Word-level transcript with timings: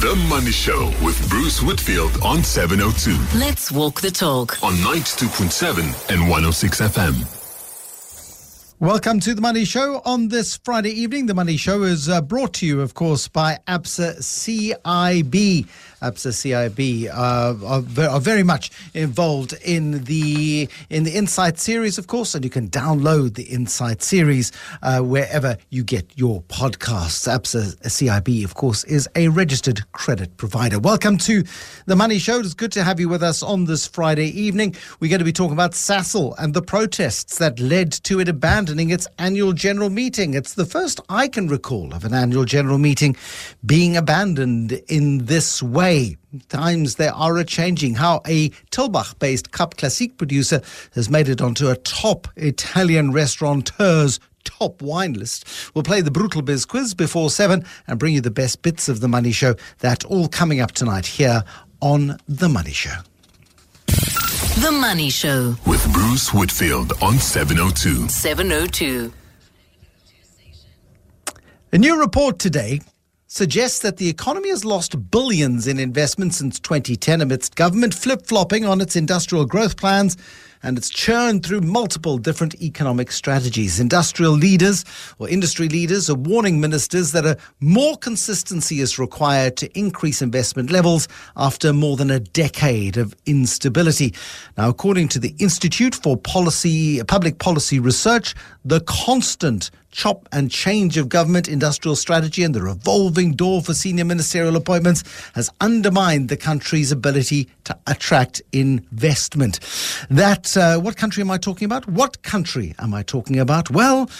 The 0.00 0.14
Money 0.28 0.50
Show 0.50 0.92
with 1.02 1.26
Bruce 1.30 1.62
Whitfield 1.62 2.18
on 2.22 2.44
702. 2.44 3.16
Let's 3.38 3.72
walk 3.72 4.02
the 4.02 4.10
talk. 4.10 4.62
On 4.62 4.74
92.7 4.74 6.10
and 6.10 6.20
106 6.20 6.80
FM. 6.82 7.35
Welcome 8.78 9.20
to 9.20 9.32
the 9.32 9.40
Money 9.40 9.64
Show 9.64 10.02
on 10.04 10.28
this 10.28 10.58
Friday 10.62 10.90
evening. 10.90 11.24
The 11.24 11.32
Money 11.32 11.56
Show 11.56 11.84
is 11.84 12.10
uh, 12.10 12.20
brought 12.20 12.52
to 12.54 12.66
you, 12.66 12.82
of 12.82 12.92
course, 12.92 13.26
by 13.26 13.58
ABSA 13.66 14.18
CIB. 14.18 15.66
ABSA 16.02 16.74
CIB 16.74 17.08
uh, 17.08 18.10
are, 18.10 18.20
very 18.20 18.42
much 18.42 18.70
involved 18.92 19.54
in 19.64 20.04
the 20.04 20.68
in 20.90 21.04
the 21.04 21.12
Insight 21.12 21.58
series, 21.58 21.96
of 21.96 22.06
course, 22.06 22.34
and 22.34 22.44
you 22.44 22.50
can 22.50 22.68
download 22.68 23.34
the 23.36 23.44
Insight 23.44 24.02
series 24.02 24.52
uh, 24.82 25.00
wherever 25.00 25.56
you 25.70 25.82
get 25.82 26.06
your 26.14 26.42
podcasts. 26.42 27.26
ABSA 27.26 27.80
CIB, 27.80 28.44
of 28.44 28.56
course, 28.56 28.84
is 28.84 29.08
a 29.16 29.28
registered 29.28 29.90
credit 29.92 30.36
provider. 30.36 30.78
Welcome 30.78 31.16
to 31.18 31.44
the 31.86 31.96
Money 31.96 32.18
Show. 32.18 32.40
It's 32.40 32.52
good 32.52 32.72
to 32.72 32.84
have 32.84 33.00
you 33.00 33.08
with 33.08 33.22
us 33.22 33.42
on 33.42 33.64
this 33.64 33.86
Friday 33.86 34.38
evening. 34.38 34.76
We're 35.00 35.08
going 35.08 35.20
to 35.20 35.24
be 35.24 35.32
talking 35.32 35.54
about 35.54 35.72
Sasol 35.72 36.34
and 36.38 36.52
the 36.52 36.60
protests 36.60 37.38
that 37.38 37.58
led 37.58 37.90
to 38.04 38.20
it 38.20 38.28
abandoning 38.28 38.65
its 38.68 39.06
annual 39.18 39.52
general 39.52 39.90
meeting. 39.90 40.34
It's 40.34 40.54
the 40.54 40.66
first 40.66 41.00
I 41.08 41.28
can 41.28 41.46
recall 41.46 41.94
of 41.94 42.04
an 42.04 42.12
annual 42.12 42.44
general 42.44 42.78
meeting 42.78 43.16
being 43.64 43.96
abandoned 43.96 44.72
in 44.88 45.26
this 45.26 45.62
way. 45.62 46.16
Times 46.48 46.96
they 46.96 47.06
are 47.08 47.38
a 47.38 47.44
changing. 47.44 47.94
How 47.94 48.22
a 48.26 48.50
Tulbagh 48.70 49.18
based 49.18 49.52
Cap 49.52 49.76
Classique 49.76 50.18
producer 50.18 50.60
has 50.94 51.08
made 51.08 51.28
it 51.28 51.40
onto 51.40 51.68
a 51.68 51.76
top 51.76 52.26
Italian 52.36 53.12
restaurateur's 53.12 54.18
top 54.44 54.82
wine 54.82 55.12
list. 55.12 55.46
We'll 55.74 55.84
play 55.84 56.00
the 56.00 56.10
Brutal 56.10 56.42
Biz 56.42 56.66
quiz 56.66 56.94
before 56.94 57.30
seven 57.30 57.64
and 57.86 57.98
bring 57.98 58.14
you 58.14 58.20
the 58.20 58.30
best 58.30 58.62
bits 58.62 58.88
of 58.88 59.00
the 59.00 59.08
Money 59.08 59.32
Show. 59.32 59.54
That 59.78 60.04
all 60.04 60.28
coming 60.28 60.60
up 60.60 60.72
tonight 60.72 61.06
here 61.06 61.44
on 61.80 62.18
The 62.26 62.48
Money 62.48 62.72
Show. 62.72 62.96
The 64.62 64.72
Money 64.72 65.10
Show 65.10 65.54
with 65.66 65.86
Bruce 65.92 66.32
Whitfield 66.32 66.94
on 67.02 67.18
702. 67.18 68.08
702. 68.08 69.12
A 71.72 71.78
new 71.78 72.00
report 72.00 72.38
today 72.38 72.80
suggests 73.26 73.80
that 73.80 73.98
the 73.98 74.08
economy 74.08 74.48
has 74.48 74.64
lost 74.64 75.10
billions 75.10 75.66
in 75.66 75.78
investment 75.78 76.32
since 76.32 76.58
2010 76.58 77.20
amidst 77.20 77.54
government 77.54 77.92
flip 77.92 78.26
flopping 78.26 78.64
on 78.64 78.80
its 78.80 78.96
industrial 78.96 79.44
growth 79.44 79.76
plans 79.76 80.16
and 80.66 80.76
it's 80.76 80.90
churned 80.90 81.46
through 81.46 81.60
multiple 81.60 82.18
different 82.18 82.60
economic 82.60 83.12
strategies. 83.12 83.78
Industrial 83.78 84.32
leaders 84.32 84.84
or 85.20 85.28
industry 85.28 85.68
leaders 85.68 86.10
are 86.10 86.16
warning 86.16 86.60
ministers 86.60 87.12
that 87.12 87.24
a 87.24 87.38
more 87.60 87.96
consistency 87.96 88.80
is 88.80 88.98
required 88.98 89.56
to 89.58 89.78
increase 89.78 90.20
investment 90.20 90.72
levels 90.72 91.06
after 91.36 91.72
more 91.72 91.96
than 91.96 92.10
a 92.10 92.18
decade 92.18 92.96
of 92.96 93.14
instability. 93.26 94.12
Now, 94.58 94.68
according 94.68 95.06
to 95.10 95.20
the 95.20 95.36
Institute 95.38 95.94
for 95.94 96.16
Policy 96.16 97.00
Public 97.04 97.38
Policy 97.38 97.78
Research, 97.78 98.34
the 98.64 98.80
constant 98.80 99.70
chop 99.96 100.28
and 100.30 100.50
change 100.50 100.98
of 100.98 101.08
government 101.08 101.48
industrial 101.48 101.96
strategy 101.96 102.44
and 102.44 102.54
the 102.54 102.62
revolving 102.62 103.32
door 103.32 103.62
for 103.62 103.72
senior 103.72 104.04
ministerial 104.04 104.54
appointments 104.54 105.02
has 105.34 105.50
undermined 105.62 106.28
the 106.28 106.36
country's 106.36 106.92
ability 106.92 107.48
to 107.64 107.76
attract 107.86 108.42
investment. 108.52 109.58
That, 110.10 110.54
uh, 110.54 110.78
what 110.78 110.96
country 110.96 111.22
am 111.22 111.30
I 111.30 111.38
talking 111.38 111.64
about? 111.64 111.88
What 111.88 112.22
country 112.22 112.74
am 112.78 112.92
I 112.92 113.02
talking 113.02 113.38
about? 113.38 113.70
Well, 113.70 114.10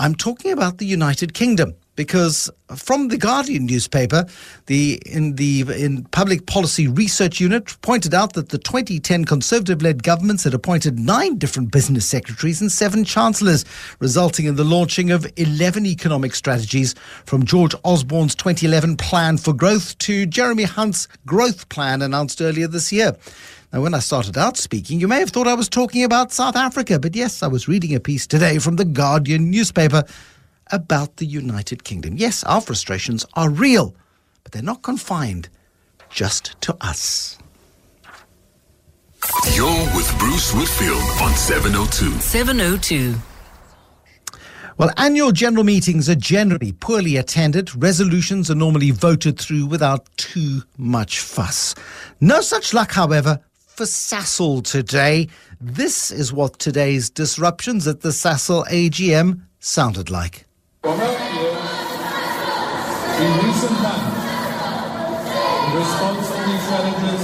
I'm 0.00 0.16
talking 0.16 0.50
about 0.50 0.78
the 0.78 0.86
United 0.86 1.32
Kingdom 1.32 1.76
because 1.96 2.50
from 2.76 3.08
the 3.08 3.16
Guardian 3.16 3.66
newspaper, 3.66 4.26
the 4.66 5.00
in 5.06 5.36
the 5.36 5.64
in 5.76 6.04
public 6.04 6.46
policy 6.46 6.88
research 6.88 7.40
unit 7.40 7.80
pointed 7.82 8.14
out 8.14 8.32
that 8.34 8.48
the 8.48 8.58
2010 8.58 9.24
Conservative-led 9.24 10.02
governments 10.02 10.44
had 10.44 10.54
appointed 10.54 10.98
nine 10.98 11.36
different 11.36 11.70
business 11.70 12.06
secretaries 12.06 12.60
and 12.60 12.70
seven 12.70 13.04
chancellors, 13.04 13.64
resulting 14.00 14.46
in 14.46 14.56
the 14.56 14.64
launching 14.64 15.10
of 15.10 15.26
11 15.36 15.86
economic 15.86 16.34
strategies, 16.34 16.94
from 17.26 17.44
George 17.44 17.74
Osborne's 17.84 18.34
2011 18.34 18.96
Plan 18.96 19.36
for 19.36 19.52
Growth 19.52 19.96
to 19.98 20.26
Jeremy 20.26 20.64
Hunt's 20.64 21.08
Growth 21.26 21.68
Plan 21.68 22.02
announced 22.02 22.40
earlier 22.40 22.66
this 22.68 22.92
year. 22.92 23.16
Now, 23.72 23.82
when 23.82 23.94
I 23.94 23.98
started 23.98 24.38
out 24.38 24.56
speaking, 24.56 25.00
you 25.00 25.08
may 25.08 25.18
have 25.18 25.30
thought 25.30 25.48
I 25.48 25.54
was 25.54 25.68
talking 25.68 26.04
about 26.04 26.30
South 26.30 26.54
Africa, 26.54 27.00
but 27.00 27.16
yes, 27.16 27.42
I 27.42 27.48
was 27.48 27.66
reading 27.66 27.92
a 27.94 27.98
piece 27.98 28.24
today 28.24 28.58
from 28.58 28.76
the 28.76 28.84
Guardian 28.84 29.50
newspaper 29.50 30.04
about 30.74 31.16
the 31.16 31.26
United 31.26 31.84
Kingdom. 31.84 32.16
Yes, 32.16 32.44
our 32.44 32.60
frustrations 32.60 33.24
are 33.34 33.48
real, 33.48 33.94
but 34.42 34.52
they're 34.52 34.62
not 34.62 34.82
confined 34.82 35.48
just 36.10 36.60
to 36.62 36.76
us. 36.80 37.38
You're 39.54 39.66
with 39.94 40.14
Bruce 40.18 40.52
Whitfield 40.52 41.02
on 41.22 41.34
702. 41.34 42.20
702. 42.20 43.14
Well, 44.76 44.90
annual 44.96 45.30
general 45.30 45.64
meetings 45.64 46.08
are 46.08 46.16
generally 46.16 46.72
poorly 46.72 47.16
attended. 47.16 47.70
Resolutions 47.80 48.50
are 48.50 48.56
normally 48.56 48.90
voted 48.90 49.38
through 49.38 49.66
without 49.66 50.08
too 50.16 50.62
much 50.76 51.20
fuss. 51.20 51.74
No 52.20 52.40
such 52.40 52.74
luck, 52.74 52.90
however, 52.90 53.38
for 53.74 53.84
Sasol 53.84 54.64
today. 54.64 55.28
This 55.60 56.10
is 56.10 56.32
what 56.32 56.58
today's 56.58 57.08
disruptions 57.08 57.86
at 57.86 58.00
the 58.00 58.08
Sasol 58.10 58.66
AGM 58.66 59.42
sounded 59.60 60.10
like. 60.10 60.44
From 60.84 61.00
our 61.00 61.16
peers, 61.16 61.56
in 63.18 63.30
recent 63.46 63.76
months, 63.80 64.20
in 65.64 65.76
response 65.78 66.28
to 66.28 66.40
these 66.44 66.64
challenges, 66.68 67.22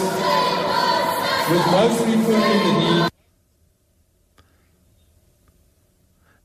with 1.50 1.64
most 1.70 2.00
referring 2.06 2.58
the 2.64 2.72
need 2.80 3.10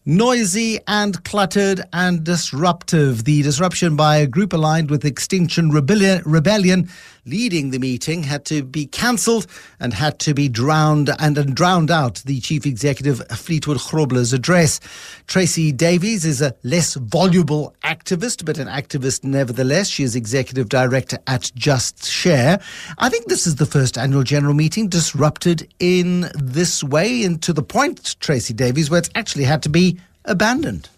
Noisy 0.08 0.80
and 0.88 1.24
cluttered 1.24 1.82
and 1.94 2.24
disruptive. 2.24 3.24
The 3.24 3.42
disruption 3.42 3.96
by 3.96 4.18
a 4.18 4.28
group 4.28 4.54
aligned 4.54 4.92
with 4.92 5.04
Extinction 5.04 5.72
Rebellion 5.72 6.90
leading 7.26 7.72
the 7.72 7.80
meeting 7.80 8.24
had 8.24 8.46
to 8.46 8.64
be 8.64 8.86
cancelled 8.86 9.48
and 9.80 9.94
had 9.94 10.20
to 10.20 10.34
be 10.34 10.48
drowned 10.48 11.10
and, 11.20 11.38
and 11.38 11.56
drowned 11.56 11.90
out 11.90 12.22
the 12.26 12.40
chief 12.40 12.66
executive 12.66 13.26
Fleetwood 13.30 13.78
Grobler's 13.78 14.34
address. 14.34 14.80
Tracey 15.28 15.72
Davies 15.72 16.26
is 16.26 16.42
a 16.42 16.56
less 16.64 16.96
voluble 16.96 17.74
activist, 17.84 18.46
but 18.46 18.58
an 18.58 18.68
activist 18.68 19.24
nevertheless. 19.24 19.88
She 19.88 20.04
is 20.04 20.16
executive 20.16 20.70
director 20.70 21.18
at 21.28 21.52
Just 21.56 22.06
Share. 22.06 22.60
I 22.98 23.10
think 23.10 23.28
this 23.28 23.48
is 23.48 23.56
the 23.56 23.66
first 23.66 23.98
annual 23.98 24.24
general 24.24 24.54
meeting 24.54 24.88
disrupted 24.88 25.74
in 25.80 26.30
this 26.36 26.84
way 26.84 27.24
and 27.24 27.42
to 27.44 27.54
the 27.54 27.64
point, 27.64 28.20
Tracey 28.20 28.54
Davies, 28.54 28.90
where 28.90 29.00
it's 29.00 29.10
actually 29.16 29.46
had 29.46 29.64
to 29.64 29.70
be 29.70 30.00
abandoned. 30.26 30.90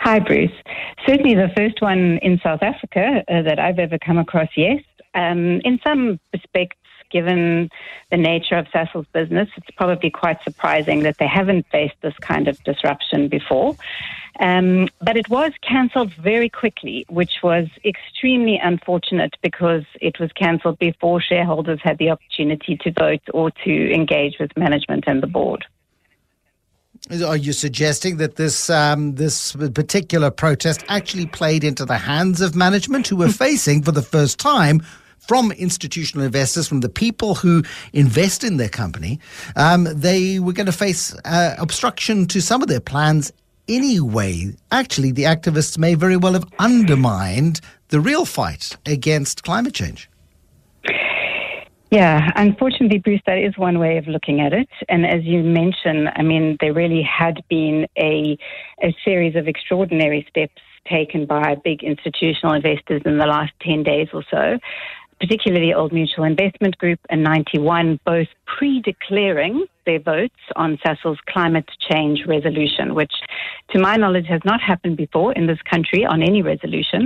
Hi, 0.00 0.20
Bruce. 0.20 0.52
Certainly 1.06 1.34
the 1.34 1.50
first 1.56 1.82
one 1.82 2.18
in 2.18 2.40
South 2.42 2.62
Africa 2.62 3.24
uh, 3.28 3.42
that 3.42 3.58
I've 3.58 3.78
ever 3.78 3.98
come 3.98 4.18
across, 4.18 4.48
yes. 4.56 4.82
Um, 5.14 5.60
in 5.64 5.80
some 5.84 6.20
respects, 6.32 6.76
given 7.10 7.70
the 8.10 8.16
nature 8.16 8.56
of 8.56 8.66
Sasol's 8.68 9.06
business, 9.12 9.48
it's 9.56 9.70
probably 9.76 10.10
quite 10.10 10.42
surprising 10.44 11.02
that 11.02 11.18
they 11.18 11.26
haven't 11.26 11.66
faced 11.72 11.96
this 12.02 12.14
kind 12.20 12.48
of 12.48 12.62
disruption 12.64 13.28
before. 13.28 13.76
Um, 14.40 14.88
but 15.00 15.16
it 15.16 15.28
was 15.28 15.52
cancelled 15.62 16.14
very 16.14 16.48
quickly, 16.48 17.04
which 17.08 17.42
was 17.42 17.66
extremely 17.84 18.58
unfortunate 18.62 19.34
because 19.42 19.84
it 20.00 20.20
was 20.20 20.30
cancelled 20.32 20.78
before 20.78 21.20
shareholders 21.20 21.80
had 21.82 21.98
the 21.98 22.10
opportunity 22.10 22.76
to 22.76 22.92
vote 22.92 23.22
or 23.34 23.50
to 23.64 23.92
engage 23.92 24.38
with 24.38 24.56
management 24.56 25.04
and 25.06 25.22
the 25.22 25.26
board. 25.26 25.64
Are 27.24 27.36
you 27.36 27.52
suggesting 27.52 28.18
that 28.18 28.36
this 28.36 28.68
um, 28.68 29.14
this 29.14 29.52
particular 29.52 30.30
protest 30.30 30.84
actually 30.88 31.26
played 31.26 31.64
into 31.64 31.84
the 31.84 31.96
hands 31.96 32.40
of 32.40 32.54
management 32.54 33.06
who 33.06 33.16
were 33.16 33.28
facing 33.46 33.82
for 33.82 33.92
the 33.92 34.02
first 34.02 34.38
time 34.38 34.82
from 35.18 35.52
institutional 35.52 36.24
investors, 36.24 36.68
from 36.68 36.80
the 36.80 36.88
people 36.88 37.34
who 37.34 37.62
invest 37.92 38.42
in 38.42 38.56
their 38.56 38.68
company, 38.68 39.20
um, 39.56 39.84
they 39.84 40.38
were 40.38 40.54
going 40.54 40.66
to 40.66 40.72
face 40.72 41.14
uh, 41.24 41.54
obstruction 41.58 42.26
to 42.26 42.40
some 42.40 42.62
of 42.62 42.68
their 42.68 42.80
plans 42.80 43.30
anyway. 43.68 44.54
Actually, 44.72 45.12
the 45.12 45.24
activists 45.24 45.76
may 45.78 45.94
very 45.94 46.16
well 46.16 46.32
have 46.32 46.46
undermined 46.58 47.60
the 47.88 48.00
real 48.00 48.24
fight 48.24 48.76
against 48.86 49.44
climate 49.44 49.74
change. 49.74 50.08
Yeah, 51.90 52.30
unfortunately, 52.36 52.98
Bruce, 52.98 53.22
that 53.26 53.38
is 53.38 53.56
one 53.56 53.78
way 53.78 53.96
of 53.96 54.06
looking 54.06 54.40
at 54.40 54.52
it. 54.52 54.68
And 54.90 55.06
as 55.06 55.24
you 55.24 55.42
mentioned, 55.42 56.10
I 56.16 56.22
mean, 56.22 56.58
there 56.60 56.74
really 56.74 57.02
had 57.02 57.42
been 57.48 57.86
a, 57.96 58.36
a 58.82 58.94
series 59.04 59.36
of 59.36 59.48
extraordinary 59.48 60.26
steps 60.28 60.60
taken 60.86 61.24
by 61.24 61.54
big 61.64 61.82
institutional 61.82 62.54
investors 62.54 63.02
in 63.06 63.16
the 63.16 63.26
last 63.26 63.52
10 63.62 63.84
days 63.84 64.08
or 64.12 64.22
so, 64.30 64.58
particularly 65.18 65.72
Old 65.72 65.92
Mutual 65.92 66.24
Investment 66.24 66.76
Group 66.78 67.00
and 67.08 67.24
Ninety 67.24 67.58
One, 67.58 67.98
both 68.04 68.28
pre 68.46 68.80
declaring 68.80 69.66
their 69.88 69.98
votes 70.14 70.40
on 70.62 70.78
Sasol's 70.84 71.18
climate 71.34 71.68
change 71.88 72.18
resolution, 72.26 72.86
which, 73.00 73.14
to 73.72 73.76
my 73.88 73.94
knowledge, 74.02 74.28
has 74.34 74.42
not 74.44 74.60
happened 74.60 74.96
before 75.04 75.30
in 75.38 75.44
this 75.50 75.62
country 75.72 76.02
on 76.12 76.18
any 76.30 76.42
resolution. 76.52 77.02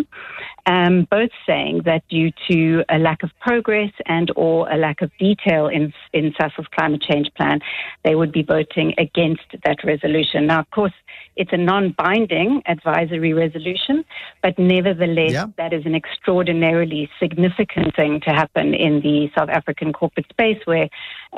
Um, 0.75 0.95
both 1.11 1.31
saying 1.49 1.77
that 1.91 2.03
due 2.17 2.31
to 2.49 2.85
a 2.89 2.99
lack 3.09 3.21
of 3.27 3.31
progress 3.41 3.93
and 4.07 4.31
or 4.37 4.57
a 4.71 4.77
lack 4.87 4.99
of 5.03 5.11
detail 5.27 5.65
in 5.77 5.85
in 6.19 6.25
Sasol's 6.39 6.71
climate 6.77 7.03
change 7.11 7.29
plan, 7.37 7.57
they 8.05 8.15
would 8.15 8.33
be 8.41 8.45
voting 8.57 8.89
against 9.07 9.49
that 9.67 9.79
resolution. 9.93 10.41
Now, 10.53 10.61
of 10.65 10.71
course, 10.79 10.97
it's 11.41 11.53
a 11.53 11.57
non-binding 11.57 12.63
advisory 12.75 13.33
resolution, 13.45 13.97
but 14.45 14.55
nevertheless, 14.59 15.33
Yeah. 15.39 15.47
that 15.61 15.73
is 15.79 15.85
an 15.91 15.95
extraordinarily 16.03 17.03
significant 17.23 17.89
thing 17.99 18.13
to 18.27 18.31
happen 18.43 18.67
in 18.87 19.01
the 19.07 19.19
South 19.37 19.51
African 19.59 19.91
corporate 20.01 20.29
space, 20.37 20.61
where, 20.71 20.89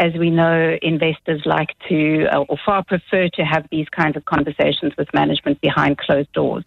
as 0.07 0.13
we 0.23 0.29
know, 0.41 0.59
investors 0.93 1.34
like 1.45 1.77
to 1.89 2.27
uh, 2.33 2.45
or 2.49 2.57
far 2.65 2.85
prefer 2.85 3.29
to 3.29 3.43
have 3.43 3.67
these 3.71 3.89
kinds 3.89 4.17
of 4.17 4.25
conversations 4.25 4.93
with 4.97 5.13
management 5.15 5.61
behind 5.61 5.99
closed 5.99 6.33
doors. 6.33 6.65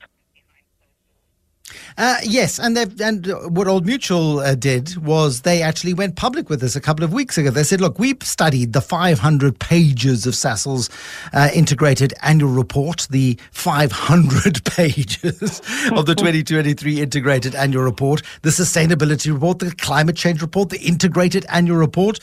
Uh, 1.97 2.17
yes, 2.23 2.59
and 2.59 2.77
and 3.01 3.27
what 3.53 3.67
Old 3.67 3.85
Mutual 3.85 4.39
uh, 4.39 4.55
did 4.55 4.95
was 4.97 5.41
they 5.41 5.61
actually 5.61 5.93
went 5.93 6.15
public 6.15 6.49
with 6.49 6.61
this 6.61 6.75
a 6.75 6.81
couple 6.81 7.03
of 7.03 7.11
weeks 7.11 7.37
ago. 7.37 7.49
They 7.49 7.63
said, 7.63 7.81
"Look, 7.81 7.99
we've 7.99 8.21
studied 8.23 8.73
the 8.73 8.81
500 8.81 9.59
pages 9.59 10.25
of 10.25 10.33
Sasol's 10.33 10.89
uh, 11.33 11.49
integrated 11.53 12.13
annual 12.21 12.51
report, 12.51 13.07
the 13.09 13.37
500 13.51 14.63
pages 14.65 15.59
of 15.91 16.05
the 16.05 16.15
2023 16.15 17.01
integrated 17.01 17.55
annual 17.55 17.83
report, 17.83 18.21
the 18.43 18.49
sustainability 18.49 19.33
report, 19.33 19.59
the 19.59 19.71
climate 19.75 20.15
change 20.15 20.41
report, 20.41 20.69
the 20.69 20.79
integrated 20.79 21.45
annual 21.49 21.77
report, 21.77 22.19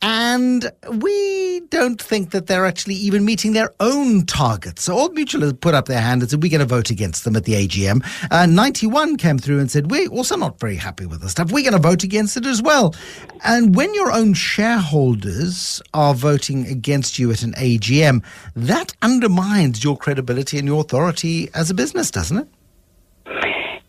and 0.00 0.70
we 0.90 1.60
don't 1.68 2.00
think 2.00 2.30
that 2.30 2.46
they're 2.46 2.66
actually 2.66 2.94
even 2.94 3.24
meeting 3.24 3.52
their 3.52 3.74
own 3.80 4.24
targets." 4.24 4.84
So 4.84 4.94
Old 4.94 5.14
Mutual 5.14 5.42
has 5.42 5.52
put 5.52 5.74
up 5.74 5.86
their 5.86 6.00
hand 6.00 6.22
and 6.22 6.30
said, 6.30 6.42
"We're 6.42 6.50
going 6.50 6.60
to 6.60 6.66
vote 6.66 6.88
against 6.88 7.24
them 7.24 7.36
at 7.36 7.44
the 7.44 7.54
AGM." 7.54 8.02
Uh, 8.30 8.46
90 8.46 8.85
21 8.86 9.16
came 9.16 9.36
through 9.36 9.58
and 9.58 9.68
said, 9.68 9.90
We're 9.90 10.08
also 10.10 10.36
not 10.36 10.60
very 10.60 10.76
happy 10.76 11.06
with 11.06 11.20
the 11.20 11.28
stuff. 11.28 11.50
We're 11.50 11.68
going 11.68 11.82
to 11.82 11.88
vote 11.88 12.04
against 12.04 12.36
it 12.36 12.46
as 12.46 12.62
well. 12.62 12.94
And 13.42 13.74
when 13.74 13.92
your 13.94 14.12
own 14.12 14.32
shareholders 14.32 15.82
are 15.92 16.14
voting 16.14 16.66
against 16.66 17.18
you 17.18 17.32
at 17.32 17.42
an 17.42 17.52
AGM, 17.54 18.24
that 18.54 18.94
undermines 19.02 19.82
your 19.82 19.96
credibility 19.96 20.56
and 20.58 20.68
your 20.68 20.82
authority 20.82 21.50
as 21.52 21.68
a 21.68 21.74
business, 21.74 22.12
doesn't 22.12 22.38
it? 22.38 22.48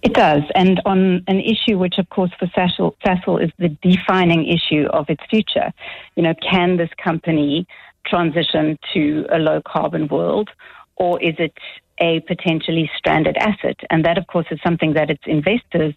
It 0.01 0.13
does, 0.13 0.41
and 0.55 0.81
on 0.85 1.23
an 1.27 1.41
issue 1.41 1.77
which, 1.77 1.99
of 1.99 2.09
course, 2.09 2.31
for 2.39 2.47
Sasol, 2.47 3.43
is 3.43 3.51
the 3.59 3.69
defining 3.83 4.47
issue 4.47 4.87
of 4.93 5.09
its 5.09 5.21
future. 5.29 5.71
You 6.15 6.23
know, 6.23 6.33
can 6.41 6.77
this 6.77 6.89
company 7.03 7.67
transition 8.03 8.79
to 8.95 9.27
a 9.31 9.37
low 9.37 9.61
carbon 9.61 10.07
world, 10.07 10.49
or 10.95 11.21
is 11.21 11.35
it 11.37 11.53
a 11.99 12.21
potentially 12.21 12.89
stranded 12.97 13.37
asset? 13.37 13.77
And 13.89 14.03
that, 14.05 14.17
of 14.17 14.27
course, 14.27 14.47
is 14.51 14.59
something 14.63 14.93
that 14.93 15.09
its 15.09 15.23
investors 15.25 15.93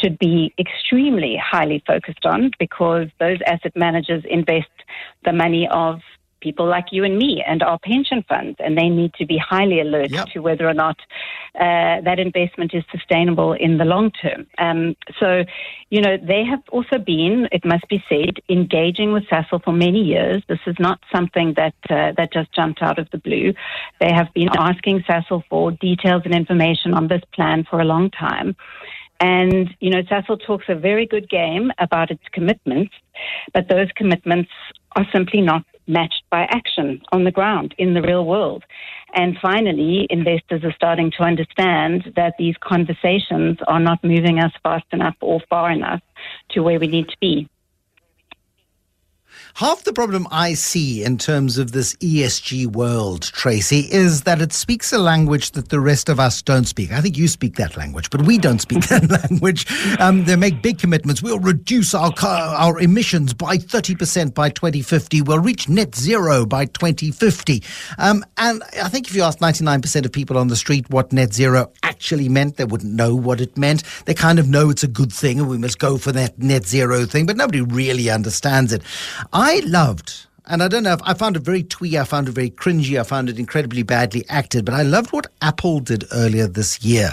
should 0.00 0.18
be 0.18 0.54
extremely 0.58 1.36
highly 1.42 1.82
focused 1.86 2.24
on 2.24 2.50
because 2.58 3.08
those 3.18 3.38
asset 3.46 3.72
managers 3.76 4.24
invest 4.28 4.68
the 5.24 5.32
money 5.32 5.68
of 5.70 6.00
people 6.40 6.66
like 6.66 6.86
you 6.90 7.04
and 7.04 7.18
me 7.18 7.42
and 7.46 7.62
our 7.62 7.78
pension 7.78 8.24
funds, 8.28 8.56
and 8.58 8.76
they 8.76 8.88
need 8.88 9.12
to 9.14 9.26
be 9.26 9.38
highly 9.38 9.80
alert 9.80 10.10
Yep. 10.10 10.28
to 10.32 10.40
whether 10.40 10.68
or 10.68 10.74
not 10.74 10.98
uh, 11.54 12.00
that 12.02 12.18
investment 12.18 12.74
is 12.74 12.84
sustainable 12.90 13.52
in 13.52 13.78
the 13.78 13.84
long 13.84 14.10
term. 14.10 14.46
Um, 14.58 14.96
so, 15.18 15.44
you 15.90 16.00
know, 16.00 16.16
they 16.16 16.44
have 16.44 16.62
also 16.70 16.98
been, 16.98 17.48
it 17.52 17.64
must 17.64 17.86
be 17.88 18.02
said, 18.08 18.38
engaging 18.48 19.12
with 19.12 19.24
Sasol 19.24 19.62
for 19.62 19.72
many 19.72 20.02
years. 20.02 20.42
This 20.48 20.60
is 20.66 20.76
not 20.78 21.00
something 21.14 21.54
that 21.54 21.74
uh, 21.88 22.12
that 22.16 22.32
just 22.32 22.52
jumped 22.52 22.82
out 22.82 22.98
of 22.98 23.08
the 23.10 23.18
blue. 23.18 23.52
They 24.00 24.12
have 24.12 24.32
been 24.34 24.48
asking 24.56 25.00
Sasol 25.00 25.42
for 25.48 25.72
details 25.72 26.22
and 26.24 26.34
information 26.34 26.94
on 26.94 27.08
this 27.08 27.22
plan 27.32 27.64
for 27.68 27.80
a 27.80 27.84
long 27.84 28.10
time. 28.10 28.56
And, 29.20 29.74
you 29.80 29.90
know, 29.90 30.02
Sasol 30.02 30.44
talks 30.44 30.64
a 30.68 30.74
very 30.74 31.06
good 31.06 31.28
game 31.28 31.70
about 31.78 32.10
its 32.10 32.22
commitments, 32.32 32.92
but 33.52 33.68
those 33.68 33.88
commitments 33.94 34.50
are 34.96 35.06
simply 35.12 35.42
not 35.42 35.64
matched 35.86 36.22
by 36.30 36.42
action 36.50 37.02
on 37.12 37.24
the 37.24 37.30
ground 37.30 37.74
in 37.76 37.94
the 37.94 38.02
real 38.02 38.24
world. 38.24 38.64
And 39.14 39.36
finally, 39.42 40.06
investors 40.08 40.64
are 40.64 40.72
starting 40.72 41.10
to 41.18 41.24
understand 41.24 42.12
that 42.16 42.34
these 42.38 42.54
conversations 42.60 43.58
are 43.66 43.80
not 43.80 44.02
moving 44.02 44.38
us 44.38 44.52
fast 44.62 44.86
enough 44.92 45.16
or 45.20 45.40
far 45.50 45.70
enough 45.70 46.00
to 46.50 46.60
where 46.62 46.78
we 46.78 46.86
need 46.86 47.08
to 47.08 47.16
be. 47.20 47.48
Half 49.54 49.84
the 49.84 49.92
problem 49.92 50.26
I 50.30 50.54
see 50.54 51.04
in 51.04 51.18
terms 51.18 51.58
of 51.58 51.72
this 51.72 51.94
ESG 51.96 52.68
world, 52.68 53.22
Tracey, 53.22 53.88
is 53.90 54.22
that 54.22 54.40
it 54.40 54.52
speaks 54.52 54.92
a 54.92 54.98
language 54.98 55.52
that 55.52 55.68
the 55.68 55.80
rest 55.80 56.08
of 56.08 56.20
us 56.20 56.40
don't 56.40 56.64
speak. 56.64 56.92
I 56.92 57.00
think 57.00 57.18
you 57.18 57.28
speak 57.28 57.56
that 57.56 57.76
language, 57.76 58.10
but 58.10 58.22
we 58.22 58.38
don't 58.38 58.60
speak 58.60 58.84
that 58.88 59.10
language. 59.10 59.66
Um, 59.98 60.24
they 60.24 60.36
make 60.36 60.62
big 60.62 60.78
commitments. 60.78 61.22
We'll 61.22 61.40
reduce 61.40 61.94
our 61.94 62.12
car, 62.12 62.54
our 62.54 62.80
emissions 62.80 63.34
by 63.34 63.58
30% 63.58 64.34
by 64.34 64.50
2050. 64.50 65.22
We'll 65.22 65.40
reach 65.40 65.68
net 65.68 65.94
zero 65.94 66.46
by 66.46 66.66
2050. 66.66 67.62
Um, 67.98 68.24
and 68.38 68.62
I 68.82 68.88
think 68.88 69.08
if 69.08 69.14
you 69.14 69.22
ask 69.22 69.38
99% 69.40 70.04
of 70.04 70.12
people 70.12 70.38
on 70.38 70.48
the 70.48 70.56
street 70.56 70.88
what 70.90 71.12
net 71.12 71.34
zero 71.34 71.72
actually 71.82 72.28
meant, 72.28 72.56
they 72.56 72.64
wouldn't 72.64 72.94
know 72.94 73.14
what 73.14 73.40
it 73.40 73.56
meant. 73.58 73.82
They 74.06 74.14
kind 74.14 74.38
of 74.38 74.48
know 74.48 74.70
it's 74.70 74.84
a 74.84 74.88
good 74.88 75.12
thing 75.12 75.38
and 75.38 75.48
we 75.48 75.58
must 75.58 75.78
go 75.78 75.98
for 75.98 76.12
that 76.12 76.38
net 76.38 76.66
zero 76.66 77.04
thing, 77.04 77.26
but 77.26 77.36
nobody 77.36 77.60
really 77.60 78.08
understands 78.10 78.72
it. 78.72 78.82
Loved, 79.40 80.26
and 80.50 80.64
I 80.64 80.68
don't 80.68 80.82
know 80.82 80.92
if 80.92 81.00
I 81.04 81.14
found 81.14 81.36
it 81.36 81.42
very 81.44 81.62
twee, 81.62 81.96
I 81.96 82.02
found 82.02 82.28
it 82.28 82.32
very 82.32 82.50
cringy, 82.50 82.98
I 82.98 83.04
found 83.04 83.28
it 83.28 83.38
incredibly 83.38 83.84
badly 83.84 84.24
acted, 84.28 84.64
but 84.64 84.74
I 84.74 84.82
loved 84.82 85.12
what 85.12 85.28
Apple 85.42 85.78
did 85.78 86.04
earlier 86.12 86.48
this 86.48 86.82
year. 86.82 87.12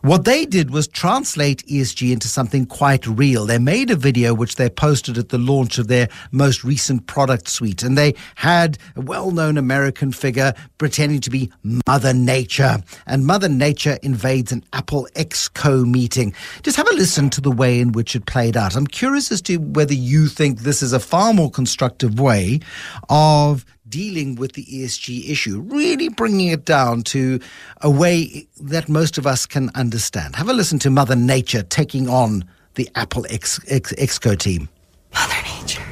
What 0.00 0.24
they 0.24 0.46
did 0.46 0.70
was 0.70 0.88
translate 0.88 1.62
ESG 1.66 2.10
into 2.10 2.26
something 2.26 2.64
quite 2.64 3.06
real. 3.06 3.44
They 3.44 3.58
made 3.58 3.90
a 3.90 3.96
video 3.96 4.32
which 4.32 4.56
they 4.56 4.70
posted 4.70 5.18
at 5.18 5.28
the 5.28 5.36
launch 5.36 5.76
of 5.76 5.88
their 5.88 6.08
most 6.32 6.64
recent 6.64 7.06
product 7.06 7.48
suite, 7.48 7.82
and 7.82 7.98
they 7.98 8.14
had 8.36 8.78
a 8.96 9.02
well 9.02 9.30
known 9.30 9.58
American 9.58 10.10
figure 10.10 10.54
pretending 10.78 11.20
to 11.20 11.30
be 11.30 11.52
Mother 11.86 12.14
Nature, 12.14 12.78
and 13.06 13.26
Mother 13.26 13.50
Nature 13.50 13.98
invades 14.02 14.52
an 14.52 14.64
Apple 14.72 15.06
Exco 15.16 15.84
meeting. 15.84 16.32
Just 16.62 16.78
have 16.78 16.90
a 16.90 16.94
listen 16.94 17.28
to 17.30 17.42
the 17.42 17.50
way 17.50 17.78
in 17.78 17.92
which 17.92 18.16
it 18.16 18.24
played 18.24 18.56
out. 18.56 18.74
I'm 18.74 18.86
curious 18.86 19.30
as 19.30 19.42
to 19.42 19.58
whether 19.58 19.92
you 19.92 20.28
think 20.28 20.60
this 20.60 20.82
is 20.82 20.94
a 20.94 21.00
far 21.00 21.34
more 21.34 21.50
constructive 21.50 22.18
way 22.18 22.60
of 23.08 23.64
dealing 23.88 24.36
with 24.36 24.52
the 24.52 24.64
ESG 24.64 25.28
issue, 25.28 25.60
really 25.60 26.08
bringing 26.08 26.48
it 26.48 26.64
down 26.64 27.02
to 27.02 27.40
a 27.80 27.90
way 27.90 28.46
that 28.60 28.88
most 28.88 29.18
of 29.18 29.26
us 29.26 29.46
can 29.46 29.70
understand. 29.74 30.36
Have 30.36 30.48
a 30.48 30.52
listen 30.52 30.78
to 30.80 30.90
Mother 30.90 31.16
Nature 31.16 31.62
taking 31.62 32.08
on 32.08 32.44
the 32.74 32.88
Apple 32.94 33.26
Ex- 33.28 33.60
Ex- 33.68 33.92
Exco 33.94 34.38
team. 34.38 34.68
Mother 35.12 35.34
Nature, 35.60 35.82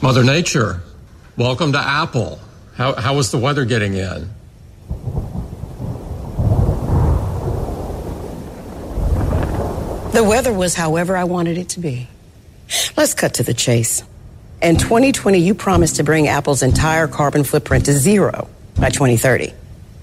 Mother 0.00 0.24
Nature, 0.24 0.82
welcome 1.36 1.72
to 1.72 1.78
Apple. 1.78 2.40
How, 2.74 2.94
how 2.94 3.14
was 3.14 3.30
the 3.30 3.38
weather 3.38 3.64
getting 3.64 3.94
in? 3.94 4.30
The 10.12 10.24
weather 10.24 10.52
was 10.52 10.74
however 10.74 11.16
I 11.16 11.24
wanted 11.24 11.58
it 11.58 11.68
to 11.70 11.80
be. 11.80 12.08
Let's 12.96 13.14
cut 13.14 13.34
to 13.34 13.42
the 13.42 13.54
chase. 13.54 14.02
In 14.60 14.76
2020, 14.76 15.38
you 15.38 15.54
promised 15.54 15.96
to 15.96 16.04
bring 16.04 16.26
Apple's 16.26 16.62
entire 16.62 17.06
carbon 17.06 17.44
footprint 17.44 17.84
to 17.84 17.92
zero 17.92 18.48
by 18.74 18.90
2030. 18.90 19.54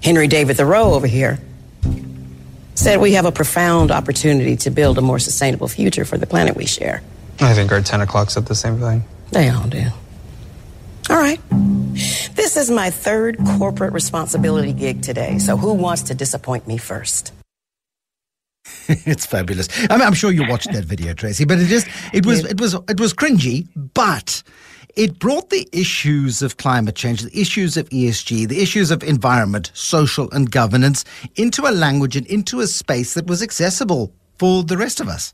Henry 0.02 0.28
David 0.28 0.56
Thoreau 0.56 0.94
over 0.94 1.08
here 1.08 1.40
said 2.76 3.02
we 3.02 3.14
have 3.14 3.26
a 3.26 3.32
profound 3.32 3.92
opportunity 3.92 4.56
to 4.58 4.70
build 4.70 4.98
a 4.98 5.02
more 5.02 5.20
sustainable 5.20 5.68
future 5.68 6.06
for 6.06 6.18
the 6.18 6.28
planet 6.28 6.56
we 6.56 6.66
share. 6.66 7.02
I 7.42 7.54
think 7.54 7.72
our 7.72 7.82
10 7.82 8.02
o'clock 8.02 8.30
said 8.30 8.46
the 8.46 8.56
same 8.56 8.80
thing. 8.80 9.04
They 9.32 9.50
all 9.50 9.68
do. 9.68 9.88
All 11.10 11.18
right. 11.18 11.40
This 12.36 12.56
is 12.56 12.72
my 12.72 12.92
third 12.92 13.38
corporate 13.58 13.94
responsibility 13.94 14.72
gig 14.72 15.02
today, 15.02 15.38
so 15.40 15.58
who 15.58 15.74
wants 15.74 16.04
to 16.04 16.16
disappoint 16.16 16.68
me 16.68 16.78
first? 16.78 17.34
it's 19.06 19.26
fabulous. 19.26 19.68
I 19.90 19.98
mean, 19.98 20.06
I'm 20.06 20.14
sure 20.14 20.32
you 20.32 20.48
watched 20.48 20.72
that 20.72 20.86
video, 20.86 21.14
Tracey, 21.14 21.46
but 21.46 21.60
it 21.60 21.66
just 21.66 21.88
it 22.14 22.26
was 22.26 22.44
it 22.46 22.60
was 22.60 22.76
it 22.88 23.00
was 23.00 23.14
cringy, 23.14 23.68
but 23.94 24.44
it 24.96 25.20
brought 25.20 25.50
the 25.50 25.68
issues 25.72 26.42
of 26.42 26.58
climate 26.58 26.96
change, 26.96 27.22
the 27.22 27.40
issues 27.40 27.78
of 27.78 27.90
ESG, 27.90 28.48
the 28.48 28.62
issues 28.62 28.92
of 28.92 29.04
environment, 29.04 29.72
social 29.74 30.30
and 30.32 30.52
governance 30.52 31.04
into 31.36 31.68
a 31.68 31.72
language 31.72 32.16
and 32.16 32.26
into 32.28 32.62
a 32.62 32.68
space 32.68 33.14
that 33.14 33.28
was 33.28 33.42
accessible 33.42 34.14
for 34.38 34.64
the 34.64 34.78
rest 34.78 35.00
of 35.00 35.08
us. 35.08 35.34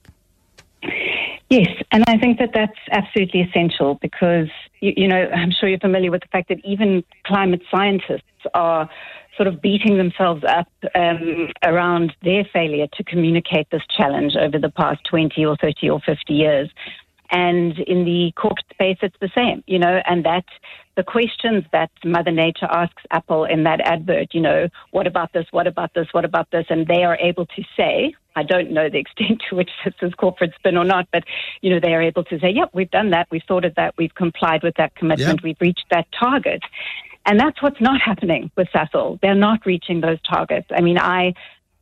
Yes, 1.50 1.68
and 1.92 2.04
I 2.08 2.18
think 2.18 2.40
that 2.40 2.52
that's 2.54 2.80
absolutely 2.92 3.42
essential 3.42 3.96
because, 4.02 4.48
you, 4.80 4.94
you 4.96 5.08
know, 5.08 5.30
I'm 5.36 5.52
sure 5.52 5.68
you're 5.68 5.80
familiar 5.80 6.10
with 6.10 6.22
the 6.22 6.28
fact 6.28 6.48
that 6.48 6.60
even 6.64 7.04
climate 7.26 7.62
scientists 7.70 8.24
are 8.54 8.90
sort 9.36 9.48
of 9.48 9.62
beating 9.62 9.98
themselves 9.98 10.44
up 10.44 10.68
um, 10.96 11.50
around 11.64 12.14
their 12.24 12.44
failure 12.52 12.88
to 12.94 13.04
communicate 13.04 13.68
this 13.72 13.84
challenge 13.96 14.36
over 14.36 14.60
the 14.60 14.70
past 14.70 15.02
20 15.10 15.46
or 15.46 15.56
30 15.58 15.90
or 15.90 16.00
50 16.02 16.34
years. 16.34 16.70
And 17.32 17.80
in 17.80 18.04
the 18.04 18.34
corporate 18.36 18.66
space, 18.74 18.98
it's 19.02 19.16
the 19.22 19.30
same, 19.34 19.64
you 19.66 19.80
know, 19.80 20.02
and 20.06 20.26
that 20.26 20.44
the 20.98 21.04
questions 21.04 21.64
that 21.72 21.90
Mother 22.04 22.32
Nature 22.32 22.68
asks 22.70 23.04
Apple 23.12 23.46
in 23.46 23.64
that 23.64 23.80
advert, 23.80 24.34
you 24.34 24.42
know, 24.42 24.68
what 24.92 25.08
about 25.08 25.32
this, 25.32 25.46
what 25.52 25.66
about 25.66 25.94
this, 25.94 26.08
what 26.12 26.26
about 26.26 26.52
this, 26.52 26.66
and 26.70 26.88
they 26.88 27.06
are 27.06 27.16
able 27.22 27.46
to 27.46 27.64
say, 27.78 28.14
I 28.36 28.44
don't 28.44 28.72
know 28.72 28.90
the 28.90 28.98
extent 29.06 29.42
to 29.50 29.56
which 29.56 29.70
this 29.86 29.94
is 30.02 30.14
corporate 30.16 30.54
spin 30.56 30.76
or 30.76 30.84
not, 30.84 31.08
but, 31.14 31.24
you 31.62 31.70
know, 31.70 31.80
they 31.80 31.94
are 31.94 32.02
able 32.02 32.26
to 32.26 32.38
say, 32.40 32.50
yep, 32.50 32.70
we've 32.74 32.92
done 32.92 33.12
that, 33.12 33.28
we've 33.32 33.42
sorted 33.48 33.76
that, 33.78 33.94
we've 33.98 34.14
complied 34.14 34.62
with 34.62 34.76
that 34.76 34.94
commitment, 34.96 35.40
Yep. 35.40 35.44
we've 35.44 35.62
reached 35.62 35.86
that 35.92 36.08
target. 36.20 36.62
And 37.26 37.40
that's 37.40 37.62
what's 37.62 37.80
not 37.82 38.02
happening 38.02 38.52
with 38.58 38.68
Sasol. 38.74 39.20
They're 39.22 39.36
not 39.36 39.66
reaching 39.66 40.02
those 40.02 40.22
targets. 40.22 40.68
I 40.76 40.82
mean, 40.82 40.98
I 40.98 41.34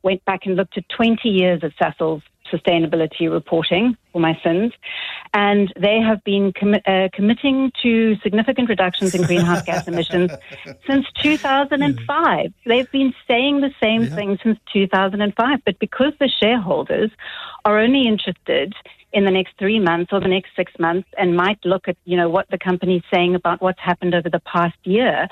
went 0.03 0.23
back 0.25 0.45
and 0.45 0.55
looked 0.55 0.77
at 0.77 0.87
20 0.89 1.29
years 1.29 1.63
of 1.63 1.73
Sasol's 1.81 2.23
sustainability 2.51 3.31
reporting 3.31 3.95
for 4.11 4.19
my 4.19 4.39
sins, 4.43 4.73
and 5.33 5.71
they 5.79 5.99
have 5.99 6.23
been 6.23 6.51
commi- 6.51 6.81
uh, 6.87 7.09
committing 7.13 7.71
to 7.83 8.15
significant 8.23 8.69
reductions 8.69 9.13
in 9.13 9.23
greenhouse 9.23 9.61
gas 9.61 9.83
emissions 9.87 10.31
since 10.89 11.05
2005. 11.21 12.53
They've 12.65 12.91
been 12.91 13.13
saying 13.27 13.61
the 13.61 13.71
same 13.81 14.07
thing 14.07 14.39
since 14.43 14.57
2005, 14.73 15.59
but 15.63 15.79
because 15.79 16.13
the 16.19 16.27
shareholders 16.27 17.11
are 17.65 17.77
only 17.77 18.07
interested 18.07 18.73
in 19.11 19.25
the 19.25 19.31
next 19.31 19.53
three 19.57 19.79
months 19.79 20.11
or 20.13 20.19
the 20.19 20.27
next 20.27 20.51
six 20.55 20.71
months 20.79 21.07
and 21.17 21.35
might 21.35 21.59
look 21.65 21.87
at, 21.87 21.97
you 22.05 22.15
know, 22.15 22.29
what 22.29 22.47
the 22.49 22.57
company's 22.57 23.03
saying 23.11 23.35
about 23.35 23.61
what's 23.61 23.79
happened 23.79 24.13
over 24.13 24.29
the 24.29 24.39
past 24.41 24.77
year, 24.83 25.27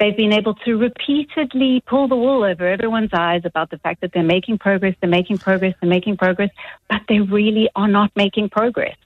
they've 0.00 0.16
been 0.16 0.32
able 0.32 0.54
to 0.54 0.76
repeatedly 0.76 1.82
pull 1.86 2.08
the 2.08 2.16
wool 2.16 2.44
over 2.44 2.66
everyone's 2.66 3.12
eyes 3.12 3.42
about 3.44 3.70
the 3.70 3.78
fact 3.78 4.00
that 4.00 4.12
they're 4.12 4.22
making 4.24 4.58
progress, 4.58 4.94
they're 5.00 5.10
making 5.10 5.38
progress, 5.38 5.74
they're 5.80 5.90
making 5.90 6.16
progress, 6.16 6.50
but 6.90 7.00
they 7.08 7.20
really 7.20 7.68
are 7.76 7.88
not 7.88 8.10
making 8.16 8.48
progress. 8.48 8.96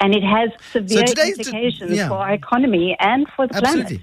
And 0.00 0.14
it 0.14 0.22
has 0.22 0.50
severe 0.72 1.04
d- 1.04 1.28
implications 1.28 1.92
yeah. 1.92 2.08
for 2.08 2.16
our 2.16 2.32
economy 2.32 2.96
and 2.98 3.26
for 3.34 3.46
the 3.46 3.54
planet. 3.54 4.00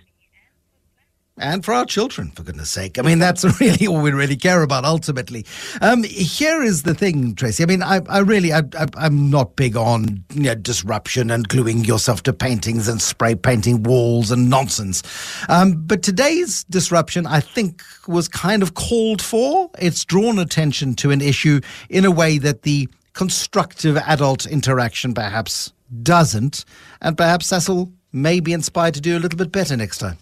And 1.39 1.63
for 1.63 1.73
our 1.73 1.85
children, 1.85 2.31
for 2.31 2.43
goodness 2.43 2.69
sake. 2.69 2.99
I 2.99 3.01
mean, 3.01 3.19
that's 3.19 3.43
really 3.61 3.87
all 3.87 4.01
we 4.01 4.11
really 4.11 4.35
care 4.35 4.61
about 4.61 4.83
ultimately. 4.83 5.45
Um, 5.81 6.03
here 6.03 6.61
is 6.61 6.83
the 6.83 6.93
thing, 6.93 7.33
Tracey. 7.33 7.63
I 7.63 7.65
mean, 7.65 7.81
I, 7.81 8.01
I 8.09 8.19
really, 8.19 8.51
I, 8.53 8.63
I'm 8.97 9.29
not 9.29 9.55
big 9.55 9.77
on 9.77 10.23
you 10.33 10.43
know, 10.43 10.55
disruption 10.55 11.31
and 11.31 11.47
gluing 11.47 11.85
yourself 11.85 12.23
to 12.23 12.33
paintings 12.33 12.89
and 12.89 13.01
spray 13.01 13.35
painting 13.35 13.83
walls 13.83 14.31
and 14.31 14.49
nonsense. 14.49 15.01
Um, 15.47 15.81
but 15.85 16.03
today's 16.03 16.65
disruption, 16.65 17.25
I 17.25 17.39
think, 17.39 17.83
was 18.07 18.27
kind 18.27 18.61
of 18.61 18.73
called 18.73 19.21
for. 19.21 19.69
It's 19.79 20.03
drawn 20.03 20.39
attention 20.39 20.93
to 20.95 21.11
an 21.11 21.21
issue 21.21 21.61
in 21.89 22.03
a 22.03 22.11
way 22.11 22.37
that 22.37 22.63
the 22.63 22.89
constructive 23.13 23.95
adult 23.97 24.45
interaction 24.45 25.13
perhaps 25.13 25.71
doesn't. 26.03 26.65
And 27.01 27.17
perhaps 27.17 27.47
Sasol 27.47 27.91
may 28.11 28.41
be 28.41 28.51
inspired 28.51 28.93
to 28.95 29.01
do 29.01 29.17
a 29.17 29.19
little 29.19 29.37
bit 29.37 29.51
better 29.51 29.77
next 29.77 29.99
time. 29.99 30.17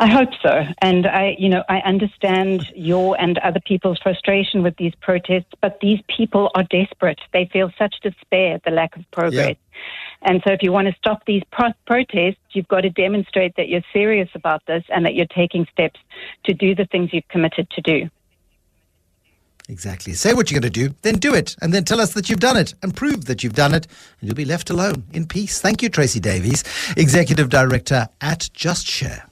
I 0.00 0.08
hope 0.08 0.30
so. 0.42 0.64
And 0.82 1.06
I, 1.06 1.36
you 1.38 1.48
know, 1.48 1.62
I 1.68 1.78
understand 1.78 2.66
your 2.74 3.18
and 3.20 3.38
other 3.38 3.60
people's 3.60 3.98
frustration 3.98 4.62
with 4.62 4.76
these 4.76 4.92
protests, 5.00 5.52
but 5.60 5.78
these 5.80 6.00
people 6.08 6.50
are 6.56 6.64
desperate. 6.64 7.20
They 7.32 7.48
feel 7.52 7.70
such 7.78 8.00
despair 8.02 8.54
at 8.54 8.64
the 8.64 8.72
lack 8.72 8.96
of 8.96 9.08
progress. 9.12 9.56
And 10.22 10.42
so 10.44 10.52
if 10.52 10.62
you 10.62 10.72
want 10.72 10.88
to 10.88 10.94
stop 10.94 11.24
these 11.26 11.42
pro- 11.52 11.74
protests, 11.86 12.40
you've 12.52 12.68
got 12.68 12.80
to 12.80 12.90
demonstrate 12.90 13.54
that 13.56 13.68
you're 13.68 13.84
serious 13.92 14.28
about 14.34 14.62
this 14.66 14.82
and 14.88 15.06
that 15.06 15.14
you're 15.14 15.26
taking 15.26 15.66
steps 15.70 16.00
to 16.44 16.54
do 16.54 16.74
the 16.74 16.86
things 16.86 17.10
you've 17.12 17.28
committed 17.28 17.70
to 17.70 17.80
do. 17.80 18.10
Exactly. 19.68 20.12
Say 20.12 20.34
what 20.34 20.50
you're 20.50 20.60
going 20.60 20.72
to 20.72 20.88
do, 20.88 20.94
then 21.02 21.14
do 21.14 21.34
it, 21.34 21.56
and 21.62 21.72
then 21.72 21.84
tell 21.84 22.00
us 22.00 22.12
that 22.14 22.28
you've 22.28 22.40
done 22.40 22.56
it 22.56 22.74
and 22.82 22.94
prove 22.94 23.26
that 23.26 23.42
you've 23.42 23.54
done 23.54 23.72
it, 23.74 23.86
and 24.20 24.28
you'll 24.28 24.34
be 24.34 24.44
left 24.44 24.70
alone 24.70 25.04
in 25.12 25.26
peace. 25.26 25.60
Thank 25.60 25.82
you, 25.82 25.88
Tracey 25.88 26.20
Davies, 26.20 26.64
Executive 26.96 27.48
Director 27.48 28.08
at 28.20 28.50
Just 28.52 28.86
Share. 28.86 29.24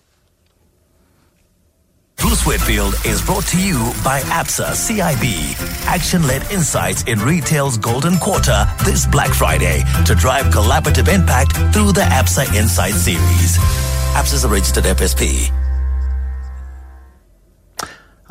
Bruce 2.23 2.47
Whitfield 2.47 2.95
is 3.05 3.21
brought 3.21 3.45
to 3.49 3.61
you 3.61 3.93
by 4.05 4.21
ABSA 4.21 4.71
CIB. 4.77 5.57
Action 5.87 6.23
led 6.23 6.49
insights 6.53 7.03
in 7.03 7.19
retail's 7.19 7.77
golden 7.77 8.17
quarter 8.17 8.65
this 8.85 9.07
Black 9.07 9.35
Friday 9.35 9.83
to 10.07 10.15
drive 10.15 10.47
collaborative 10.47 11.13
impact 11.13 11.57
through 11.75 11.91
the 11.91 12.03
ABSA 12.03 12.55
Insight 12.55 12.95
series. 12.95 13.59
ABSA 14.15 14.35
is 14.35 14.45
a 14.45 14.49
registered 14.49 14.85
FSP. 14.85 15.62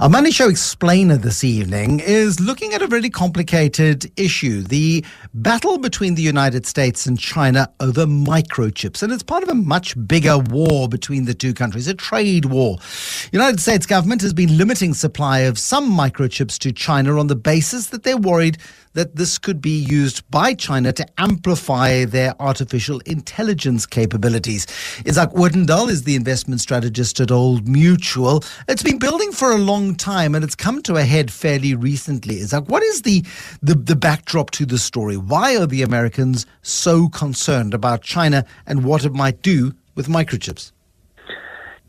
Our 0.02 0.10
Money 0.10 0.32
Show 0.32 0.50
explainer 0.50 1.16
this 1.16 1.44
evening 1.44 2.00
is 2.00 2.40
looking 2.40 2.74
at 2.74 2.82
a 2.82 2.88
really 2.88 3.12
complicated 3.12 4.12
issue 4.20 4.64
the 4.64 5.06
battle 5.36 5.78
between 5.78 6.16
the 6.16 6.24
United 6.24 6.66
States 6.66 7.06
and 7.06 7.20
China 7.20 7.72
over 7.80 8.08
microchips. 8.08 9.04
And 9.04 9.14
it's 9.14 9.22
part 9.22 9.44
of 9.44 9.50
a 9.50 9.54
much 9.54 9.94
bigger 10.08 10.40
war 10.40 10.90
between 10.90 11.26
the 11.26 11.36
two 11.36 11.54
countries, 11.54 11.88
a 11.88 11.94
trade 11.94 12.46
war. 12.46 12.78
The 12.78 13.30
United 13.34 13.60
States 13.60 13.86
government 13.86 14.24
has 14.24 14.34
been 14.34 14.58
limiting 14.58 14.96
supply 14.96 15.42
of 15.42 15.60
some 15.60 15.96
microchips 15.96 16.58
to 16.62 16.72
China 16.72 17.20
on 17.20 17.28
the 17.28 17.36
basis 17.36 17.90
that 17.90 18.02
they're 18.02 18.18
worried 18.18 18.58
that 18.94 19.16
this 19.16 19.38
could 19.38 19.62
be 19.62 19.78
used 19.78 20.30
by 20.30 20.54
China 20.54 20.92
to 20.94 21.06
amplify 21.18 22.06
their 22.06 22.34
artificial 22.42 23.00
intelligence 23.06 23.86
capabilities. 23.86 24.66
Izak 25.06 25.34
Odendaal 25.34 25.90
is 25.90 26.04
the 26.04 26.16
investment 26.16 26.62
strategist 26.62 27.20
at 27.20 27.32
Old 27.32 27.68
Mutual. 27.68 28.44
It's 28.68 28.84
been 28.84 29.00
building 29.00 29.32
for 29.32 29.52
a 29.52 29.58
long 29.58 29.96
time 29.96 30.36
and 30.36 30.44
it's 30.44 30.56
come 30.56 30.82
to 30.84 30.96
a 30.96 31.04
head 31.04 31.32
fairly 31.32 31.76
recently. 31.76 32.38
Izak, 32.38 32.68
what 32.68 32.84
is 32.84 33.04
the, 33.04 33.24
the, 33.62 33.76
the 33.76 33.96
backdrop 33.96 34.52
to 34.52 34.66
the 34.66 34.78
story? 34.78 35.18
Why 35.18 35.56
are 35.56 35.68
the 35.68 35.82
Americans 35.82 36.46
so 36.62 37.08
concerned 37.10 37.74
about 37.74 38.02
China 38.02 38.46
and 38.66 38.84
what 38.84 39.06
it 39.06 39.14
might 39.14 39.42
do 39.42 39.74
with 39.96 40.08
microchips? 40.08 40.72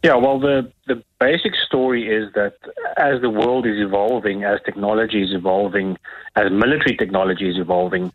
Yeah, 0.02 0.16
well, 0.16 0.40
the, 0.40 0.70
the 0.88 1.02
basic 1.20 1.54
story 1.54 2.08
is 2.08 2.32
that 2.34 2.54
as 2.96 3.20
the 3.20 3.30
world 3.30 3.66
is 3.66 3.78
evolving, 3.78 4.42
as 4.42 4.58
technology 4.64 5.22
is 5.22 5.32
evolving, 5.32 5.96
as 6.34 6.50
military 6.50 6.96
technology 6.96 7.48
is 7.48 7.56
evolving, 7.56 8.12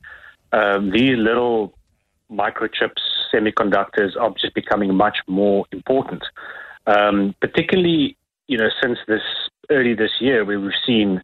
um, 0.51 0.91
these 0.91 1.17
little 1.17 1.74
microchips, 2.29 3.00
semiconductors 3.34 4.20
are 4.20 4.34
just 4.39 4.53
becoming 4.53 4.94
much 4.94 5.20
more 5.27 5.65
important. 5.72 6.24
Um, 6.88 7.34
particularly, 7.39 8.17
you 8.48 8.58
know, 8.58 8.70
since 8.82 9.00
this 9.08 9.22
early 9.70 9.94
this 9.94 10.12
year, 10.20 10.44
where 10.44 10.60
we've 10.60 10.72
seen 10.86 11.22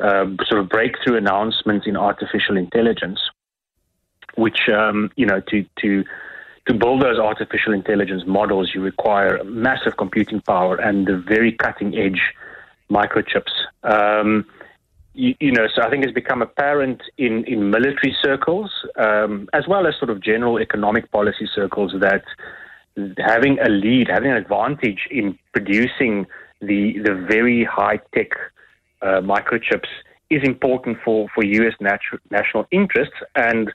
um, 0.00 0.38
sort 0.44 0.60
of 0.60 0.68
breakthrough 0.68 1.16
announcements 1.16 1.86
in 1.86 1.96
artificial 1.96 2.56
intelligence, 2.56 3.20
which 4.36 4.68
um, 4.68 5.10
you 5.16 5.26
know 5.26 5.40
to 5.48 5.64
to 5.82 6.04
to 6.66 6.74
build 6.74 7.02
those 7.02 7.18
artificial 7.18 7.72
intelligence 7.72 8.22
models, 8.26 8.72
you 8.74 8.80
require 8.80 9.42
massive 9.44 9.96
computing 9.96 10.40
power 10.40 10.76
and 10.76 11.06
the 11.06 11.16
very 11.16 11.52
cutting 11.52 11.96
edge 11.96 12.20
microchips. 12.90 13.52
Um, 13.82 14.46
you, 15.12 15.34
you, 15.40 15.52
know, 15.52 15.66
so 15.74 15.82
I 15.82 15.90
think 15.90 16.04
it's 16.04 16.12
become 16.12 16.42
apparent 16.42 17.02
in, 17.18 17.44
in 17.44 17.70
military 17.70 18.16
circles, 18.20 18.70
um, 18.96 19.48
as 19.52 19.68
well 19.68 19.86
as 19.86 19.94
sort 19.98 20.10
of 20.10 20.20
general 20.20 20.58
economic 20.58 21.10
policy 21.12 21.48
circles, 21.54 21.92
that 22.00 22.24
having 23.18 23.58
a 23.60 23.68
lead, 23.68 24.08
having 24.08 24.30
an 24.30 24.36
advantage 24.36 25.06
in 25.10 25.38
producing 25.52 26.26
the 26.60 26.98
the 27.04 27.14
very 27.28 27.64
high 27.64 27.98
tech 28.14 28.30
uh, 29.02 29.20
microchips 29.20 29.88
is 30.30 30.42
important 30.44 30.96
for 31.04 31.28
for 31.34 31.44
U.S. 31.44 31.74
Natu- 31.80 32.20
national 32.30 32.66
interests 32.70 33.16
and. 33.34 33.72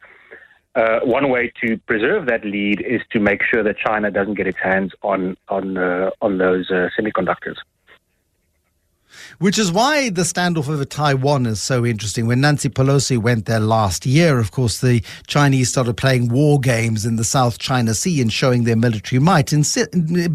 Uh, 0.76 1.00
one 1.02 1.30
way 1.30 1.52
to 1.62 1.78
preserve 1.88 2.28
that 2.28 2.46
lead 2.46 2.80
is 2.82 3.02
to 3.12 3.20
make 3.20 3.42
sure 3.44 3.64
that 3.64 3.76
China 3.78 4.12
doesn't 4.12 4.36
get 4.36 4.48
its 4.48 4.60
hands 4.60 4.92
on 5.02 5.36
on 5.48 5.78
uh, 5.78 6.12
on 6.22 6.38
those 6.38 6.70
uh, 6.70 6.90
semiconductors. 6.98 7.56
Which 9.40 9.58
is 9.58 9.72
why 9.72 10.10
the 10.10 10.22
standoff 10.22 10.70
over 10.70 10.86
Taiwan 10.86 11.48
is 11.48 11.62
so 11.62 11.86
interesting. 11.86 12.28
When 12.28 12.42
Nancy 12.42 12.70
Pelosi 12.70 13.18
went 13.18 13.46
there 13.46 13.60
last 13.60 14.06
year, 14.06 14.40
of 14.40 14.52
course, 14.52 14.82
the 14.82 15.04
Chinese 15.26 15.70
started 15.70 15.98
playing 15.98 16.30
war 16.30 16.60
games 16.60 17.06
in 17.06 17.16
the 17.16 17.24
South 17.24 17.58
China 17.58 17.94
Sea 17.94 18.22
and 18.22 18.32
showing 18.32 18.64
their 18.64 18.76
military 18.76 19.20
might, 19.20 19.52
and 19.52 19.66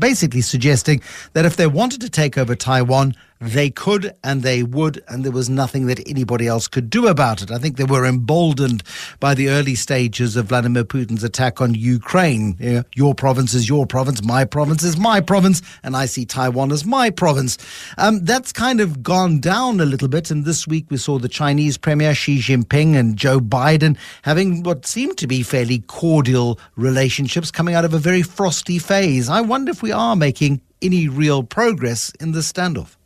basically 0.00 0.40
suggesting 0.40 1.00
that 1.34 1.44
if 1.44 1.56
they 1.56 1.66
wanted 1.66 2.00
to 2.00 2.10
take 2.10 2.36
over 2.36 2.56
Taiwan, 2.56 3.14
they 3.40 3.70
could 3.70 4.14
and 4.22 4.42
they 4.42 4.62
would, 4.62 5.02
and 5.08 5.24
there 5.24 5.32
was 5.32 5.50
nothing 5.50 5.86
that 5.86 6.00
anybody 6.08 6.46
else 6.46 6.68
could 6.68 6.88
do 6.88 7.08
about 7.08 7.42
it. 7.42 7.50
I 7.50 7.58
think 7.58 7.76
they 7.76 7.84
were 7.84 8.06
emboldened 8.06 8.82
by 9.20 9.34
the 9.34 9.48
early 9.48 9.74
stages 9.74 10.36
of 10.36 10.46
Vladimir 10.46 10.84
Putin's 10.84 11.24
attack 11.24 11.60
on 11.60 11.74
Ukraine. 11.74 12.56
You 12.58 12.72
know, 12.72 12.84
your 12.94 13.14
province 13.14 13.54
is 13.54 13.68
your 13.68 13.86
province, 13.86 14.22
my 14.22 14.44
province 14.44 14.82
is 14.82 14.96
my 14.96 15.20
province, 15.20 15.62
and 15.82 15.96
I 15.96 16.06
see 16.06 16.24
Taiwan 16.24 16.72
as 16.72 16.84
my 16.84 17.10
province. 17.10 17.58
Um, 17.98 18.24
that's 18.24 18.52
kind 18.52 18.80
of 18.80 19.02
gone 19.02 19.40
down 19.40 19.80
a 19.80 19.84
little 19.84 20.08
bit, 20.08 20.30
and 20.30 20.44
this 20.44 20.66
week 20.66 20.86
we 20.90 20.96
saw 20.96 21.18
the 21.18 21.28
Chinese 21.28 21.76
Premier 21.76 22.14
Xi 22.14 22.38
Jinping 22.38 22.94
and 22.94 23.16
Joe 23.16 23.40
Biden 23.40 23.96
having 24.22 24.62
what 24.62 24.86
seemed 24.86 25.18
to 25.18 25.26
be 25.26 25.42
fairly 25.42 25.80
cordial 25.80 26.58
relationships 26.76 27.50
coming 27.50 27.74
out 27.74 27.84
of 27.84 27.94
a 27.94 27.98
very 27.98 28.22
frosty 28.22 28.78
phase. 28.78 29.28
I 29.28 29.40
wonder 29.40 29.70
if 29.70 29.82
we 29.82 29.92
are 29.92 30.16
making 30.16 30.60
any 30.80 31.08
real 31.08 31.42
progress 31.42 32.12
in 32.20 32.32
this 32.32 32.50
standoff. 32.52 32.96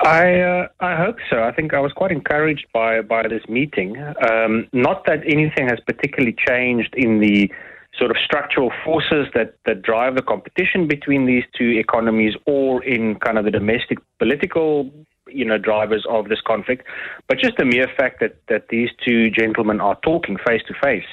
I 0.00 0.40
uh, 0.40 0.68
I 0.80 0.96
hope 0.96 1.16
so. 1.30 1.42
I 1.42 1.52
think 1.52 1.74
I 1.74 1.80
was 1.80 1.92
quite 1.92 2.12
encouraged 2.12 2.66
by 2.72 3.00
by 3.02 3.26
this 3.28 3.42
meeting. 3.48 3.96
Um, 4.30 4.68
not 4.72 5.04
that 5.06 5.20
anything 5.26 5.68
has 5.68 5.78
particularly 5.86 6.34
changed 6.48 6.94
in 6.96 7.20
the 7.20 7.50
sort 7.98 8.10
of 8.10 8.16
structural 8.24 8.72
forces 8.84 9.26
that, 9.34 9.54
that 9.66 9.82
drive 9.82 10.16
the 10.16 10.22
competition 10.22 10.88
between 10.88 11.26
these 11.26 11.44
two 11.56 11.68
economies 11.78 12.34
or 12.46 12.82
in 12.84 13.16
kind 13.16 13.36
of 13.36 13.44
the 13.44 13.50
domestic 13.50 13.98
political 14.18 14.90
you 15.28 15.44
know 15.44 15.58
drivers 15.58 16.04
of 16.08 16.28
this 16.28 16.40
conflict, 16.40 16.86
but 17.28 17.38
just 17.38 17.56
the 17.58 17.64
mere 17.64 17.88
fact 17.96 18.20
that, 18.20 18.36
that 18.48 18.68
these 18.68 18.88
two 19.04 19.30
gentlemen 19.30 19.80
are 19.80 19.98
talking 20.02 20.36
face 20.46 20.62
to 20.66 20.74
face 20.82 21.06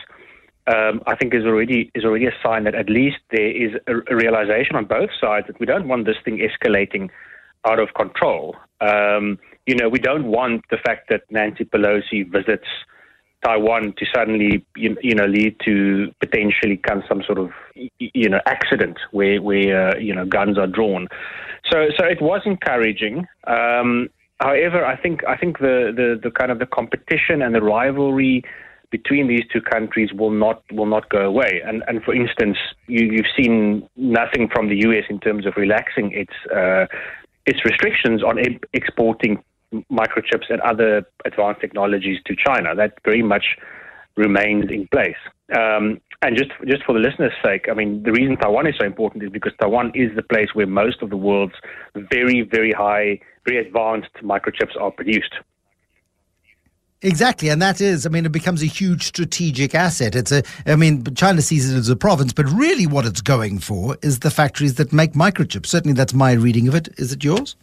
um, 0.67 1.01
I 1.07 1.15
think 1.15 1.33
is 1.33 1.45
already 1.45 1.91
is 1.95 2.05
already 2.05 2.27
a 2.27 2.33
sign 2.43 2.63
that 2.65 2.75
at 2.75 2.89
least 2.89 3.17
there 3.31 3.50
is 3.50 3.74
a, 3.88 3.98
a, 4.12 4.15
realization 4.15 4.75
on 4.75 4.86
both 4.86 5.09
sides 5.19 5.48
that 5.48 5.59
we 5.59 5.65
don't 5.65 5.88
want 5.88 6.05
this 6.05 6.17
thing 6.24 6.39
escalating 6.39 7.09
out 7.67 7.79
of 7.79 7.93
control. 7.95 8.55
Um, 8.81 9.39
you 9.65 9.75
know, 9.75 9.89
we 9.89 10.00
don't 10.00 10.25
want 10.25 10.63
the 10.71 10.77
fact 10.77 11.09
that 11.09 11.24
Nancy 11.29 11.65
Pelosi 11.65 12.29
visits 12.29 12.67
Taiwan 13.43 13.93
to 13.98 14.05
suddenly 14.13 14.65
you, 14.75 14.98
you 15.01 15.15
know 15.15 15.25
lead 15.25 15.55
to 15.65 16.13
potentially 16.19 16.77
come 16.77 17.03
some 17.07 17.24
sort 17.24 17.38
of 17.38 17.51
you 17.75 18.29
know 18.29 18.41
accident 18.45 18.98
where 19.12 19.41
where 19.41 19.91
uh, 19.91 19.98
you 19.98 20.13
know 20.13 20.25
guns 20.25 20.57
are 20.57 20.67
drawn. 20.67 21.07
So 21.71 21.88
so 21.98 22.05
it 22.05 22.21
was 22.21 22.41
encouraging. 22.45 23.27
Um, 23.48 24.09
however, 24.41 24.86
I 24.86 24.98
think 24.98 25.24
I 25.25 25.38
think 25.38 25.59
the, 25.59 25.93
the 25.95 26.19
the 26.21 26.31
kind 26.31 26.51
of 26.51 26.59
the 26.59 26.65
competition 26.65 27.41
and 27.41 27.55
the 27.55 27.62
rivalry 27.62 28.43
between 28.91 29.27
these 29.27 29.43
two 29.53 29.62
countries 29.62 30.12
will 30.12 30.31
not 30.31 30.63
will 30.71 30.88
not 30.88 31.09
go 31.09 31.19
away. 31.19 31.62
And 31.65 31.83
and 31.88 32.03
for 32.03 32.13
instance, 32.13 32.57
you, 32.88 33.15
have 33.15 33.31
seen 33.38 33.88
nothing 33.95 34.50
from 34.53 34.67
the 34.67 34.77
U.S. 34.88 35.05
in 35.09 35.19
terms 35.19 35.45
of 35.45 35.53
relaxing 35.55 36.12
its 36.12 36.33
uh, 36.53 36.88
its 37.50 37.65
restrictions 37.65 38.24
on 38.24 38.36
exporting 38.74 39.44
microchips 39.91 40.48
and 40.50 40.62
other 40.62 41.03
advanced 41.25 41.62
technologies 41.62 42.20
to 42.25 42.36
China. 42.36 42.75
That 42.75 42.94
very 43.03 43.24
much 43.24 43.46
remains 44.15 44.65
in 44.70 44.88
place. 44.88 45.22
Um, 45.56 46.00
and 46.22 46.38
just 46.38 46.51
just 46.68 46.84
for 46.86 46.94
the 46.94 47.00
listeners' 47.00 47.34
sake, 47.44 47.65
I 47.72 47.74
mean, 47.74 48.03
the 48.03 48.12
reason 48.12 48.38
Taiwan 48.38 48.68
is 48.68 48.75
so 48.79 48.86
important 48.86 49.24
is 49.24 49.32
because 49.32 49.53
Taiwan 49.60 49.91
is 49.96 50.10
the 50.15 50.22
place 50.22 50.50
where 50.53 50.68
most 50.68 51.01
of 51.01 51.10
the 51.10 51.18
world's 51.18 51.56
very 51.96 52.41
very 52.41 52.72
high, 52.72 53.20
very 53.48 53.65
advanced 53.65 54.13
microchips 54.22 54.75
are 54.79 54.91
produced. 54.91 55.34
Exactly, 57.01 57.48
and 57.48 57.62
that 57.62 57.79
is, 57.79 58.06
I 58.06 58.10
mean, 58.10 58.25
it 58.25 58.32
becomes 58.34 58.62
a 58.62 58.65
huge 58.65 59.03
strategic 59.03 59.74
asset. 59.74 60.15
It's 60.15 60.34
a, 60.34 60.44
I 60.65 60.75
mean, 60.75 61.06
China 61.15 61.41
sees 61.41 61.72
it 61.72 61.77
as 61.77 61.88
a 61.88 61.96
province, 61.96 62.34
but 62.34 62.46
really 62.48 62.88
what 62.88 63.06
it's 63.06 63.22
going 63.22 63.60
for 63.60 63.98
is 64.01 64.20
the 64.20 64.29
factories 64.29 64.75
that 64.75 64.91
make 64.91 65.13
microchips. 65.13 65.68
Certainly, 65.68 65.94
that's 65.94 66.13
my 66.13 66.34
reading 66.34 66.68
of 66.68 66.75
it. 66.75 66.89
Is 66.98 67.13
it 67.13 67.24
yours? 67.24 67.56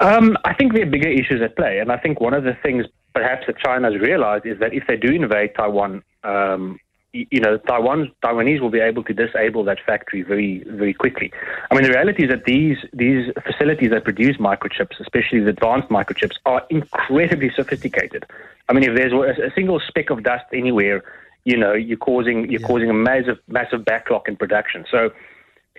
Um, 0.00 0.36
I 0.44 0.54
think 0.54 0.72
there 0.72 0.82
are 0.82 0.90
bigger 0.90 1.08
issues 1.08 1.40
at 1.40 1.54
play, 1.54 1.78
and 1.78 1.92
I 1.92 1.98
think 1.98 2.20
one 2.20 2.34
of 2.34 2.42
the 2.42 2.54
things 2.54 2.86
perhaps 3.14 3.46
that 3.46 3.58
China 3.58 3.92
has 3.92 4.00
realized 4.00 4.44
is 4.44 4.58
that 4.58 4.74
if 4.74 4.86
they 4.88 4.96
do 4.96 5.12
invade 5.12 5.54
Taiwan, 5.54 6.02
um, 6.24 6.80
you 7.12 7.40
know, 7.40 7.56
Taiwan 7.58 8.12
Taiwanese 8.22 8.60
will 8.60 8.70
be 8.70 8.80
able 8.80 9.02
to 9.04 9.12
disable 9.12 9.64
that 9.64 9.78
factory 9.84 10.22
very, 10.22 10.62
very 10.66 10.94
quickly. 10.94 11.32
I 11.70 11.74
mean, 11.74 11.82
the 11.84 11.90
reality 11.90 12.24
is 12.24 12.30
that 12.30 12.44
these 12.44 12.78
these 12.92 13.32
facilities 13.44 13.90
that 13.90 14.04
produce 14.04 14.36
microchips, 14.36 15.00
especially 15.00 15.40
the 15.40 15.50
advanced 15.50 15.88
microchips, 15.88 16.36
are 16.46 16.64
incredibly 16.70 17.50
sophisticated. 17.50 18.26
I 18.68 18.72
mean, 18.72 18.84
if 18.84 18.94
there's 18.94 19.12
a 19.12 19.50
single 19.54 19.80
speck 19.80 20.10
of 20.10 20.22
dust 20.22 20.44
anywhere, 20.52 21.02
you 21.44 21.56
know, 21.56 21.72
you're 21.72 21.98
causing 21.98 22.48
you're 22.50 22.60
yeah. 22.60 22.66
causing 22.66 22.90
a 22.90 22.94
massive 22.94 23.38
massive 23.48 23.84
backlog 23.84 24.28
in 24.28 24.36
production. 24.36 24.84
So, 24.90 25.10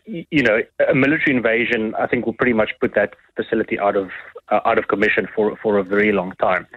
you 0.06 0.44
know, 0.44 0.60
a 0.90 0.94
military 0.94 1.36
invasion, 1.36 1.96
I 1.96 2.08
think, 2.08 2.26
will 2.26 2.34
pretty 2.34 2.54
much 2.54 2.72
put 2.82 2.94
that 2.96 3.16
facility 3.38 3.80
out 3.80 3.96
of 3.96 4.10
uh, 4.50 4.60
out 4.66 4.78
of 4.78 4.90
commission 4.90 5.28
for 5.34 5.56
for 5.58 5.78
a 5.78 5.84
very 5.84 6.12
long 6.12 6.34
time. 6.42 6.68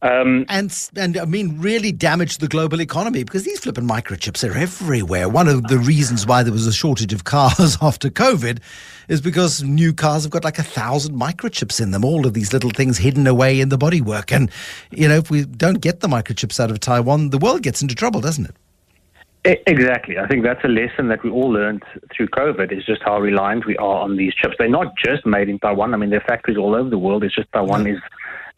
Um, 0.00 0.46
and 0.48 0.72
and 0.94 1.18
I 1.18 1.24
mean, 1.24 1.60
really 1.60 1.90
damage 1.90 2.38
the 2.38 2.46
global 2.46 2.80
economy 2.80 3.24
because 3.24 3.42
these 3.42 3.58
flipping 3.58 3.88
microchips 3.88 4.48
are 4.48 4.56
everywhere. 4.56 5.28
One 5.28 5.48
of 5.48 5.64
the 5.64 5.78
reasons 5.78 6.24
why 6.24 6.44
there 6.44 6.52
was 6.52 6.68
a 6.68 6.72
shortage 6.72 7.12
of 7.12 7.24
cars 7.24 7.76
after 7.82 8.08
COVID 8.08 8.60
is 9.08 9.20
because 9.20 9.62
new 9.62 9.92
cars 9.92 10.22
have 10.22 10.30
got 10.30 10.44
like 10.44 10.60
a 10.60 10.62
thousand 10.62 11.16
microchips 11.16 11.80
in 11.80 11.90
them. 11.90 12.04
All 12.04 12.26
of 12.26 12.34
these 12.34 12.52
little 12.52 12.70
things 12.70 12.98
hidden 12.98 13.26
away 13.26 13.60
in 13.60 13.70
the 13.70 13.78
bodywork, 13.78 14.30
and 14.30 14.52
you 14.92 15.08
know, 15.08 15.16
if 15.16 15.30
we 15.30 15.44
don't 15.44 15.80
get 15.80 15.98
the 15.98 16.08
microchips 16.08 16.60
out 16.60 16.70
of 16.70 16.78
Taiwan, 16.78 17.30
the 17.30 17.38
world 17.38 17.62
gets 17.62 17.82
into 17.82 17.96
trouble, 17.96 18.20
doesn't 18.20 18.44
it? 18.44 18.54
Exactly. 19.66 20.18
I 20.18 20.26
think 20.26 20.44
that's 20.44 20.62
a 20.62 20.68
lesson 20.68 21.08
that 21.08 21.24
we 21.24 21.30
all 21.30 21.50
learned 21.50 21.82
through 22.14 22.28
COVID 22.28 22.76
is 22.76 22.84
just 22.84 23.02
how 23.02 23.18
reliant 23.18 23.66
we 23.66 23.76
are 23.78 24.02
on 24.02 24.16
these 24.16 24.34
chips. 24.34 24.56
They're 24.58 24.68
not 24.68 24.94
just 24.96 25.24
made 25.24 25.48
in 25.48 25.58
Taiwan. 25.58 25.94
I 25.94 25.96
mean, 25.96 26.10
there 26.10 26.20
are 26.20 26.28
factories 26.28 26.58
all 26.58 26.74
over 26.74 26.90
the 26.90 26.98
world. 26.98 27.24
It's 27.24 27.34
just 27.34 27.50
Taiwan 27.52 27.86
is 27.86 27.98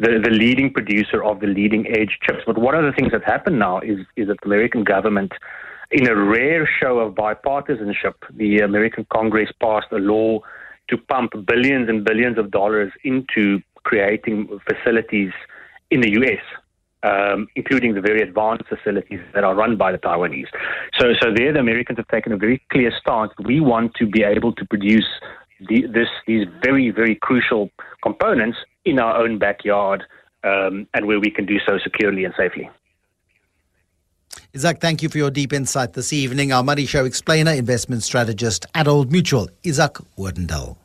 the, 0.01 0.19
the 0.23 0.31
leading 0.31 0.73
producer 0.73 1.23
of 1.23 1.41
the 1.41 1.47
leading 1.47 1.87
edge 1.89 2.19
chips. 2.23 2.41
But 2.47 2.59
one 2.59 2.75
of 2.75 2.85
the 2.85 2.93
things 2.93 3.13
that 3.13 3.23
happened 3.25 3.59
now 3.59 3.81
is, 3.81 3.99
is 4.17 4.29
that 4.29 4.39
the 4.43 4.47
American 4.47 4.83
government, 4.83 5.33
in 5.91 6.09
a 6.09 6.17
rare 6.17 6.69
show 6.81 6.99
of 6.99 7.15
bipartisanship, 7.15 8.15
the 8.35 8.59
American 8.61 9.07
Congress 9.13 9.51
passed 9.61 9.89
a 9.93 9.97
law 9.97 10.41
to 10.89 10.97
pump 10.97 11.33
billions 11.47 11.89
and 11.89 12.05
billions 12.05 12.39
of 12.39 12.51
dollars 12.51 12.93
into 13.05 13.61
creating 13.85 14.49
facilities 14.69 15.33
in 15.91 16.01
the 16.01 16.11
U.S. 16.13 16.41
Um, 17.03 17.47
including 17.55 17.95
the 17.95 18.01
very 18.01 18.23
advanced 18.23 18.65
facilities 18.69 19.21
that 19.35 19.45
are 19.45 19.55
run 19.55 19.77
by 19.77 19.93
the 19.93 19.99
Taiwanese. 19.99 20.49
So, 20.99 21.13
so 21.21 21.29
there, 21.35 21.53
the 21.53 21.61
Americans 21.61 21.99
have 21.99 22.09
taken 22.09 22.33
a 22.33 22.37
very 22.37 22.63
clear 22.71 22.93
stance. 23.01 23.33
We 23.45 23.61
want 23.61 23.95
to 23.97 24.07
be 24.07 24.23
able 24.23 24.53
to 24.55 24.67
produce 24.67 25.07
the, 25.69 25.87
this, 25.87 26.09
these 26.27 26.47
very, 26.63 26.91
very 26.91 27.17
crucial 27.17 27.71
components 28.03 28.59
in 28.85 28.99
our 28.99 29.23
own 29.23 29.39
backyard 29.39 30.05
um, 30.45 30.87
and 30.95 31.07
where 31.07 31.21
we 31.21 31.31
can 31.31 31.47
do 31.47 31.59
so 31.67 31.79
securely 31.83 32.25
and 32.25 32.35
safely. 32.37 32.71
Izak, 34.55 34.81
thank 34.81 35.03
you 35.03 35.09
for 35.09 35.19
your 35.19 35.31
deep 35.31 35.53
insight 35.53 35.93
this 35.93 36.13
evening. 36.13 36.53
Our 36.53 36.63
Money 36.63 36.87
Show 36.87 37.05
explainer, 37.05 37.53
investment 37.53 38.03
strategist 38.03 38.67
at 38.75 38.89
Old 38.89 39.13
Mutual, 39.13 39.49
Izak 39.65 40.05
Odendaal. 40.19 40.77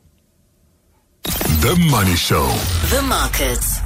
The 1.24 1.76
Money 1.90 2.14
Show. 2.14 2.46
The 2.90 3.02
markets. 3.02 3.85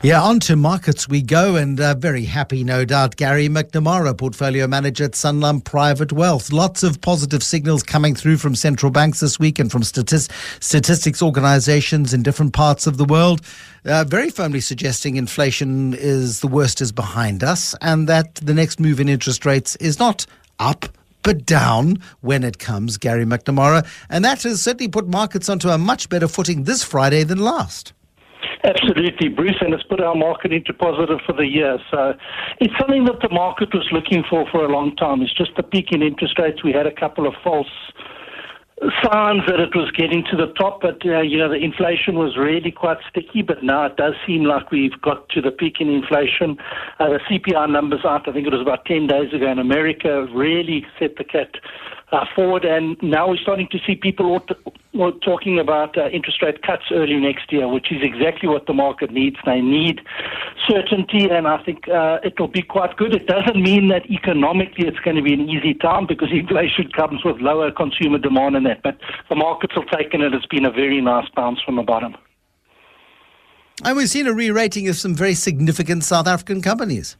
Yeah, 0.00 0.22
on 0.22 0.38
to 0.40 0.54
markets 0.54 1.08
we 1.08 1.22
go, 1.22 1.56
and 1.56 1.80
uh, 1.80 1.94
very 1.94 2.24
happy, 2.24 2.62
no 2.62 2.84
doubt. 2.84 3.16
Gary 3.16 3.48
McNamara, 3.48 4.16
portfolio 4.16 4.68
manager 4.68 5.02
at 5.02 5.12
Sanlam 5.12 5.64
Private 5.64 6.12
Wealth. 6.12 6.52
Lots 6.52 6.84
of 6.84 7.00
positive 7.00 7.42
signals 7.42 7.82
coming 7.82 8.14
through 8.14 8.36
from 8.36 8.54
central 8.54 8.92
banks 8.92 9.18
this 9.18 9.40
week 9.40 9.58
and 9.58 9.72
from 9.72 9.82
statist- 9.82 10.30
statistics 10.60 11.20
organizations 11.20 12.14
in 12.14 12.22
different 12.22 12.52
parts 12.52 12.86
of 12.86 12.96
the 12.96 13.04
world, 13.04 13.40
uh, 13.86 14.04
very 14.04 14.30
firmly 14.30 14.60
suggesting 14.60 15.16
inflation 15.16 15.94
is 15.94 16.38
the 16.42 16.46
worst 16.46 16.80
is 16.80 16.92
behind 16.92 17.42
us, 17.42 17.74
and 17.80 18.08
that 18.08 18.36
the 18.36 18.54
next 18.54 18.78
move 18.78 19.00
in 19.00 19.08
interest 19.08 19.44
rates 19.44 19.74
is 19.76 19.98
not 19.98 20.26
up, 20.60 20.86
but 21.24 21.44
down 21.44 21.98
when 22.20 22.44
it 22.44 22.60
comes, 22.60 22.98
Gary 22.98 23.24
McNamara. 23.24 23.84
And 24.08 24.24
that 24.24 24.44
has 24.44 24.62
certainly 24.62 24.86
put 24.86 25.08
markets 25.08 25.48
onto 25.48 25.70
a 25.70 25.76
much 25.76 26.08
better 26.08 26.28
footing 26.28 26.62
this 26.64 26.84
Friday 26.84 27.24
than 27.24 27.38
last. 27.38 27.94
Absolutely, 28.64 29.28
Bruce, 29.28 29.56
and 29.60 29.72
it's 29.72 29.82
put 29.84 30.00
our 30.00 30.14
market 30.14 30.52
into 30.52 30.72
positive 30.72 31.18
for 31.24 31.32
the 31.32 31.46
year. 31.46 31.78
So 31.90 32.14
it's 32.60 32.74
something 32.78 33.04
that 33.04 33.20
the 33.20 33.28
market 33.30 33.72
was 33.72 33.88
looking 33.92 34.24
for 34.28 34.46
for 34.50 34.64
a 34.64 34.68
long 34.68 34.96
time. 34.96 35.22
It's 35.22 35.34
just 35.34 35.52
the 35.56 35.62
peak 35.62 35.92
in 35.92 36.02
interest 36.02 36.38
rates. 36.38 36.62
We 36.64 36.72
had 36.72 36.86
a 36.86 36.94
couple 36.94 37.26
of 37.26 37.34
false 37.42 37.68
signs 39.02 39.42
that 39.46 39.58
it 39.58 39.74
was 39.74 39.90
getting 39.90 40.24
to 40.30 40.36
the 40.36 40.52
top, 40.54 40.80
but 40.80 41.04
uh, 41.04 41.20
you 41.20 41.38
know 41.38 41.48
the 41.48 41.56
inflation 41.56 42.14
was 42.14 42.36
really 42.36 42.70
quite 42.70 42.98
sticky. 43.10 43.42
But 43.42 43.62
now 43.62 43.86
it 43.86 43.96
does 43.96 44.14
seem 44.26 44.44
like 44.44 44.70
we've 44.70 45.00
got 45.02 45.28
to 45.30 45.40
the 45.40 45.50
peak 45.50 45.80
in 45.80 45.88
inflation. 45.88 46.56
Uh, 46.98 47.08
the 47.10 47.20
CPI 47.28 47.70
numbers 47.70 48.04
out, 48.04 48.28
I 48.28 48.32
think 48.32 48.46
it 48.46 48.52
was 48.52 48.62
about 48.62 48.84
10 48.86 49.06
days 49.06 49.32
ago 49.32 49.50
in 49.50 49.58
America, 49.58 50.26
really 50.32 50.86
set 50.98 51.16
the 51.16 51.24
cat 51.24 51.50
uh, 52.12 52.24
forward, 52.34 52.64
and 52.64 52.96
now 53.02 53.28
we're 53.28 53.36
starting 53.36 53.68
to 53.70 53.78
see 53.86 53.94
people 53.94 54.40
talking 55.22 55.58
about 55.58 55.96
uh, 55.98 56.08
interest 56.08 56.42
rate 56.42 56.62
cuts 56.62 56.84
early 56.90 57.16
next 57.16 57.52
year, 57.52 57.68
which 57.68 57.92
is 57.92 57.98
exactly 58.02 58.48
what 58.48 58.66
the 58.66 58.72
market 58.72 59.10
needs. 59.10 59.36
They 59.44 59.60
need 59.60 60.00
certainty, 60.66 61.28
and 61.30 61.46
I 61.46 61.62
think 61.62 61.88
uh, 61.88 62.18
it 62.22 62.38
will 62.40 62.48
be 62.48 62.62
quite 62.62 62.96
good. 62.96 63.14
It 63.14 63.26
doesn't 63.26 63.60
mean 63.62 63.88
that 63.88 64.10
economically 64.10 64.86
it's 64.86 65.00
going 65.00 65.16
to 65.16 65.22
be 65.22 65.34
an 65.34 65.48
easy 65.48 65.74
time 65.74 66.06
because 66.06 66.28
inflation 66.32 66.90
comes 66.92 67.24
with 67.24 67.36
lower 67.40 67.70
consumer 67.70 68.18
demand 68.18 68.56
and 68.56 68.66
that, 68.66 68.82
but 68.82 68.98
the 69.28 69.36
markets 69.36 69.74
have 69.74 69.86
taken 69.88 70.22
it. 70.22 70.32
It's 70.32 70.46
been 70.46 70.64
a 70.64 70.72
very 70.72 71.00
nice 71.00 71.28
bounce 71.36 71.60
from 71.62 71.76
the 71.76 71.82
bottom. 71.82 72.16
And 73.84 73.96
we've 73.96 74.08
seen 74.08 74.26
a 74.26 74.32
re 74.32 74.50
rating 74.50 74.88
of 74.88 74.96
some 74.96 75.14
very 75.14 75.34
significant 75.34 76.04
South 76.04 76.26
African 76.26 76.62
companies. 76.62 77.16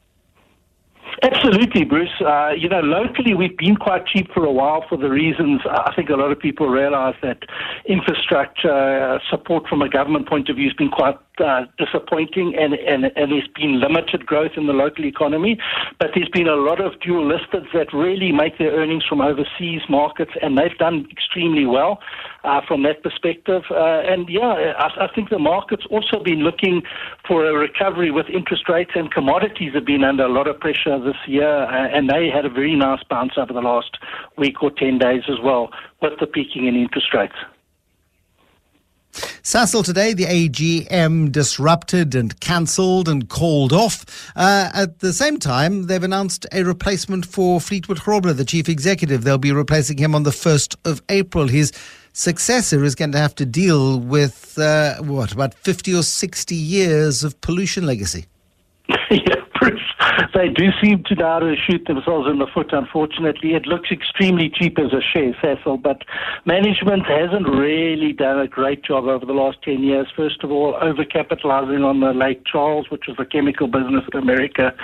Absolutely, 1.22 1.84
Bruce. 1.84 2.14
Uh, 2.20 2.50
you 2.50 2.68
know, 2.68 2.80
locally 2.80 3.34
we've 3.34 3.56
been 3.56 3.76
quite 3.76 4.06
cheap 4.06 4.30
for 4.32 4.44
a 4.44 4.52
while 4.52 4.84
for 4.88 4.96
the 4.96 5.10
reasons 5.10 5.60
I 5.68 5.92
think 5.96 6.10
a 6.10 6.14
lot 6.14 6.30
of 6.30 6.38
people 6.38 6.68
realize 6.68 7.14
that 7.22 7.38
infrastructure 7.86 8.70
uh, 8.70 9.18
support 9.28 9.66
from 9.68 9.82
a 9.82 9.88
government 9.88 10.28
point 10.28 10.48
of 10.48 10.56
view 10.56 10.68
has 10.68 10.76
been 10.76 10.90
quite 10.90 11.16
uh, 11.40 11.64
disappointing, 11.78 12.54
and, 12.58 12.74
and 12.74 13.04
and 13.16 13.32
there's 13.32 13.48
been 13.54 13.80
limited 13.80 14.26
growth 14.26 14.52
in 14.56 14.66
the 14.66 14.72
local 14.72 15.04
economy. 15.04 15.58
But 15.98 16.10
there's 16.14 16.28
been 16.28 16.48
a 16.48 16.56
lot 16.56 16.80
of 16.80 16.98
dual 17.00 17.24
listeds 17.24 17.72
that 17.72 17.92
really 17.92 18.32
make 18.32 18.58
their 18.58 18.72
earnings 18.72 19.04
from 19.08 19.20
overseas 19.20 19.82
markets, 19.88 20.32
and 20.42 20.56
they've 20.56 20.76
done 20.78 21.06
extremely 21.10 21.66
well 21.66 22.00
uh, 22.44 22.60
from 22.66 22.82
that 22.84 23.02
perspective. 23.02 23.62
Uh, 23.70 24.00
and 24.06 24.28
yeah, 24.28 24.74
I, 24.78 25.04
I 25.04 25.08
think 25.14 25.30
the 25.30 25.38
market's 25.38 25.86
also 25.90 26.22
been 26.22 26.40
looking 26.40 26.82
for 27.26 27.44
a 27.44 27.52
recovery 27.54 28.10
with 28.10 28.26
interest 28.28 28.68
rates 28.68 28.92
and 28.94 29.12
commodities 29.12 29.74
have 29.74 29.84
been 29.84 30.04
under 30.04 30.24
a 30.24 30.32
lot 30.32 30.48
of 30.48 30.58
pressure 30.58 30.98
this 30.98 31.16
year, 31.26 31.64
uh, 31.64 31.88
and 31.88 32.08
they 32.08 32.28
had 32.28 32.44
a 32.44 32.50
very 32.50 32.74
nice 32.76 33.02
bounce 33.08 33.32
over 33.36 33.52
the 33.52 33.60
last 33.60 33.98
week 34.36 34.62
or 34.62 34.70
10 34.70 34.98
days 34.98 35.22
as 35.28 35.38
well 35.42 35.70
with 36.00 36.12
the 36.20 36.26
peaking 36.26 36.66
in 36.66 36.76
interest 36.76 37.12
rates. 37.14 37.34
Sasol 39.42 39.84
today, 39.84 40.12
the 40.12 40.24
AGM 40.24 41.32
disrupted 41.32 42.14
and 42.14 42.38
cancelled 42.40 43.08
and 43.08 43.28
called 43.28 43.72
off. 43.72 44.04
Uh, 44.36 44.70
at 44.74 45.00
the 45.00 45.12
same 45.12 45.38
time, 45.38 45.86
they've 45.86 46.02
announced 46.02 46.46
a 46.52 46.62
replacement 46.62 47.26
for 47.26 47.60
Fleetwood 47.60 47.98
Grobler, 47.98 48.36
the 48.36 48.44
chief 48.44 48.68
executive. 48.68 49.24
They'll 49.24 49.38
be 49.38 49.52
replacing 49.52 49.98
him 49.98 50.14
on 50.14 50.22
the 50.22 50.30
1st 50.30 50.76
of 50.84 51.02
April. 51.08 51.48
His 51.48 51.72
successor 52.12 52.84
is 52.84 52.94
going 52.94 53.12
to 53.12 53.18
have 53.18 53.34
to 53.36 53.46
deal 53.46 54.00
with, 54.00 54.58
uh, 54.58 54.96
what, 54.96 55.32
about 55.32 55.54
50 55.54 55.94
or 55.94 56.02
60 56.02 56.54
years 56.54 57.24
of 57.24 57.40
pollution 57.40 57.86
legacy. 57.86 58.26
yeah, 59.10 59.37
They 60.34 60.48
do 60.48 60.70
seem 60.82 61.04
to 61.04 61.14
how 61.16 61.40
to 61.40 61.54
shoot 61.56 61.86
themselves 61.86 62.28
in 62.28 62.38
the 62.38 62.46
foot, 62.46 62.72
unfortunately. 62.72 63.54
It 63.54 63.66
looks 63.66 63.90
extremely 63.90 64.50
cheap 64.50 64.78
as 64.78 64.92
a 64.92 65.00
share, 65.00 65.32
Sasol, 65.42 65.80
but 65.80 66.02
management 66.44 67.06
hasn't 67.06 67.48
really 67.48 68.12
done 68.12 68.38
a 68.40 68.48
great 68.48 68.84
job 68.84 69.04
over 69.04 69.24
the 69.24 69.32
last 69.32 69.62
10 69.62 69.82
years. 69.82 70.06
First 70.16 70.42
of 70.42 70.50
all, 70.50 70.74
overcapitalizing 70.74 71.84
on 71.84 72.00
the 72.00 72.12
Lake 72.12 72.42
Charles, 72.44 72.90
which 72.90 73.04
was 73.08 73.16
a 73.18 73.24
chemical 73.24 73.66
business 73.66 74.04
in 74.12 74.18
America. 74.18 74.74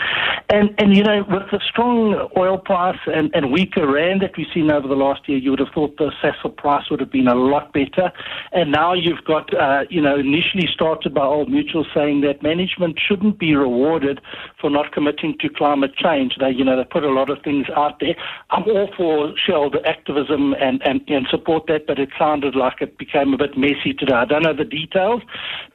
And, 0.51 0.75
and 0.79 0.97
you 0.97 1.03
know, 1.03 1.25
with 1.29 1.51
the 1.51 1.61
strong 1.69 2.29
oil 2.37 2.59
price 2.59 2.99
and, 3.07 3.31
and 3.35 3.53
weaker 3.53 3.91
rand 3.91 4.23
that 4.23 4.37
we've 4.37 4.47
seen 4.53 4.71
over 4.71 4.89
the 4.89 4.95
last 4.95 5.29
year, 5.29 5.39
you 5.39 5.51
would 5.51 5.61
have 5.61 5.73
thought 5.75 5.97
the 5.97 6.13
Sasol 6.23 6.57
price 6.57 6.91
would 6.91 7.01
have 7.01 7.11
been 7.11 7.29
a 7.29 7.35
lot 7.35 7.73
better. 7.73 8.13
And 8.53 8.71
now 8.73 8.93
you've 8.93 9.25
got, 9.25 9.53
uh, 9.55 9.85
you 9.91 10.01
know, 10.01 10.17
initially 10.17 10.69
started 10.73 11.15
by 11.15 11.25
Old 11.25 11.51
Mutual 11.51 11.87
saying 11.95 12.21
that 12.23 12.43
management 12.43 12.99
shouldn't 12.99 13.39
be 13.39 13.55
rewarded 13.55 14.21
for 14.61 14.71
not 14.75 14.93
committing 14.93 15.37
to 15.41 15.49
climate 15.49 15.95
change. 15.97 16.37
They, 16.39 16.51
you 16.51 16.65
know, 16.65 16.77
they 16.77 16.85
put 16.85 17.05
a 17.05 17.11
lot 17.11 17.31
of 17.31 17.39
things 17.43 17.67
out 17.75 18.01
there. 18.01 18.15
I'm 18.51 18.65
all 18.65 18.91
for 18.97 19.33
shareholder 19.39 19.81
activism 19.87 20.55
and, 20.61 20.83
and, 20.85 21.01
and 21.09 21.27
support 21.31 21.67
that, 21.69 21.87
but 21.87 21.99
it 21.99 22.11
sounded 22.19 22.55
like 22.55 22.83
it 22.83 22.99
became 22.99 23.33
a 23.33 23.39
bit 23.39 23.57
messy 23.57 23.95
today. 23.97 24.15
I 24.15 24.25
don't 24.27 24.43
know 24.43 24.53
the 24.55 24.65
details, 24.65 25.23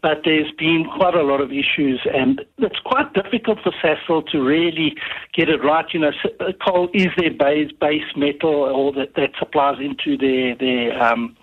but 0.01 0.21
there's 0.25 0.51
been 0.51 0.85
quite 0.97 1.15
a 1.15 1.23
lot 1.23 1.41
of 1.41 1.51
issues, 1.51 2.05
and 2.13 2.41
it's 2.59 2.79
quite 2.85 3.13
difficult 3.13 3.59
for 3.63 3.73
Sasol 3.81 4.27
to 4.31 4.41
really 4.41 4.95
get 5.33 5.49
it 5.49 5.63
right. 5.63 5.85
You 5.93 6.01
know, 6.01 6.11
coal 6.65 6.89
is 6.93 7.07
their 7.17 7.33
base 7.33 7.71
base 7.71 8.09
metal, 8.15 8.53
or 8.53 8.91
that, 8.93 9.15
that 9.15 9.31
supplies 9.39 9.79
into 9.79 10.17
their 10.17 10.55
their 10.55 11.01
um, 11.01 11.35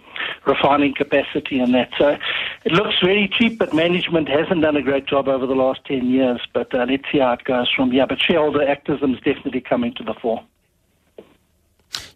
refining 0.46 0.94
capacity 0.94 1.58
and 1.58 1.74
that. 1.74 1.90
So 1.98 2.16
it 2.64 2.72
looks 2.72 2.96
very 3.02 3.28
cheap, 3.28 3.58
but 3.58 3.74
management 3.74 4.28
hasn't 4.28 4.62
done 4.62 4.76
a 4.76 4.82
great 4.82 5.06
job 5.06 5.28
over 5.28 5.46
the 5.46 5.54
last 5.54 5.84
10 5.86 6.06
years. 6.08 6.40
But 6.52 6.74
uh, 6.74 6.86
let's 6.88 7.04
see 7.10 7.18
how 7.18 7.32
it 7.32 7.44
goes 7.44 7.70
from 7.70 7.90
here. 7.90 8.06
But 8.06 8.20
shareholder 8.20 8.66
activism 8.66 9.14
is 9.14 9.20
definitely 9.20 9.60
coming 9.60 9.94
to 9.94 10.02
the 10.02 10.14
fore. 10.14 10.42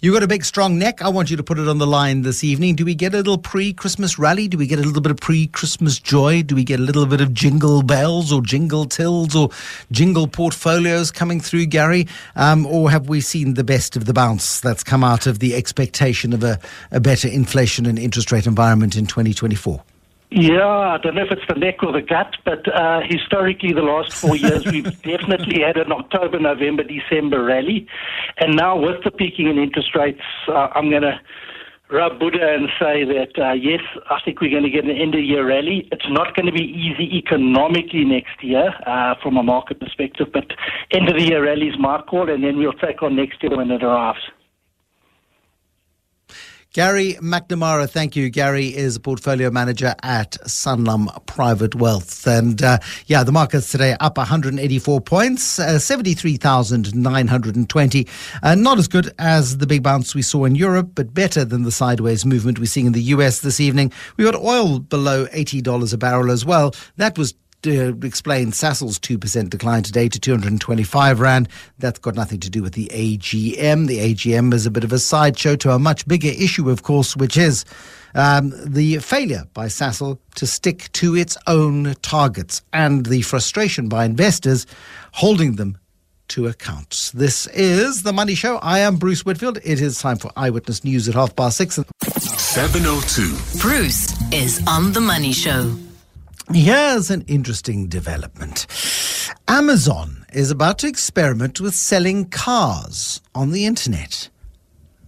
You 0.02 0.14
got 0.14 0.22
a 0.22 0.26
big 0.26 0.46
strong 0.46 0.78
neck. 0.78 1.02
I 1.02 1.10
want 1.10 1.30
you 1.30 1.36
to 1.36 1.42
put 1.42 1.58
it 1.58 1.68
on 1.68 1.76
the 1.76 1.86
line 1.86 2.22
this 2.22 2.42
evening. 2.42 2.74
Do 2.74 2.86
we 2.86 2.94
get 2.94 3.12
a 3.12 3.18
little 3.18 3.36
pre-Christmas 3.36 4.18
rally? 4.18 4.48
Do 4.48 4.56
we 4.56 4.66
get 4.66 4.78
a 4.78 4.82
little 4.82 5.02
bit 5.02 5.10
of 5.10 5.18
pre-Christmas 5.18 5.98
joy? 5.98 6.42
Do 6.42 6.54
we 6.54 6.64
get 6.64 6.80
a 6.80 6.82
little 6.82 7.04
bit 7.04 7.20
of 7.20 7.34
jingle 7.34 7.82
bells 7.82 8.32
or 8.32 8.40
jingle 8.40 8.86
tills 8.86 9.36
or 9.36 9.50
jingle 9.92 10.26
portfolios 10.26 11.10
coming 11.10 11.38
through, 11.38 11.66
Gary? 11.66 12.08
Um, 12.34 12.64
or 12.64 12.90
have 12.90 13.10
we 13.10 13.20
seen 13.20 13.52
the 13.52 13.64
best 13.64 13.94
of 13.94 14.06
the 14.06 14.14
bounce 14.14 14.58
that's 14.60 14.82
come 14.82 15.04
out 15.04 15.26
of 15.26 15.38
the 15.38 15.54
expectation 15.54 16.32
of 16.32 16.42
a, 16.44 16.58
a 16.90 16.98
better 16.98 17.28
inflation 17.28 17.84
and 17.84 17.98
interest 17.98 18.32
rate 18.32 18.46
environment 18.46 18.96
in 18.96 19.04
2024? 19.04 19.82
Yeah, 20.32 20.64
I 20.64 20.98
don't 20.98 21.16
know 21.16 21.24
if 21.24 21.32
it's 21.32 21.42
the 21.48 21.58
neck 21.58 21.82
or 21.82 21.90
the 21.90 22.02
gut, 22.02 22.36
but 22.44 22.62
uh, 22.72 23.00
historically, 23.04 23.72
the 23.72 23.82
last 23.82 24.12
four 24.12 24.36
years, 24.36 24.64
we've 24.64 24.84
definitely 25.02 25.62
had 25.62 25.76
an 25.76 25.90
October, 25.90 26.38
November, 26.38 26.84
December 26.84 27.42
rally. 27.42 27.88
And 28.38 28.54
now, 28.54 28.78
with 28.78 29.02
the 29.02 29.10
peaking 29.10 29.48
in 29.48 29.58
interest 29.58 29.92
rates, 29.96 30.22
uh, 30.46 30.68
I'm 30.72 30.88
going 30.88 31.02
to 31.02 31.20
rub 31.90 32.20
Buddha 32.20 32.54
and 32.54 32.68
say 32.78 33.02
that, 33.04 33.32
uh, 33.42 33.54
yes, 33.54 33.80
I 34.08 34.20
think 34.24 34.40
we're 34.40 34.52
going 34.52 34.62
to 34.62 34.70
get 34.70 34.84
an 34.84 34.96
end 34.96 35.16
of 35.16 35.24
year 35.24 35.48
rally. 35.48 35.88
It's 35.90 36.08
not 36.08 36.36
going 36.36 36.46
to 36.46 36.52
be 36.52 36.62
easy 36.62 37.18
economically 37.18 38.04
next 38.04 38.40
year 38.40 38.72
uh, 38.86 39.16
from 39.20 39.36
a 39.36 39.42
market 39.42 39.80
perspective, 39.80 40.28
but 40.32 40.46
end 40.92 41.08
of 41.08 41.16
the 41.16 41.24
year 41.24 41.44
rally 41.44 41.66
is 41.66 41.74
my 41.76 42.02
call, 42.02 42.30
and 42.30 42.44
then 42.44 42.56
we'll 42.56 42.72
take 42.74 43.02
on 43.02 43.16
next 43.16 43.42
year 43.42 43.56
when 43.56 43.72
it 43.72 43.82
arrives. 43.82 44.20
Gary 46.72 47.14
McNamara, 47.14 47.90
thank 47.90 48.14
you. 48.14 48.30
Gary 48.30 48.68
is 48.68 48.94
a 48.94 49.00
portfolio 49.00 49.50
manager 49.50 49.92
at 50.04 50.38
Sanlam 50.44 51.08
Private 51.26 51.74
Wealth. 51.74 52.28
And 52.28 52.62
uh, 52.62 52.78
yeah, 53.06 53.24
the 53.24 53.32
markets 53.32 53.72
today 53.72 53.96
up 53.98 54.16
184 54.16 55.00
points, 55.00 55.58
uh, 55.58 55.80
73,920. 55.80 58.06
Uh, 58.44 58.54
not 58.54 58.78
as 58.78 58.86
good 58.86 59.12
as 59.18 59.58
the 59.58 59.66
big 59.66 59.82
bounce 59.82 60.14
we 60.14 60.22
saw 60.22 60.44
in 60.44 60.54
Europe, 60.54 60.92
but 60.94 61.12
better 61.12 61.44
than 61.44 61.64
the 61.64 61.72
sideways 61.72 62.24
movement 62.24 62.60
we're 62.60 62.66
seeing 62.66 62.86
in 62.86 62.92
the 62.92 63.02
US 63.02 63.40
this 63.40 63.58
evening. 63.58 63.92
We 64.16 64.22
got 64.22 64.36
oil 64.36 64.78
below 64.78 65.26
$80 65.26 65.92
a 65.92 65.98
barrel 65.98 66.30
as 66.30 66.44
well. 66.44 66.72
That 66.98 67.18
was 67.18 67.34
uh, 67.66 67.94
explain 68.02 68.52
Sasol's 68.52 68.98
2% 68.98 69.50
decline 69.50 69.82
today 69.82 70.08
to 70.08 70.18
225 70.18 71.20
Rand. 71.20 71.48
That's 71.78 71.98
got 71.98 72.14
nothing 72.14 72.40
to 72.40 72.50
do 72.50 72.62
with 72.62 72.74
the 72.74 72.86
AGM. 72.92 73.86
The 73.86 73.98
AGM 73.98 74.52
is 74.54 74.66
a 74.66 74.70
bit 74.70 74.84
of 74.84 74.92
a 74.92 74.98
sideshow 74.98 75.56
to 75.56 75.72
a 75.72 75.78
much 75.78 76.06
bigger 76.06 76.28
issue, 76.28 76.70
of 76.70 76.82
course, 76.82 77.16
which 77.16 77.36
is 77.36 77.64
um, 78.14 78.52
the 78.64 78.98
failure 78.98 79.44
by 79.54 79.66
Sasol 79.66 80.18
to 80.36 80.46
stick 80.46 80.90
to 80.92 81.16
its 81.16 81.36
own 81.46 81.94
targets 82.02 82.62
and 82.72 83.06
the 83.06 83.22
frustration 83.22 83.88
by 83.88 84.04
investors 84.04 84.66
holding 85.12 85.56
them 85.56 85.78
to 86.28 86.46
account. 86.46 87.10
This 87.12 87.48
is 87.48 88.02
The 88.02 88.12
Money 88.12 88.34
Show. 88.34 88.58
I 88.58 88.78
am 88.80 88.96
Bruce 88.96 89.24
Whitfield. 89.24 89.58
It 89.64 89.80
is 89.80 89.98
time 89.98 90.16
for 90.16 90.30
Eyewitness 90.36 90.84
News 90.84 91.08
at 91.08 91.14
half 91.14 91.34
past 91.34 91.56
six. 91.56 91.78
702. 92.06 93.58
Bruce 93.60 94.32
is 94.32 94.62
on 94.66 94.92
The 94.92 95.00
Money 95.00 95.32
Show. 95.32 95.76
Here's 96.52 97.10
an 97.10 97.22
interesting 97.28 97.86
development. 97.86 98.66
Amazon 99.46 100.26
is 100.32 100.50
about 100.50 100.80
to 100.80 100.88
experiment 100.88 101.60
with 101.60 101.76
selling 101.76 102.24
cars 102.24 103.20
on 103.36 103.52
the 103.52 103.66
internet. 103.66 104.28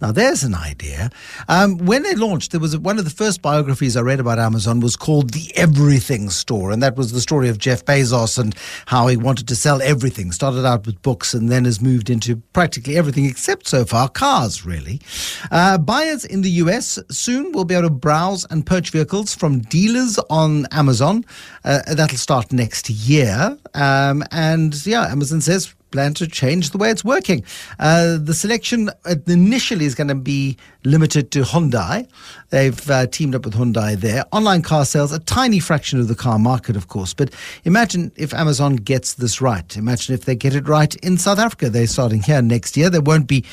Now, 0.02 0.10
there's 0.10 0.42
an 0.42 0.56
idea. 0.56 1.10
Um, 1.48 1.78
when 1.78 2.02
they 2.02 2.16
launched, 2.16 2.50
there 2.50 2.60
was 2.60 2.76
one 2.76 2.98
of 2.98 3.04
the 3.04 3.10
first 3.10 3.40
biographies 3.40 3.96
I 3.96 4.00
read 4.00 4.18
about 4.18 4.40
Amazon 4.40 4.80
was 4.80 4.96
called 4.96 5.30
The 5.30 5.52
Everything 5.54 6.28
Store. 6.28 6.72
And 6.72 6.82
that 6.82 6.96
was 6.96 7.12
the 7.12 7.20
story 7.20 7.48
of 7.48 7.58
Jeff 7.58 7.84
Bezos 7.84 8.36
and 8.36 8.52
how 8.86 9.06
he 9.06 9.16
wanted 9.16 9.46
to 9.46 9.54
sell 9.54 9.80
everything. 9.80 10.32
Started 10.32 10.66
out 10.66 10.86
with 10.86 11.00
books 11.02 11.34
and 11.34 11.48
then 11.48 11.66
has 11.66 11.80
moved 11.80 12.10
into 12.10 12.34
practically 12.52 12.96
everything 12.96 13.26
except 13.26 13.68
so 13.68 13.84
far 13.84 14.08
cars, 14.08 14.66
really. 14.66 15.00
Uh, 15.52 15.78
buyers 15.78 16.24
in 16.24 16.42
the 16.42 16.50
US 16.50 16.98
soon 17.08 17.52
will 17.52 17.64
be 17.64 17.74
able 17.74 17.88
to 17.88 17.94
browse 17.94 18.44
and 18.50 18.66
purchase 18.66 18.90
vehicles 18.90 19.36
from 19.36 19.60
dealers 19.60 20.18
on 20.30 20.66
Amazon. 20.72 21.24
Uh, 21.64 21.78
that'll 21.94 22.18
start 22.18 22.52
next 22.52 22.90
year. 22.90 23.56
Um, 23.74 24.24
and 24.32 24.84
yeah, 24.84 25.06
Amazon 25.06 25.40
says 25.40 25.72
plan 25.92 26.14
to 26.14 26.26
change 26.26 26.70
the 26.70 26.78
way 26.78 26.90
it's 26.90 27.04
working. 27.04 27.44
Uh, 27.78 28.18
the 28.18 28.34
selection 28.34 28.90
initially 29.26 29.84
is 29.84 29.94
going 29.94 30.08
to 30.08 30.14
be 30.14 30.56
limited 30.84 31.30
to 31.30 31.42
Hyundai. 31.42 32.08
They've 32.50 32.90
uh, 32.90 33.06
teamed 33.06 33.34
up 33.34 33.44
with 33.44 33.54
Hyundai 33.54 33.96
there. 33.96 34.24
Online 34.32 34.62
car 34.62 34.84
sales, 34.84 35.12
a 35.12 35.20
tiny 35.20 35.60
fraction 35.60 36.00
of 36.00 36.08
the 36.08 36.14
car 36.14 36.38
market, 36.38 36.74
of 36.74 36.88
course. 36.88 37.14
But 37.14 37.32
imagine 37.64 38.10
if 38.16 38.34
Amazon 38.34 38.76
gets 38.76 39.14
this 39.14 39.40
right. 39.40 39.76
Imagine 39.76 40.14
if 40.14 40.24
they 40.24 40.34
get 40.34 40.54
it 40.54 40.66
right 40.66 40.94
in 40.96 41.18
South 41.18 41.38
Africa. 41.38 41.70
They're 41.70 41.86
starting 41.86 42.22
here 42.22 42.42
next 42.42 42.76
year. 42.76 42.90
They 42.90 42.98
won't 42.98 43.28
be 43.28 43.44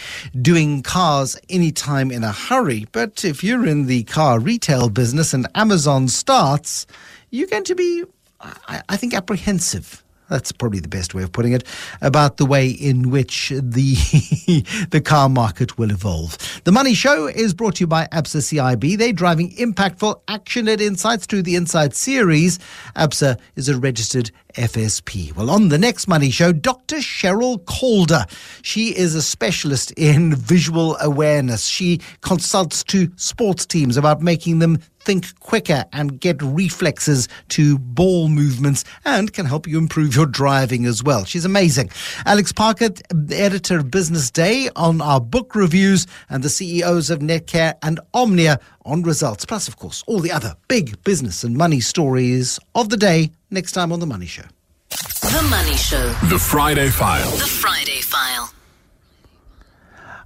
doing 0.41 0.81
cars 0.81 1.37
anytime 1.49 2.11
in 2.11 2.23
a 2.23 2.31
hurry. 2.31 2.87
But 2.91 3.23
if 3.23 3.43
you're 3.43 3.67
in 3.67 3.85
the 3.85 4.03
car 4.03 4.39
retail 4.39 4.89
business 4.89 5.33
and 5.33 5.47
Amazon 5.55 6.07
starts, 6.07 6.87
you're 7.29 7.47
going 7.47 7.65
to 7.65 7.75
be, 7.75 8.05
I, 8.39 8.81
I 8.89 8.97
think, 8.97 9.13
apprehensive 9.13 10.03
that's 10.29 10.51
probably 10.51 10.79
the 10.79 10.87
best 10.87 11.13
way 11.13 11.23
of 11.23 11.31
putting 11.31 11.53
it, 11.53 11.63
about 12.01 12.37
the 12.37 12.45
way 12.45 12.69
in 12.69 13.09
which 13.09 13.49
the 13.49 13.95
the 14.91 15.01
car 15.01 15.29
market 15.29 15.77
will 15.77 15.91
evolve. 15.91 16.37
The 16.63 16.71
Money 16.71 16.93
Show 16.93 17.27
is 17.27 17.53
brought 17.53 17.75
to 17.75 17.81
you 17.81 17.87
by 17.87 18.07
ABSA 18.07 18.57
CIB. 18.77 18.97
They're 18.97 19.13
driving 19.13 19.51
impactful, 19.51 20.21
action-led 20.27 20.81
insights 20.81 21.25
through 21.25 21.43
the 21.43 21.55
Insight 21.55 21.95
series. 21.95 22.59
ABSA 22.95 23.39
is 23.55 23.69
a 23.69 23.77
registered 23.77 24.31
FSP. 24.55 25.35
Well, 25.35 25.49
on 25.49 25.69
the 25.69 25.77
next 25.77 26.07
Money 26.07 26.31
Show, 26.31 26.51
Dr. 26.51 26.97
Sherylle 26.97 27.63
Calder. 27.65 28.25
She 28.61 28.95
is 28.95 29.15
a 29.15 29.21
specialist 29.21 29.91
in 29.91 30.35
visual 30.35 30.97
awareness. 30.99 31.65
She 31.65 32.01
consults 32.21 32.83
to 32.85 33.11
sports 33.15 33.65
teams 33.65 33.97
about 33.97 34.21
making 34.21 34.59
them 34.59 34.79
think 34.99 35.39
quicker 35.39 35.85
and 35.93 36.19
get 36.19 36.41
reflexes 36.41 37.27
to 37.49 37.77
ball 37.79 38.27
movements 38.27 38.83
and 39.05 39.33
can 39.33 39.45
help 39.45 39.67
you 39.67 39.77
improve 39.77 40.15
your 40.15 40.25
driving 40.25 40.85
as 40.85 41.03
well. 41.03 41.25
She's 41.25 41.45
amazing. 41.45 41.89
Alex 42.25 42.51
Parker, 42.51 42.89
editor 43.31 43.77
of 43.79 43.91
Business 43.91 44.29
Day, 44.29 44.69
on 44.75 45.01
our 45.01 45.21
book 45.21 45.55
reviews 45.55 46.05
and 46.29 46.43
the 46.43 46.49
CEOs 46.49 47.09
of 47.09 47.19
Netcare 47.19 47.75
and 47.81 47.99
Omnia 48.13 48.59
on 48.85 49.03
results. 49.03 49.45
Plus, 49.45 49.67
of 49.67 49.77
course, 49.77 50.03
all 50.05 50.19
the 50.19 50.31
other 50.31 50.55
big 50.67 51.01
business 51.03 51.43
and 51.43 51.57
money 51.57 51.79
stories 51.79 52.59
of 52.75 52.89
the 52.89 52.97
day 52.97 53.31
next 53.51 53.71
time 53.73 53.91
on 53.91 53.99
The 53.99 54.05
Money 54.05 54.25
Show. 54.25 54.43
The 54.89 55.47
Money 55.49 55.75
Show. 55.75 56.07
The 56.29 56.39
Friday 56.39 56.89
File. 56.89 57.31
The 57.31 57.47
Friday 57.47 58.01
File. 58.01 58.51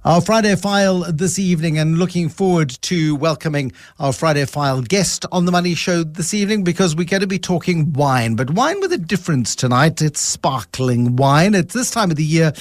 Our 0.06 0.20
Friday 0.20 0.54
File 0.54 1.10
this 1.10 1.38
evening, 1.38 1.78
and 1.78 1.96
looking 1.96 2.28
forward 2.28 2.68
to 2.82 3.16
welcoming 3.16 3.72
our 3.98 4.12
Friday 4.12 4.44
File 4.44 4.82
guest 4.82 5.24
on 5.32 5.46
the 5.46 5.50
Money 5.50 5.74
Show 5.74 6.04
this 6.04 6.34
evening 6.34 6.62
because 6.62 6.94
we're 6.94 7.06
going 7.06 7.22
to 7.22 7.26
be 7.26 7.38
talking 7.38 7.90
wine, 7.94 8.34
but 8.34 8.50
wine 8.50 8.80
with 8.80 8.92
a 8.92 8.98
difference 8.98 9.56
tonight. 9.56 10.02
It's 10.02 10.20
sparkling 10.20 11.16
wine. 11.16 11.54
It's 11.54 11.72
this 11.72 11.90
time 11.90 12.10
of 12.10 12.18
the 12.18 12.22
year 12.22 12.52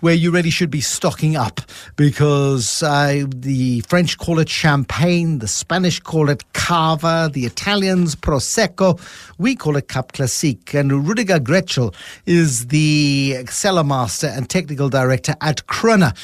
where 0.00 0.14
you 0.14 0.30
really 0.30 0.48
should 0.48 0.70
be 0.70 0.80
stocking 0.80 1.36
up 1.36 1.60
because 1.96 2.82
uh, 2.82 3.26
the 3.28 3.80
French 3.80 4.16
call 4.16 4.38
it 4.38 4.48
champagne, 4.48 5.40
the 5.40 5.48
Spanish 5.48 6.00
call 6.00 6.30
it 6.30 6.50
cava, 6.54 7.30
the 7.30 7.44
Italians 7.44 8.16
prosecco, 8.16 8.98
we 9.36 9.54
call 9.54 9.76
it 9.76 9.88
Cap 9.88 10.12
Classique. 10.12 10.72
And 10.72 11.06
Rudiger 11.06 11.40
Gretschel 11.40 11.94
is 12.24 12.68
the 12.68 13.44
cellar 13.50 13.84
master 13.84 14.28
and 14.28 14.48
technical 14.48 14.88
director 14.88 15.34
at 15.42 15.66
Krone. 15.66 16.14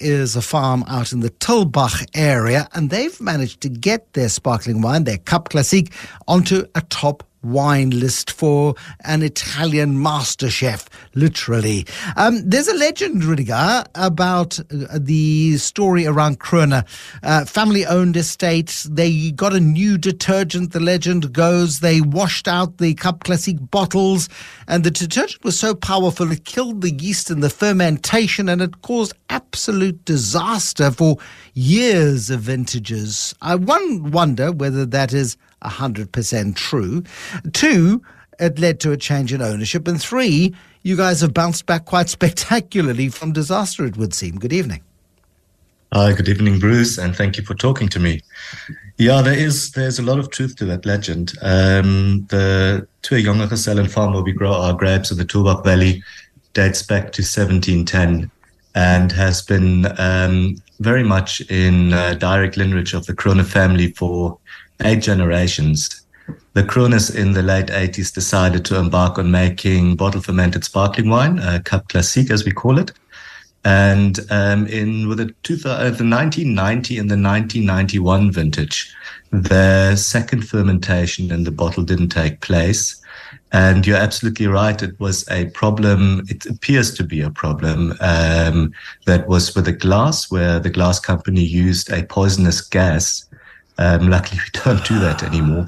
Is 0.00 0.36
a 0.36 0.42
farm 0.42 0.84
out 0.88 1.12
in 1.12 1.20
the 1.20 1.30
Tulbagh 1.30 2.06
area, 2.14 2.68
and 2.74 2.90
they've 2.90 3.20
managed 3.20 3.60
to 3.62 3.68
get 3.68 4.12
their 4.12 4.28
sparkling 4.28 4.80
wine, 4.80 5.04
their 5.04 5.18
Cap 5.18 5.48
Classique, 5.50 5.92
onto 6.26 6.64
a 6.74 6.80
top 6.82 7.27
wine 7.42 7.90
list 7.90 8.30
for 8.30 8.74
an 9.04 9.22
Italian 9.22 10.00
master 10.02 10.50
chef, 10.50 10.88
literally. 11.14 11.86
Um, 12.16 12.40
there's 12.44 12.68
a 12.68 12.74
legend, 12.74 13.24
Rudiger, 13.24 13.84
about 13.94 14.58
uh, 14.58 14.98
the 14.98 15.56
story 15.58 16.06
around 16.06 16.40
Krone. 16.40 16.84
Uh, 17.22 17.44
family 17.44 17.86
owned 17.86 18.16
estate. 18.16 18.86
They 18.88 19.30
got 19.32 19.52
a 19.52 19.60
new 19.60 19.98
detergent, 19.98 20.72
the 20.72 20.80
legend 20.80 21.32
goes. 21.32 21.80
They 21.80 22.00
washed 22.00 22.48
out 22.48 22.78
the 22.78 22.94
Cap 22.94 23.24
Classique 23.24 23.70
bottles, 23.70 24.28
and 24.66 24.84
the 24.84 24.90
detergent 24.90 25.44
was 25.44 25.58
so 25.58 25.74
powerful 25.74 26.30
it 26.32 26.44
killed 26.44 26.80
the 26.80 26.92
yeast 26.92 27.30
in 27.30 27.40
the 27.40 27.50
fermentation 27.50 28.48
and 28.48 28.60
it 28.60 28.82
caused 28.82 29.12
absolute 29.30 30.04
disaster 30.04 30.90
for 30.90 31.16
years 31.54 32.30
of 32.30 32.40
vintages. 32.40 33.34
I 33.42 33.54
one 33.54 34.10
wonder 34.10 34.52
whether 34.52 34.86
that 34.86 35.12
is 35.12 35.36
100% 35.62 36.56
true. 36.56 37.02
Two, 37.52 38.02
it 38.38 38.58
led 38.58 38.80
to 38.80 38.92
a 38.92 38.96
change 38.96 39.32
in 39.32 39.42
ownership. 39.42 39.88
And 39.88 40.00
three, 40.00 40.54
you 40.82 40.96
guys 40.96 41.20
have 41.20 41.34
bounced 41.34 41.66
back 41.66 41.84
quite 41.84 42.08
spectacularly 42.18 43.08
from 43.08 43.32
disaster, 43.32 43.84
it 43.84 43.96
would 43.96 44.14
seem. 44.14 44.38
Good 44.38 44.52
evening. 44.52 44.82
Hi, 45.92 46.12
good 46.12 46.28
evening, 46.28 46.58
Bruce, 46.58 46.98
and 46.98 47.16
thank 47.16 47.38
you 47.38 47.44
for 47.44 47.54
talking 47.54 47.88
to 47.88 47.98
me. 47.98 48.20
Yeah, 48.98 49.22
there 49.22 49.38
is 49.38 49.70
there's 49.72 49.98
a 49.98 50.02
lot 50.02 50.18
of 50.18 50.30
truth 50.30 50.56
to 50.56 50.66
that 50.66 50.84
legend. 50.84 51.32
Um, 51.40 52.26
the 52.28 52.86
Twee 53.00 53.24
Jonge 53.24 53.48
Gezellen 53.48 53.90
farm 53.90 54.12
where 54.12 54.22
we 54.22 54.32
grow 54.32 54.52
our 54.52 54.74
grapes 54.74 55.10
in 55.10 55.16
the 55.16 55.24
Tulbagh 55.24 55.64
Valley 55.64 56.02
dates 56.52 56.82
back 56.82 57.12
to 57.12 57.22
1710 57.22 58.30
and 58.74 59.12
has 59.12 59.40
been 59.40 59.86
um, 59.98 60.56
very 60.80 61.02
much 61.02 61.40
in 61.50 61.92
uh, 61.92 62.14
direct 62.14 62.56
lineage 62.56 62.92
of 62.92 63.06
the 63.06 63.14
Krone 63.14 63.44
family 63.44 63.92
for 63.92 64.37
eight 64.84 65.02
generations. 65.02 66.02
The 66.54 66.64
Krones 66.64 67.10
in 67.14 67.32
the 67.32 67.42
late 67.42 67.68
80s 67.68 68.12
decided 68.12 68.64
to 68.66 68.78
embark 68.78 69.18
on 69.18 69.30
making 69.30 69.96
bottle 69.96 70.20
fermented 70.20 70.64
sparkling 70.64 71.08
wine, 71.08 71.38
uh, 71.38 71.60
Cap 71.64 71.88
Classique 71.88 72.30
as 72.30 72.44
we 72.44 72.52
call 72.52 72.78
it. 72.78 72.92
And 73.64 74.18
um, 74.30 74.66
in 74.66 75.08
with 75.08 75.18
the, 75.18 75.34
two, 75.42 75.54
uh, 75.64 75.90
the 75.90 76.04
1990 76.04 76.98
and 76.98 77.10
the 77.10 77.14
1991 77.14 78.32
vintage, 78.32 78.94
the 79.30 79.94
second 79.96 80.48
fermentation 80.48 81.30
in 81.30 81.44
the 81.44 81.50
bottle 81.50 81.84
didn't 81.84 82.08
take 82.08 82.40
place. 82.40 83.00
And 83.52 83.86
you're 83.86 83.96
absolutely 83.96 84.46
right. 84.46 84.82
It 84.82 84.98
was 85.00 85.28
a 85.30 85.46
problem. 85.46 86.24
It 86.28 86.46
appears 86.46 86.94
to 86.94 87.04
be 87.04 87.20
a 87.20 87.30
problem 87.30 87.94
um, 88.00 88.72
that 89.06 89.26
was 89.26 89.54
with 89.54 89.64
the 89.64 89.72
glass, 89.72 90.30
where 90.30 90.60
the 90.60 90.70
glass 90.70 91.00
company 91.00 91.42
used 91.42 91.90
a 91.90 92.04
poisonous 92.04 92.60
gas 92.60 93.27
um, 93.78 94.08
luckily, 94.08 94.40
we 94.54 94.60
don't 94.60 94.84
do 94.84 94.98
that 95.00 95.22
anymore. 95.22 95.66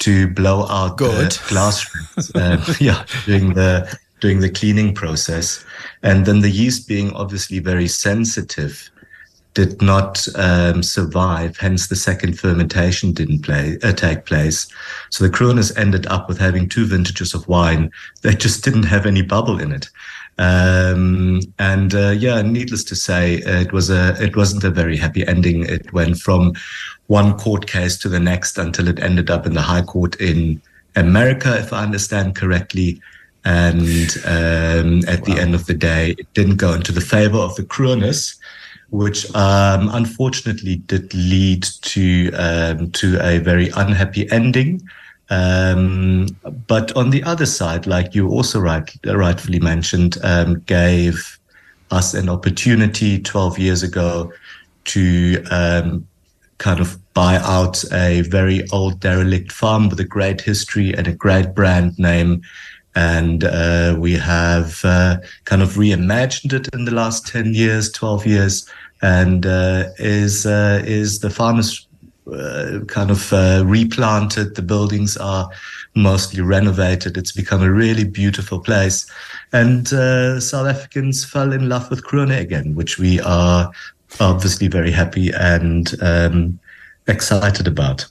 To 0.00 0.28
blow 0.28 0.66
out 0.68 0.96
Good. 0.96 1.32
the 1.32 1.48
glass, 1.48 1.86
uh, 2.34 2.74
yeah, 2.80 3.04
during 3.26 3.52
the 3.54 3.98
during 4.20 4.40
the 4.40 4.50
cleaning 4.50 4.94
process, 4.94 5.64
and 6.02 6.26
then 6.26 6.40
the 6.40 6.50
yeast 6.50 6.88
being 6.88 7.12
obviously 7.12 7.58
very 7.58 7.88
sensitive, 7.88 8.90
did 9.54 9.82
not 9.82 10.26
um, 10.36 10.82
survive. 10.82 11.56
Hence, 11.56 11.88
the 11.88 11.96
second 11.96 12.38
fermentation 12.38 13.12
didn't 13.12 13.42
play, 13.42 13.78
uh, 13.82 13.92
take 13.92 14.24
place. 14.24 14.68
So 15.10 15.24
the 15.24 15.30
Krones 15.30 15.76
ended 15.76 16.06
up 16.06 16.28
with 16.28 16.38
having 16.38 16.68
two 16.68 16.86
vintages 16.86 17.34
of 17.34 17.48
wine 17.48 17.90
that 18.22 18.40
just 18.40 18.64
didn't 18.64 18.84
have 18.84 19.06
any 19.06 19.22
bubble 19.22 19.60
in 19.60 19.72
it. 19.72 19.88
Um, 20.38 21.40
and 21.58 21.94
uh, 21.94 22.10
yeah, 22.10 22.40
needless 22.40 22.84
to 22.84 22.96
say, 22.96 23.42
it 23.44 23.72
was 23.72 23.90
a 23.90 24.16
it 24.22 24.36
wasn't 24.36 24.64
a 24.64 24.70
very 24.70 24.96
happy 24.96 25.26
ending. 25.26 25.64
It 25.64 25.92
went 25.92 26.18
from 26.18 26.54
one 27.10 27.36
court 27.36 27.66
case 27.66 27.98
to 27.98 28.08
the 28.08 28.20
next 28.20 28.56
until 28.56 28.86
it 28.86 29.00
ended 29.00 29.30
up 29.30 29.44
in 29.44 29.54
the 29.54 29.60
High 29.60 29.82
Court 29.82 30.14
in 30.20 30.62
America, 30.94 31.58
if 31.58 31.72
I 31.72 31.82
understand 31.82 32.36
correctly. 32.36 33.02
And 33.44 34.16
um, 34.26 35.00
at 35.08 35.20
wow. 35.20 35.34
the 35.34 35.40
end 35.40 35.56
of 35.56 35.66
the 35.66 35.74
day, 35.74 36.14
it 36.18 36.32
didn't 36.34 36.58
go 36.58 36.72
into 36.72 36.92
the 36.92 37.00
favor 37.00 37.38
of 37.38 37.56
the 37.56 37.64
Krones, 37.64 38.38
which 38.90 39.28
um, 39.34 39.88
unfortunately 39.92 40.76
did 40.76 41.12
lead 41.12 41.64
to 41.82 42.30
um, 42.34 42.92
to 42.92 43.18
a 43.20 43.38
very 43.38 43.70
unhappy 43.70 44.30
ending. 44.30 44.80
Um, 45.30 46.28
but 46.68 46.96
on 46.96 47.10
the 47.10 47.24
other 47.24 47.46
side, 47.46 47.88
like 47.88 48.14
you 48.14 48.28
also 48.28 48.60
right, 48.60 48.88
rightfully 49.04 49.58
mentioned, 49.58 50.16
um, 50.22 50.60
gave 50.60 51.40
us 51.90 52.14
an 52.14 52.28
opportunity 52.28 53.20
12 53.20 53.58
years 53.58 53.82
ago 53.82 54.32
to 54.84 55.42
um, 55.50 56.06
kind 56.58 56.78
of 56.78 56.99
buy 57.20 57.36
out 57.58 57.84
a 57.92 58.22
very 58.22 58.66
old 58.70 58.98
derelict 58.98 59.52
farm 59.52 59.90
with 59.90 60.00
a 60.00 60.10
great 60.16 60.40
history 60.40 60.94
and 60.94 61.06
a 61.06 61.12
great 61.12 61.54
brand 61.54 61.98
name. 61.98 62.40
And 62.94 63.44
uh, 63.44 63.94
we 63.98 64.14
have 64.14 64.80
uh, 64.84 65.18
kind 65.44 65.60
of 65.60 65.74
reimagined 65.74 66.54
it 66.54 66.68
in 66.72 66.86
the 66.86 66.94
last 66.94 67.26
10 67.26 67.52
years, 67.52 67.92
12 67.92 68.26
years, 68.26 68.66
and 69.02 69.44
uh, 69.44 69.90
is, 69.98 70.46
uh, 70.46 70.82
is 70.86 71.18
the 71.18 71.28
farmers 71.28 71.86
uh, 72.32 72.78
kind 72.88 73.10
of 73.10 73.30
uh, 73.34 73.64
replanted. 73.66 74.54
The 74.54 74.62
buildings 74.62 75.18
are 75.18 75.50
mostly 75.94 76.40
renovated. 76.40 77.18
It's 77.18 77.32
become 77.32 77.62
a 77.62 77.70
really 77.70 78.04
beautiful 78.04 78.60
place. 78.60 79.06
And 79.52 79.86
South 80.42 80.68
Africans 80.74 81.22
fell 81.26 81.52
in 81.52 81.68
love 81.68 81.90
with 81.90 82.02
Krone 82.02 82.40
again, 82.40 82.74
which 82.74 82.98
we 82.98 83.20
are 83.20 83.70
obviously 84.20 84.68
very 84.68 84.90
happy 84.90 85.30
and 85.32 85.94
um, 86.00 86.58
excited 87.10 87.66
about 87.66 88.06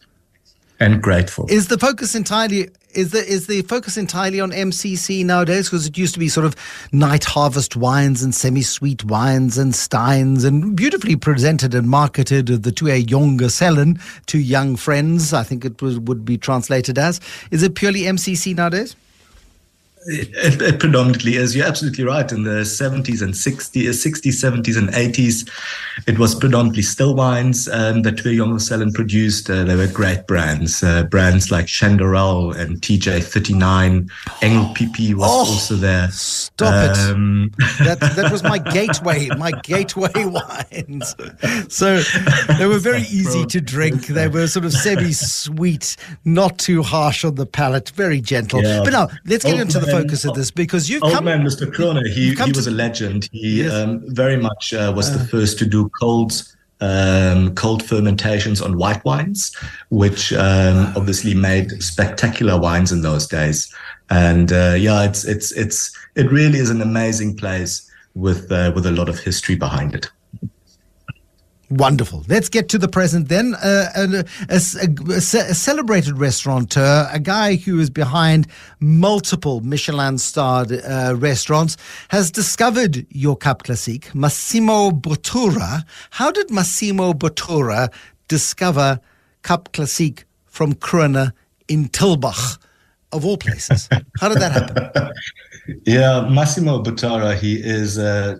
and 0.79 1.01
grateful. 1.01 1.45
Is 1.49 1.67
the 1.67 1.77
focus 1.77 2.15
entirely 2.15 2.69
is 2.93 3.11
the 3.11 3.19
is 3.19 3.47
the 3.47 3.61
focus 3.63 3.97
entirely 3.97 4.39
on 4.39 4.51
MCC 4.51 5.23
nowadays? 5.25 5.67
Because 5.67 5.85
it 5.85 5.97
used 5.97 6.13
to 6.13 6.19
be 6.19 6.29
sort 6.29 6.45
of 6.45 6.55
night 6.91 7.23
harvest 7.25 7.75
wines 7.75 8.23
and 8.23 8.33
semi-sweet 8.33 9.03
wines 9.03 9.57
and 9.57 9.75
steins 9.75 10.43
and 10.43 10.75
beautifully 10.75 11.15
presented 11.15 11.75
and 11.75 11.89
marketed 11.89 12.47
the 12.47 12.71
Twee 12.71 13.05
Jonge 13.05 13.39
Gezellen, 13.39 14.01
two 14.25 14.39
young 14.39 14.75
friends. 14.75 15.33
I 15.33 15.43
think 15.43 15.65
it 15.65 15.81
was, 15.81 15.99
would 15.99 16.25
be 16.25 16.37
translated 16.37 16.97
as. 16.97 17.19
Is 17.51 17.61
it 17.61 17.75
purely 17.75 18.01
MCC 18.01 18.55
nowadays? 18.55 18.95
It, 20.05 20.61
it, 20.61 20.79
predominantly 20.79 21.35
is. 21.35 21.55
You're 21.55 21.67
absolutely 21.67 22.05
right. 22.05 22.31
In 22.31 22.43
the 22.43 22.61
70s 22.61 23.21
and 23.21 23.33
60s, 23.33 23.83
60s, 23.83 24.63
70s, 24.63 24.77
and 24.77 24.89
80s, 24.89 25.49
it 26.07 26.17
was 26.17 26.35
predominantly 26.35 26.83
still 26.83 27.15
wines 27.15 27.67
um, 27.67 28.03
that 28.03 28.17
Twee 28.17 28.37
Jonge 28.37 28.55
Gezellen 28.55 28.93
produced. 28.93 29.49
Uh, 29.49 29.65
they 29.65 29.75
were 29.75 29.87
great 29.87 30.25
brands, 30.25 30.83
uh, 30.83 31.03
brands 31.03 31.51
like 31.51 31.65
Schanderl 31.65 32.55
and 32.57 32.79
TJ39. 32.81 34.09
Engel 34.41 34.65
PP 34.73 35.13
was 35.15 35.29
oh, 35.29 35.51
also 35.51 35.75
there. 35.75 36.09
Stop 36.11 36.97
um, 36.97 37.51
it! 37.59 37.85
that 37.85 37.99
that 37.99 38.31
was 38.31 38.41
my 38.43 38.57
gateway, 38.57 39.27
my 39.37 39.51
gateway 39.63 40.11
wines. 40.15 41.15
So 41.67 42.01
they 42.57 42.67
were 42.67 42.79
very 42.79 43.01
easy 43.01 43.45
to 43.47 43.59
drink. 43.59 44.07
They 44.07 44.29
were 44.29 44.47
sort 44.47 44.65
of 44.65 44.71
semi-sweet, 44.71 45.97
not 46.23 46.57
too 46.57 46.83
harsh 46.83 47.25
on 47.25 47.35
the 47.35 47.45
palate, 47.45 47.89
very 47.89 48.21
gentle. 48.21 48.63
Yeah. 48.63 48.81
But 48.83 48.93
now 48.93 49.09
let's 49.25 49.43
get 49.43 49.59
into 49.59 49.79
the 49.79 49.88
focus 49.91 50.25
of 50.25 50.35
this 50.35 50.51
because 50.51 50.89
you've 50.89 51.03
old 51.03 51.13
come. 51.13 51.25
man, 51.25 51.43
Mr. 51.43 51.71
Krone, 51.71 52.05
he, 52.05 52.33
he 52.33 52.51
was 52.51 52.67
a 52.67 52.71
legend. 52.71 53.29
He 53.31 53.63
yes. 53.63 53.73
um, 53.73 54.01
very 54.07 54.37
much 54.37 54.73
uh, 54.73 54.93
was 54.95 55.09
uh, 55.09 55.17
the 55.17 55.25
first 55.25 55.57
to 55.59 55.65
do 55.65 55.89
colds. 55.99 56.55
Um, 56.81 57.53
cold 57.55 57.83
fermentations 57.83 58.61
on 58.61 58.77
white 58.77 59.03
wines, 59.03 59.53
which 59.89 60.31
um, 60.31 60.93
obviously 60.95 61.33
made 61.33 61.83
spectacular 61.83 62.57
wines 62.57 62.93
in 62.93 63.01
those 63.01 63.27
days. 63.27 63.69
And 64.09 64.53
uh, 64.53 64.75
yeah, 64.79 65.03
it's 65.03 65.25
it's 65.25 65.51
it's 65.51 65.93
it 66.15 66.31
really 66.31 66.57
is 66.57 66.69
an 66.69 66.81
amazing 66.81 67.35
place 67.35 67.85
with 68.15 68.49
uh, 68.49 68.71
with 68.73 68.85
a 68.85 68.91
lot 68.91 69.09
of 69.09 69.19
history 69.19 69.55
behind 69.55 69.93
it. 69.93 70.09
Wonderful. 71.69 72.25
Let's 72.27 72.49
get 72.49 72.67
to 72.69 72.79
the 72.79 72.87
present 72.87 73.29
then. 73.29 73.53
Uh, 73.53 73.91
a, 73.95 74.25
a, 74.49 74.55
a, 74.81 75.17
a, 75.17 75.21
celebrated 75.21 76.17
restaurateur, 76.17 77.07
a 77.11 77.19
guy 77.19 77.57
who 77.57 77.79
is 77.79 77.91
behind 77.91 78.47
multiple 78.79 79.61
Michelin 79.61 80.17
starred 80.17 80.71
uh, 80.71 81.13
restaurants, 81.15 81.77
has 82.09 82.31
discovered 82.31 83.05
your 83.11 83.37
Cap 83.37 83.61
Classique, 83.63 84.15
Massimo 84.15 84.89
Bottura. 84.89 85.83
How 86.09 86.31
did 86.31 86.49
Massimo 86.49 87.13
Bottura 87.13 87.93
discover 88.27 88.99
Cap 89.43 89.71
Classique 89.71 90.23
from 90.47 90.73
Krone 90.73 91.31
in 91.67 91.87
Tulbagh, 91.89 92.57
of 93.11 93.23
all 93.23 93.37
places? 93.37 93.87
How 94.19 94.29
did 94.29 94.39
that 94.39 94.51
happen? 94.53 95.13
yeah, 95.85 96.27
Massimo 96.27 96.81
Bottura, 96.81 97.37
he 97.37 97.61
is. 97.61 97.99
Uh, 97.99 98.37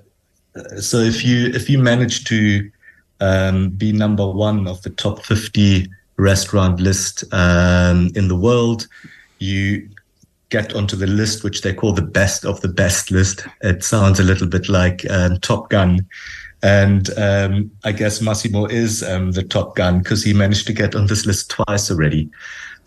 so 0.79 0.97
if 0.97 1.23
you 1.23 1.45
if 1.53 1.69
you 1.69 1.77
manage 1.77 2.23
to 2.23 2.71
um, 3.19 3.69
be 3.69 3.91
number 3.91 4.29
one 4.29 4.67
of 4.67 4.81
the 4.81 4.89
top 4.89 5.23
50 5.23 5.87
restaurant 6.17 6.79
list 6.79 7.23
um, 7.33 8.11
in 8.15 8.27
the 8.27 8.35
world. 8.35 8.87
You 9.39 9.89
get 10.49 10.75
onto 10.75 10.95
the 10.95 11.07
list, 11.07 11.43
which 11.43 11.61
they 11.61 11.73
call 11.73 11.93
the 11.93 12.01
best 12.01 12.45
of 12.45 12.61
the 12.61 12.67
best 12.67 13.11
list. 13.11 13.45
It 13.61 13.83
sounds 13.83 14.19
a 14.19 14.23
little 14.23 14.47
bit 14.47 14.67
like 14.69 15.09
um, 15.09 15.39
Top 15.39 15.69
Gun. 15.69 16.05
And 16.61 17.09
um, 17.17 17.71
I 17.85 17.93
guess 17.93 18.21
Massimo 18.21 18.65
is 18.65 19.01
um, 19.03 19.31
the 19.31 19.43
Top 19.43 19.75
Gun 19.75 19.99
because 19.99 20.23
he 20.23 20.33
managed 20.33 20.67
to 20.67 20.73
get 20.73 20.95
on 20.95 21.07
this 21.07 21.25
list 21.25 21.49
twice 21.49 21.89
already. 21.89 22.29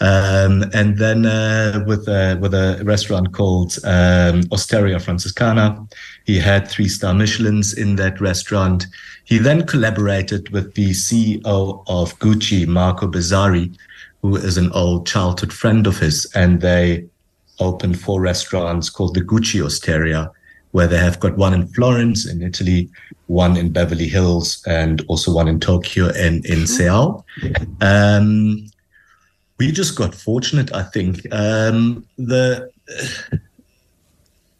Um, 0.02 0.64
and 0.74 0.98
then 0.98 1.26
uh, 1.26 1.84
with 1.86 2.08
a 2.08 2.36
with 2.40 2.54
a 2.54 2.82
restaurant 2.84 3.32
called 3.32 3.78
um, 3.84 4.42
Osteria 4.50 4.96
Francescana, 4.96 5.88
he 6.24 6.40
had 6.40 6.66
three 6.66 6.88
star 6.88 7.14
Michelin's 7.14 7.72
in 7.72 7.94
that 7.96 8.20
restaurant. 8.20 8.86
He 9.24 9.38
then 9.38 9.64
collaborated 9.64 10.48
with 10.48 10.74
the 10.74 10.90
CEO 10.90 11.84
of 11.86 12.18
Gucci, 12.18 12.66
Marco 12.66 13.06
Bizzarri, 13.06 13.76
who 14.22 14.34
is 14.34 14.56
an 14.56 14.72
old 14.72 15.06
childhood 15.06 15.52
friend 15.52 15.86
of 15.86 16.00
his, 16.00 16.26
and 16.34 16.60
they 16.60 17.06
opened 17.60 18.00
four 18.00 18.20
restaurants 18.20 18.90
called 18.90 19.14
the 19.14 19.20
Gucci 19.20 19.64
Osteria, 19.64 20.32
where 20.72 20.88
they 20.88 20.98
have 20.98 21.20
got 21.20 21.36
one 21.36 21.54
in 21.54 21.68
Florence 21.68 22.26
in 22.26 22.42
Italy, 22.42 22.90
one 23.26 23.56
in 23.56 23.70
Beverly 23.70 24.08
Hills, 24.08 24.64
and 24.66 25.04
also 25.06 25.32
one 25.32 25.46
in 25.46 25.60
Tokyo 25.60 26.08
and 26.16 26.44
in 26.44 26.66
Seoul. 26.66 27.24
Um, 27.80 28.66
we 29.62 29.70
just 29.70 29.96
got 29.96 30.12
fortunate, 30.12 30.74
I 30.74 30.82
think. 30.82 31.24
Um, 31.32 32.04
the 32.18 32.68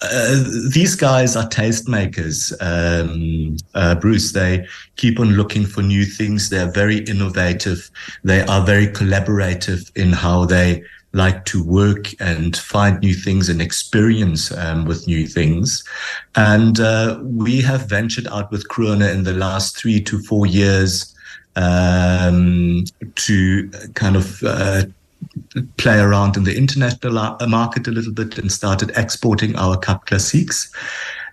uh, 0.00 0.44
these 0.72 0.94
guys 0.94 1.34
are 1.36 1.48
tastemakers, 1.48 2.52
um, 2.60 3.56
uh, 3.74 3.96
Bruce. 3.96 4.32
They 4.32 4.66
keep 4.94 5.18
on 5.18 5.30
looking 5.30 5.66
for 5.66 5.82
new 5.82 6.04
things. 6.04 6.50
They're 6.50 6.70
very 6.70 6.98
innovative. 6.98 7.90
They 8.22 8.42
are 8.42 8.64
very 8.64 8.86
collaborative 8.86 9.90
in 9.96 10.12
how 10.12 10.44
they 10.44 10.84
like 11.12 11.44
to 11.46 11.62
work 11.64 12.08
and 12.20 12.56
find 12.56 13.00
new 13.00 13.14
things 13.14 13.48
and 13.48 13.60
experience 13.60 14.52
um, 14.52 14.84
with 14.84 15.08
new 15.08 15.26
things. 15.26 15.84
And 16.36 16.78
uh, 16.78 17.18
we 17.22 17.60
have 17.62 17.88
ventured 17.88 18.28
out 18.28 18.52
with 18.52 18.68
Krone 18.68 19.02
in 19.02 19.24
the 19.24 19.34
last 19.34 19.76
three 19.76 20.00
to 20.02 20.20
four 20.20 20.46
years 20.46 21.12
um, 21.56 22.84
to 23.16 23.70
kind 23.94 24.16
of 24.16 24.42
uh, 24.42 24.84
play 25.76 25.98
around 25.98 26.36
in 26.36 26.44
the 26.44 26.56
international 26.56 27.18
uh, 27.18 27.46
market 27.46 27.86
a 27.86 27.90
little 27.90 28.12
bit 28.12 28.38
and 28.38 28.50
started 28.50 28.92
exporting 28.96 29.56
our 29.56 29.76
Cap 29.76 30.06
Classiques. 30.06 30.70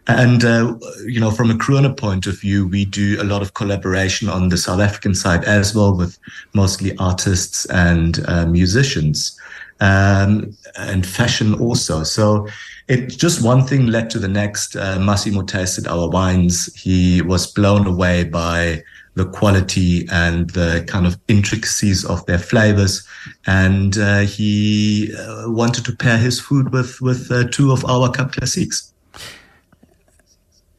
And, 0.08 0.44
uh, 0.44 0.76
you 1.06 1.20
know, 1.20 1.30
from 1.30 1.52
a 1.52 1.56
Krone 1.56 1.94
point 1.96 2.26
of 2.26 2.40
view, 2.40 2.68
we 2.68 2.86
do 2.86 3.22
a 3.22 3.24
lot 3.24 3.44
of 3.44 3.54
collaboration 3.54 4.28
on 4.28 4.50
the 4.50 4.58
South 4.58 4.80
African 4.80 5.14
side 5.14 5.44
as 5.44 5.76
well 5.76 5.96
with 5.96 6.18
mostly 6.54 6.98
artists 6.98 7.66
and 7.66 8.20
uh, 8.28 8.48
musicians 8.48 9.40
um, 9.82 10.58
and 10.78 11.06
fashion 11.06 11.54
also. 11.54 12.04
So 12.04 12.48
it 12.88 13.10
just 13.10 13.44
one 13.44 13.66
thing 13.68 13.86
led 13.86 14.10
to 14.10 14.20
the 14.20 14.28
next. 14.28 14.76
Uh, 14.76 15.00
Massimo 15.00 15.44
tasted 15.44 15.88
our 15.88 16.10
wines. 16.10 16.74
He 16.76 17.22
was 17.22 17.46
blown 17.46 17.86
away 17.86 18.24
by 18.24 18.84
the 19.20 19.26
quality 19.26 20.08
and 20.12 20.50
the 20.52 20.84
kind 20.88 21.06
of 21.06 21.18
intricacies 21.28 22.06
of 22.06 22.26
their 22.26 22.40
flavors. 22.40 23.06
And 23.46 23.98
uh, 23.98 24.20
he 24.20 25.14
uh, 25.14 25.50
wanted 25.52 25.84
to 25.86 25.96
pair 25.96 26.18
his 26.18 26.40
food 26.40 26.72
with 26.72 27.02
with 27.02 27.32
uh, 27.32 27.48
two 27.50 27.72
of 27.72 27.84
our 27.86 28.10
Cap 28.10 28.32
Classiques. 28.32 28.89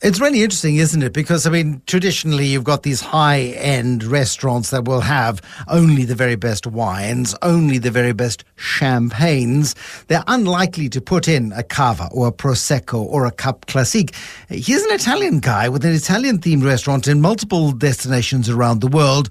It's 0.03 0.19
really 0.19 0.43
interesting, 0.43 0.77
isn't 0.77 1.03
it? 1.03 1.13
Because, 1.13 1.47
I 1.47 1.51
mean, 1.51 1.83
traditionally 1.87 2.47
you've 2.47 2.65
got 2.65 2.85
these 2.85 3.03
high 3.03 3.41
end 3.59 4.03
restaurants 4.03 4.71
that 4.71 4.87
will 4.87 5.03
have 5.03 5.43
only 5.69 6.07
the 6.07 6.15
very 6.15 6.37
best 6.37 6.67
wines, 6.67 7.35
only 7.43 7.77
the 7.77 7.91
very 7.91 8.15
best 8.15 8.43
champagnes. 8.57 9.75
They're 10.07 10.25
unlikely 10.27 10.89
to 10.89 11.03
put 11.03 11.29
in 11.29 11.53
a 11.53 11.63
cava 11.63 12.09
or 12.13 12.29
a 12.29 12.33
prosecco 12.33 13.05
or 13.05 13.27
a 13.27 13.31
Cap 13.31 13.67
Classique. 13.67 14.15
Here's 14.49 14.83
an 14.85 14.93
Italian 14.95 15.39
guy 15.39 15.69
with 15.69 15.85
an 15.85 15.93
Italian 15.93 16.39
themed 16.39 16.65
restaurant 16.65 17.07
in 17.07 17.21
multiple 17.21 17.71
destinations 17.71 18.49
around 18.49 18.81
the 18.81 18.89
world 18.89 19.29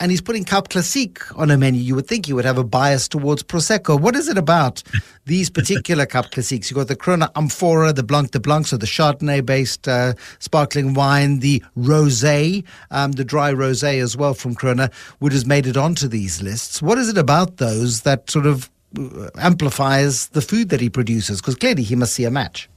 and 0.00 0.10
he's 0.10 0.20
putting 0.20 0.44
Cap 0.44 0.68
Classique 0.68 1.20
on 1.38 1.50
a 1.50 1.56
menu. 1.56 1.80
You 1.80 1.94
would 1.94 2.06
think 2.06 2.26
he 2.26 2.32
would 2.32 2.44
have 2.44 2.58
a 2.58 2.64
bias 2.64 3.08
towards 3.08 3.42
Prosecco. 3.42 4.00
What 4.00 4.16
is 4.16 4.28
it 4.28 4.36
about 4.36 4.82
these 5.26 5.50
particular 5.50 6.06
Cap 6.06 6.26
Classiques? 6.26 6.70
You've 6.70 6.76
got 6.76 6.88
the 6.88 6.96
Krone 6.96 7.30
Amphora, 7.34 7.92
the 7.92 8.02
Blanc 8.02 8.30
de 8.32 8.40
Blanc, 8.40 8.66
so 8.66 8.76
the 8.76 8.86
Chardonnay 8.86 9.44
based 9.44 9.86
uh, 9.88 10.14
sparkling 10.38 10.94
wine, 10.94 11.40
the 11.40 11.62
Rosé, 11.76 12.64
um, 12.90 13.12
the 13.12 13.24
dry 13.24 13.52
Rosé 13.52 14.02
as 14.02 14.16
well 14.16 14.34
from 14.34 14.54
Krone, 14.54 14.90
which 15.20 15.32
has 15.32 15.46
made 15.46 15.66
it 15.66 15.76
onto 15.76 16.08
these 16.08 16.42
lists. 16.42 16.82
What 16.82 16.98
is 16.98 17.08
it 17.08 17.18
about 17.18 17.58
those 17.58 18.02
that 18.02 18.30
sort 18.30 18.46
of 18.46 18.70
uh, 18.98 19.30
amplifies 19.36 20.28
the 20.28 20.42
food 20.42 20.68
that 20.70 20.80
he 20.80 20.90
produces? 20.90 21.40
Because 21.40 21.54
clearly 21.54 21.82
he 21.82 21.94
must 21.94 22.14
see 22.14 22.24
a 22.24 22.30
match. 22.30 22.68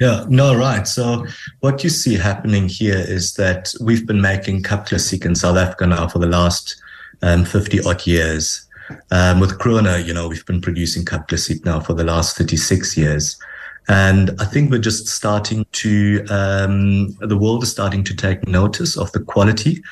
Yeah, 0.00 0.24
no, 0.28 0.56
right. 0.56 0.86
So 0.88 1.24
what 1.60 1.84
you 1.84 1.90
see 1.90 2.16
happening 2.16 2.68
here 2.68 2.98
is 2.98 3.34
that 3.34 3.72
we've 3.80 4.06
been 4.06 4.20
making 4.20 4.64
Cap 4.64 4.86
Classique 4.86 5.24
in 5.24 5.34
South 5.34 5.56
Africa 5.56 5.86
now 5.86 6.08
for 6.08 6.18
the 6.18 6.26
last 6.26 6.76
um, 7.22 7.44
50 7.44 7.80
odd 7.84 8.06
years. 8.06 8.66
Um, 9.10 9.40
with 9.40 9.58
Krone, 9.58 10.04
you 10.04 10.12
know, 10.12 10.28
we've 10.28 10.44
been 10.46 10.60
producing 10.60 11.04
Cap 11.04 11.28
Classique 11.28 11.64
now 11.64 11.80
for 11.80 11.94
the 11.94 12.04
last 12.04 12.36
36 12.36 12.96
years. 12.96 13.38
And 13.86 14.30
I 14.40 14.46
think 14.46 14.70
we're 14.70 14.78
just 14.78 15.06
starting 15.08 15.66
to, 15.72 16.24
um, 16.30 17.12
the 17.20 17.36
world 17.36 17.62
is 17.62 17.70
starting 17.70 18.02
to 18.04 18.16
take 18.16 18.48
notice 18.48 18.96
of 18.96 19.12
the 19.12 19.20
quality. 19.20 19.82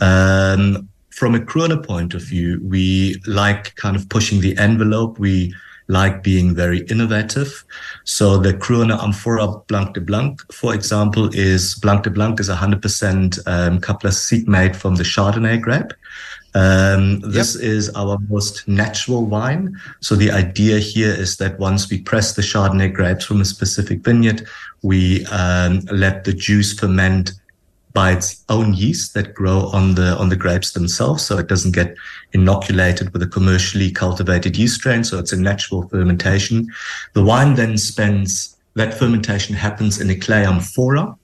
Um, 0.00 0.88
from 1.10 1.34
a 1.34 1.40
Krone 1.40 1.84
point 1.84 2.14
of 2.14 2.22
view, 2.22 2.60
we 2.64 3.20
like 3.26 3.74
kind 3.74 3.96
of 3.96 4.08
pushing 4.08 4.40
the 4.40 4.56
envelope. 4.56 5.18
We 5.18 5.52
like 5.90 6.22
being 6.22 6.54
very 6.54 6.80
innovative. 6.86 7.64
So 8.04 8.38
the 8.38 8.54
Krone 8.54 8.92
Amphora 8.92 9.48
Blanc 9.66 9.94
de 9.94 10.00
Blanc, 10.00 10.40
for 10.52 10.72
example, 10.72 11.28
is 11.34 11.74
Blanc 11.74 12.04
de 12.04 12.10
Blanc 12.10 12.38
is 12.38 12.48
100% 12.48 13.40
um, 13.46 13.80
Cap 13.80 14.00
Classique 14.00 14.46
made 14.46 14.76
from 14.76 14.94
the 14.94 15.02
Chardonnay 15.02 15.60
grape. 15.60 15.92
Um, 16.54 17.20
this 17.20 17.54
yep. 17.54 17.64
is 17.64 17.90
our 17.90 18.18
most 18.28 18.66
natural 18.66 19.24
wine. 19.24 19.76
So 20.00 20.14
the 20.14 20.30
idea 20.30 20.78
here 20.78 21.12
is 21.12 21.36
that 21.36 21.58
once 21.58 21.90
we 21.90 22.00
press 22.00 22.34
the 22.34 22.42
Chardonnay 22.42 22.92
grapes 22.92 23.24
from 23.24 23.40
a 23.40 23.44
specific 23.44 24.00
vineyard, 24.04 24.46
we 24.82 25.26
um, 25.26 25.80
let 25.92 26.24
the 26.24 26.32
juice 26.32 26.72
ferment 26.78 27.32
by 27.92 28.12
its 28.12 28.44
own 28.48 28.74
yeast 28.74 29.14
that 29.14 29.34
grow 29.34 29.66
on 29.72 29.94
the 29.94 30.16
on 30.16 30.28
the 30.28 30.36
grapes 30.36 30.72
themselves, 30.72 31.24
so 31.24 31.38
it 31.38 31.48
doesn't 31.48 31.74
get 31.74 31.94
inoculated 32.32 33.12
with 33.12 33.22
a 33.22 33.26
commercially 33.26 33.90
cultivated 33.90 34.56
yeast 34.56 34.76
strain. 34.76 35.02
So 35.04 35.18
it's 35.18 35.32
a 35.32 35.40
natural 35.40 35.88
fermentation. 35.88 36.68
The 37.14 37.24
wine 37.24 37.54
then 37.54 37.76
spends 37.78 38.56
that 38.74 38.94
fermentation 38.94 39.54
happens 39.54 40.00
in 40.00 40.10
a 40.10 40.14
clay 40.14 40.44
amphora. 40.44 41.16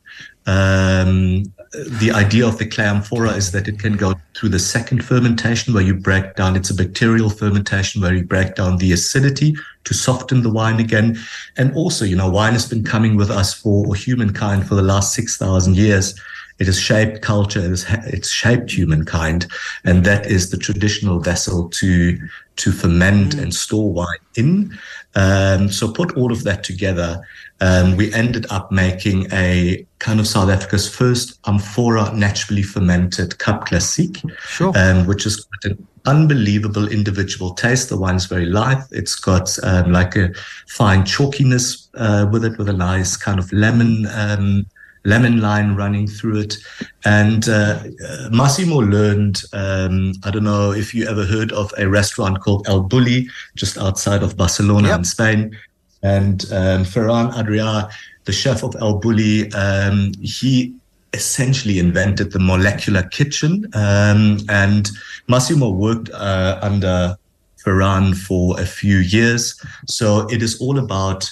Um, 0.46 1.52
the 1.72 2.10
idea 2.12 2.46
of 2.46 2.58
the 2.58 2.66
clay 2.66 2.86
amphora 2.86 3.30
is 3.32 3.52
that 3.52 3.68
it 3.68 3.78
can 3.78 3.96
go 3.96 4.14
through 4.36 4.48
the 4.50 4.58
second 4.58 5.04
fermentation 5.04 5.74
where 5.74 5.82
you 5.82 5.94
break 5.94 6.36
down, 6.36 6.56
it's 6.56 6.70
a 6.70 6.74
bacterial 6.74 7.28
fermentation 7.28 8.00
where 8.00 8.14
you 8.14 8.24
break 8.24 8.54
down 8.54 8.78
the 8.78 8.92
acidity 8.92 9.56
to 9.84 9.94
soften 9.94 10.42
the 10.42 10.50
wine 10.50 10.80
again. 10.80 11.18
And 11.56 11.74
also, 11.74 12.04
you 12.04 12.16
know, 12.16 12.30
wine 12.30 12.52
has 12.52 12.68
been 12.68 12.84
coming 12.84 13.16
with 13.16 13.30
us 13.30 13.52
for 13.54 13.94
humankind 13.94 14.66
for 14.66 14.74
the 14.74 14.82
last 14.82 15.14
6,000 15.14 15.76
years. 15.76 16.18
It 16.58 16.66
has 16.66 16.80
shaped 16.80 17.22
culture. 17.22 17.60
It 17.60 17.68
has, 17.68 17.86
it's 18.06 18.30
shaped 18.30 18.70
humankind. 18.70 19.46
And 19.84 20.04
that 20.04 20.26
is 20.26 20.50
the 20.50 20.56
traditional 20.56 21.20
vessel 21.20 21.68
to, 21.70 22.18
to 22.56 22.72
ferment 22.72 23.34
and 23.34 23.54
store 23.54 23.92
wine 23.92 24.18
in. 24.34 24.78
Um, 25.14 25.70
so 25.70 25.92
put 25.92 26.16
all 26.16 26.32
of 26.32 26.44
that 26.44 26.64
together. 26.64 27.26
Um, 27.60 27.96
we 27.96 28.12
ended 28.12 28.46
up 28.50 28.70
making 28.70 29.28
a 29.32 29.86
kind 29.98 30.20
of 30.20 30.26
South 30.26 30.50
Africa's 30.50 30.88
first 30.94 31.38
amphora 31.46 32.12
naturally 32.14 32.62
fermented 32.62 33.38
Cap 33.38 33.66
Classique, 33.66 34.22
sure. 34.46 34.72
um, 34.76 35.06
which 35.06 35.24
is 35.24 35.42
quite 35.44 35.72
an 35.72 35.86
unbelievable 36.04 36.86
individual 36.86 37.54
taste. 37.54 37.88
The 37.88 37.96
wine's 37.96 38.26
very 38.26 38.46
light. 38.46 38.82
It's 38.90 39.16
got 39.16 39.56
um, 39.62 39.90
like 39.90 40.16
a 40.16 40.34
fine 40.68 41.04
chalkiness 41.04 41.88
uh, 41.94 42.28
with 42.30 42.44
it, 42.44 42.58
with 42.58 42.68
a 42.68 42.74
nice 42.74 43.16
kind 43.16 43.38
of 43.38 43.50
lemon 43.52 44.06
um, 44.12 44.66
lemon 45.06 45.40
line 45.40 45.74
running 45.76 46.06
through 46.06 46.40
it. 46.40 46.56
And 47.04 47.48
uh, 47.48 47.84
Massimo 48.30 48.78
learned, 48.78 49.42
um, 49.52 50.12
I 50.24 50.30
don't 50.30 50.44
know 50.44 50.72
if 50.72 50.94
you 50.94 51.08
ever 51.08 51.24
heard 51.24 51.52
of 51.52 51.72
a 51.78 51.88
restaurant 51.88 52.40
called 52.40 52.66
El 52.68 52.82
Bulli, 52.88 53.28
just 53.54 53.78
outside 53.78 54.22
of 54.22 54.36
Barcelona 54.36 54.88
yep. 54.88 54.98
in 54.98 55.04
Spain. 55.04 55.58
And 56.02 56.44
um, 56.52 56.84
Ferran 56.84 57.32
Adrià, 57.32 57.90
the 58.24 58.32
chef 58.32 58.62
of 58.62 58.74
El 58.80 59.00
Bulli, 59.00 59.54
um, 59.54 60.12
he 60.20 60.74
essentially 61.12 61.78
invented 61.78 62.32
the 62.32 62.38
molecular 62.38 63.04
kitchen. 63.04 63.66
Um, 63.74 64.38
and 64.48 64.90
Massimo 65.28 65.70
worked 65.70 66.10
uh, 66.10 66.58
under 66.60 67.16
Ferran 67.64 68.16
for 68.16 68.60
a 68.60 68.66
few 68.66 68.98
years. 68.98 69.60
So 69.86 70.28
it 70.28 70.42
is 70.42 70.60
all 70.60 70.78
about 70.78 71.30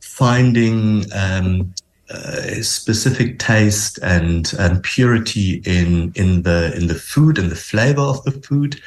finding 0.00 1.04
um, 1.14 1.72
uh, 2.12 2.62
specific 2.62 3.38
taste 3.38 3.98
and 4.02 4.52
and 4.58 4.82
purity 4.82 5.62
in 5.64 6.12
in 6.14 6.42
the 6.42 6.72
in 6.76 6.86
the 6.86 6.94
food 6.94 7.38
and 7.38 7.50
the 7.50 7.56
flavor 7.56 8.02
of 8.02 8.22
the 8.24 8.32
food. 8.32 8.80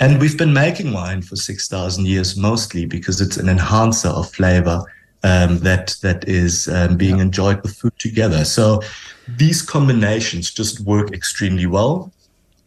And 0.00 0.20
we've 0.20 0.38
been 0.38 0.52
making 0.52 0.92
wine 0.92 1.22
for 1.22 1.36
six 1.36 1.68
thousand 1.68 2.06
years 2.06 2.36
mostly 2.36 2.86
because 2.86 3.20
it's 3.20 3.36
an 3.36 3.48
enhancer 3.48 4.08
of 4.08 4.32
flavor 4.32 4.82
um, 5.22 5.58
that 5.60 5.96
that 6.02 6.26
is 6.28 6.68
um, 6.68 6.96
being 6.96 7.16
yeah. 7.16 7.24
enjoyed 7.24 7.62
with 7.62 7.76
food 7.76 7.98
together. 7.98 8.44
So 8.44 8.82
these 9.28 9.62
combinations 9.62 10.50
just 10.50 10.80
work 10.80 11.12
extremely 11.12 11.66
well. 11.66 12.12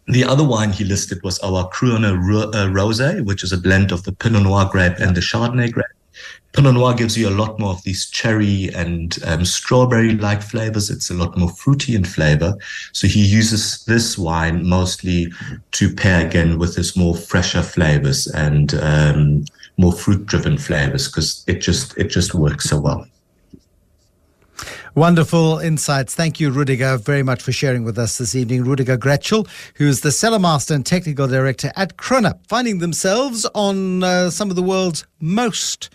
The 0.07 0.23
other 0.23 0.43
wine 0.43 0.71
he 0.71 0.83
listed 0.83 1.23
was 1.23 1.39
our 1.39 1.67
Krone 1.69 2.05
uh, 2.05 2.67
Rosé, 2.67 3.25
which 3.25 3.43
is 3.43 3.51
a 3.51 3.57
blend 3.57 3.91
of 3.91 4.03
the 4.03 4.11
Pinot 4.11 4.43
Noir 4.43 4.69
grape 4.71 4.99
and 4.99 5.15
the 5.15 5.21
Chardonnay 5.21 5.71
grape. 5.71 5.94
Pinot 6.55 6.73
Noir 6.73 6.93
gives 6.93 7.17
you 7.17 7.27
a 7.27 7.31
lot 7.31 7.59
more 7.59 7.71
of 7.71 7.83
these 7.83 8.09
cherry 8.09 8.69
and 8.73 9.17
um, 9.25 9.43
strawberry-like 9.43 10.41
flavors. 10.41 10.89
It's 10.89 11.09
a 11.09 11.13
lot 11.13 11.37
more 11.37 11.49
fruity 11.49 11.95
in 11.95 12.05
flavor. 12.05 12.55
So 12.93 13.07
he 13.07 13.25
uses 13.25 13.83
this 13.83 14.17
wine 14.17 14.65
mostly 14.65 15.33
to 15.73 15.93
pair 15.93 16.25
again 16.25 16.57
with 16.57 16.77
his 16.77 16.95
more 16.95 17.13
fresher 17.13 17.61
flavors 17.61 18.27
and 18.27 18.73
um, 18.75 19.43
more 19.75 19.91
fruit-driven 19.91 20.57
flavors 20.57 21.09
because 21.09 21.43
it 21.45 21.59
just 21.59 21.97
it 21.97 22.07
just 22.07 22.33
works 22.33 22.69
so 22.69 22.79
well. 22.79 23.05
Wonderful 24.95 25.59
insights. 25.59 26.15
Thank 26.15 26.39
you, 26.39 26.51
Rudiger, 26.51 26.95
very 26.95 27.21
much 27.21 27.41
for 27.41 27.51
sharing 27.51 27.83
with 27.83 27.99
us 27.99 28.17
this 28.17 28.33
evening. 28.33 28.63
Rudiger 28.63 28.97
Gretschel, 28.97 29.45
who 29.75 29.89
is 29.89 29.99
the 29.99 30.11
cellar 30.13 30.39
master 30.39 30.73
and 30.73 30.85
technical 30.85 31.27
director 31.27 31.73
at 31.75 31.97
Krone, 31.97 32.39
finding 32.47 32.79
themselves 32.79 33.45
on 33.53 34.05
uh, 34.05 34.29
some 34.29 34.49
of 34.49 34.55
the 34.55 34.63
world's 34.63 35.05
most 35.19 35.89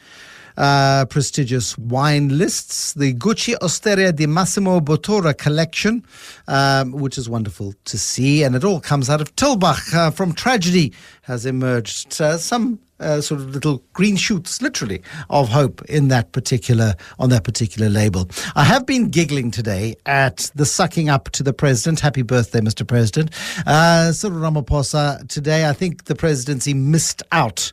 uh, 0.56 1.04
prestigious 1.06 1.76
wine 1.78 2.36
lists. 2.36 2.94
The 2.94 3.14
Gucci 3.14 3.54
Osteria 3.60 4.12
di 4.12 4.26
Massimo 4.26 4.80
Bottura 4.80 5.36
collection, 5.36 6.04
um, 6.48 6.92
which 6.92 7.18
is 7.18 7.28
wonderful 7.28 7.74
to 7.84 7.98
see. 7.98 8.42
And 8.42 8.54
it 8.54 8.64
all 8.64 8.80
comes 8.80 9.08
out 9.08 9.20
of 9.20 9.34
Tulbagh. 9.36 9.94
Uh, 9.94 10.10
from 10.10 10.32
tragedy 10.32 10.92
has 11.22 11.46
emerged 11.46 12.20
uh, 12.20 12.38
some 12.38 12.78
uh, 13.00 13.20
sort 13.20 13.40
of 13.40 13.50
little 13.50 13.82
green 13.92 14.16
shoots, 14.16 14.62
literally, 14.62 15.02
of 15.28 15.48
hope 15.48 15.82
in 15.86 16.08
that 16.08 16.32
particular 16.32 16.94
on 17.18 17.30
that 17.30 17.44
particular 17.44 17.88
label. 17.88 18.28
I 18.54 18.64
have 18.64 18.86
been 18.86 19.08
giggling 19.08 19.50
today 19.50 19.96
at 20.06 20.50
the 20.54 20.66
sucking 20.66 21.08
up 21.08 21.30
to 21.30 21.42
the 21.42 21.52
president. 21.52 22.00
Happy 22.00 22.22
birthday, 22.22 22.60
Mr. 22.60 22.86
President. 22.86 23.30
Uh, 23.66 24.12
Cyril 24.12 24.38
Ramaphosa. 24.38 25.26
Today, 25.28 25.68
I 25.68 25.72
think 25.72 26.04
the 26.04 26.14
presidency 26.14 26.74
missed 26.74 27.22
out 27.32 27.72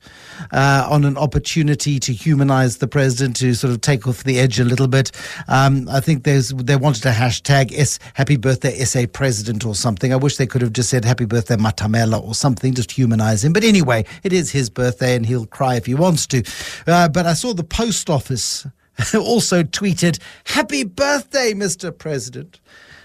uh, 0.51 0.87
on 0.89 1.05
an 1.05 1.17
opportunity 1.17 1.99
to 1.99 2.13
humanize 2.13 2.77
the 2.77 2.87
president, 2.87 3.35
to 3.37 3.53
sort 3.53 3.73
of 3.73 3.81
take 3.81 4.07
off 4.07 4.23
the 4.23 4.39
edge 4.39 4.59
a 4.59 4.63
little 4.63 4.87
bit. 4.87 5.11
Um, 5.47 5.87
I 5.89 5.99
think 5.99 6.23
there's 6.23 6.49
they 6.49 6.75
wanted 6.75 7.05
a 7.05 7.11
hashtag 7.11 7.77
S 7.77 7.99
Happy 8.13 8.37
Birthday 8.37 8.77
SA 8.85 9.05
President 9.11 9.65
or 9.65 9.75
something. 9.75 10.13
I 10.13 10.15
wish 10.15 10.37
they 10.37 10.47
could 10.47 10.61
have 10.61 10.73
just 10.73 10.89
said 10.89 11.05
Happy 11.05 11.25
Birthday 11.25 11.55
Matamela 11.57 12.19
or 12.19 12.33
something, 12.33 12.73
just 12.73 12.91
humanize 12.91 13.43
him. 13.43 13.53
But 13.53 13.63
anyway, 13.63 14.05
it 14.23 14.33
is 14.33 14.51
his 14.51 14.69
birthday 14.69 15.16
and 15.17 15.25
he'll 15.25 15.45
cry 15.45 15.75
if 15.75 15.85
he 15.85 15.93
wants 15.93 16.25
to. 16.27 16.43
Uh, 16.87 17.09
but 17.09 17.25
I 17.25 17.33
saw 17.33 17.53
the 17.53 17.65
post 17.65 18.09
office 18.09 18.65
also 19.13 19.63
tweeted, 19.63 20.19
Happy 20.45 20.85
birthday, 20.85 21.53
Mr. 21.53 21.95
President. 21.95 22.61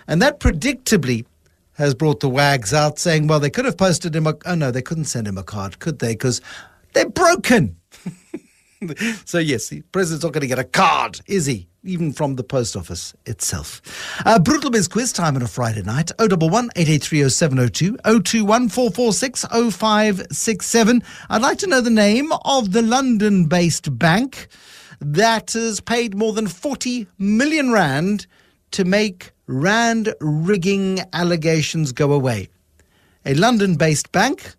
And 0.07 0.23
that 0.23 0.39
predictably 0.39 1.25
has 1.75 1.95
brought 1.95 2.21
the 2.21 2.29
wags 2.29 2.73
out 2.73 2.99
saying, 2.99 3.27
well, 3.27 3.41
they 3.41 3.51
could 3.51 3.65
have 3.65 3.77
posted 3.77 4.15
him 4.15 4.27
a, 4.27 4.37
oh 4.47 4.55
no, 4.55 4.71
they 4.71 4.83
couldn't 4.83 5.07
send 5.07 5.27
him 5.27 5.39
a 5.39 5.43
card, 5.43 5.79
could 5.79 5.99
they? 5.99 6.13
Because 6.13 6.41
they're 6.93 7.09
broken. 7.09 7.77
so 9.25 9.39
yes, 9.39 9.69
the 9.69 9.83
president's 9.93 10.25
not 10.25 10.33
going 10.33 10.43
to 10.43 10.47
get 10.47 10.59
a 10.59 10.65
card, 10.65 11.21
is 11.27 11.47
he? 11.47 11.67
Even 11.85 12.13
from 12.13 12.37
the 12.37 12.45
post 12.45 12.77
office 12.77 13.13
itself. 13.27 13.83
Uh, 14.25 14.39
Brutal 14.39 14.71
Biz 14.71 14.87
quiz 14.87 15.13
time 15.13 15.35
on 15.35 15.43
a 15.43 15.49
Friday 15.49 15.83
night. 15.83 16.13
011 16.21 16.71
8830702 16.77 17.97
021 18.05 18.69
446 18.69 19.45
0567. 19.51 21.03
I'd 21.29 21.43
like 21.43 21.59
to 21.59 21.67
know 21.67 21.81
the 21.81 21.91
name 21.91 22.31
of 22.45 22.71
the 22.71 22.83
London 22.83 23.47
based 23.47 23.99
bank 23.99 24.47
that 25.01 25.55
has 25.55 25.81
paid 25.81 26.15
more 26.15 26.33
than 26.33 26.47
40 26.47 27.09
million 27.19 27.73
rand 27.73 28.29
to 28.71 28.85
make 28.85 29.33
rand 29.49 30.15
rigging 30.21 31.01
allegations 31.13 31.91
go 31.91 32.13
away. 32.13 32.49
A 33.27 33.35
London 33.35 33.75
based 33.75 34.13
bank 34.13 34.55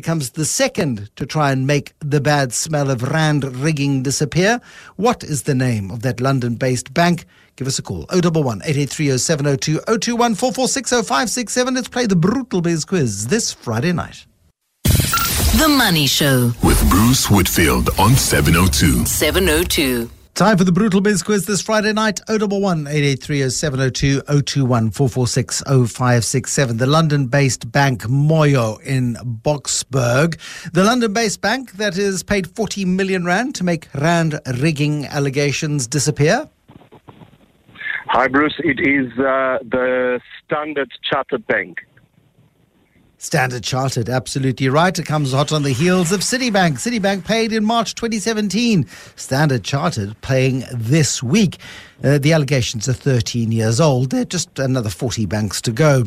becomes 0.00 0.30
the 0.30 0.46
second 0.46 1.10
to 1.14 1.26
try 1.26 1.52
and 1.52 1.66
make 1.66 1.92
the 1.98 2.22
bad 2.22 2.54
smell 2.54 2.90
of 2.90 3.02
rand 3.02 3.44
rigging 3.56 4.02
disappear. 4.02 4.58
What 4.96 5.22
is 5.22 5.42
the 5.42 5.54
name 5.54 5.90
of 5.90 6.00
that 6.00 6.22
London 6.22 6.54
based 6.54 6.94
bank? 6.94 7.26
Give 7.56 7.68
us 7.68 7.78
a 7.78 7.82
call 7.82 8.06
011 8.10 8.62
8830702 8.62 10.00
021 10.00 10.34
4460567. 10.36 11.74
Let's 11.74 11.88
play 11.88 12.06
the 12.06 12.16
Brutal 12.16 12.62
Biz 12.62 12.86
quiz 12.86 13.26
this 13.26 13.52
Friday 13.52 13.92
night. 13.92 14.24
The 14.84 15.68
Money 15.68 16.06
Show 16.06 16.52
with 16.64 16.80
Bruce 16.88 17.28
Whitfield 17.28 17.90
on 17.98 18.14
702. 18.16 19.04
702. 19.04 20.19
Time 20.34 20.56
for 20.56 20.64
the 20.64 20.72
Brutal 20.72 21.02
Biz 21.02 21.22
quiz 21.22 21.44
this 21.44 21.60
Friday 21.60 21.92
night. 21.92 22.20
011 22.28 22.86
8830702 22.86 24.24
021 24.46 24.90
446 24.90 25.62
0567. 25.66 26.76
The 26.78 26.86
London 26.86 27.26
based 27.26 27.70
bank 27.70 28.02
Moyo 28.04 28.80
in 28.82 29.16
Boksburg. 29.16 30.38
The 30.72 30.84
London 30.84 31.12
based 31.12 31.42
bank 31.42 31.72
that 31.72 31.94
has 31.96 32.22
paid 32.22 32.46
40 32.46 32.86
million 32.86 33.24
Rand 33.26 33.54
to 33.56 33.64
make 33.64 33.88
Rand 33.94 34.40
rigging 34.60 35.06
allegations 35.06 35.86
disappear. 35.86 36.48
Hi, 38.06 38.26
Bruce. 38.26 38.58
It 38.64 38.80
is 38.80 39.12
uh, 39.18 39.58
the 39.62 40.20
Standard 40.44 40.90
Chartered 41.02 41.46
Bank. 41.46 41.78
Standard 43.22 43.62
Chartered, 43.62 44.08
absolutely 44.08 44.70
right. 44.70 44.98
It 44.98 45.04
comes 45.04 45.34
hot 45.34 45.52
on 45.52 45.62
the 45.62 45.74
heels 45.74 46.10
of 46.10 46.20
Citibank. 46.20 46.78
Citibank 46.78 47.26
paid 47.26 47.52
in 47.52 47.66
March 47.66 47.94
2017. 47.94 48.86
Standard 49.14 49.62
Chartered 49.62 50.18
paying 50.22 50.64
this 50.72 51.22
week. 51.22 51.58
Uh, 52.02 52.16
the 52.16 52.32
allegations 52.32 52.88
are 52.88 52.94
13 52.94 53.52
years 53.52 53.78
old. 53.78 54.08
They're 54.08 54.24
just 54.24 54.58
another 54.58 54.88
40 54.88 55.26
banks 55.26 55.60
to 55.60 55.70
go. 55.70 56.04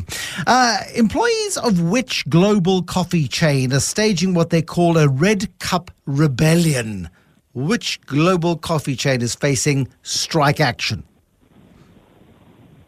Uh, 0.48 0.78
employees 0.96 1.56
of 1.58 1.82
which 1.82 2.28
global 2.28 2.82
coffee 2.82 3.28
chain 3.28 3.72
are 3.72 3.78
staging 3.78 4.34
what 4.34 4.50
they 4.50 4.60
call 4.60 4.98
a 4.98 5.06
red 5.08 5.56
cup 5.60 5.92
rebellion? 6.06 7.08
Which 7.52 8.00
global 8.06 8.56
coffee 8.56 8.96
chain 8.96 9.22
is 9.22 9.36
facing 9.36 9.86
strike 10.02 10.58
action? 10.58 11.04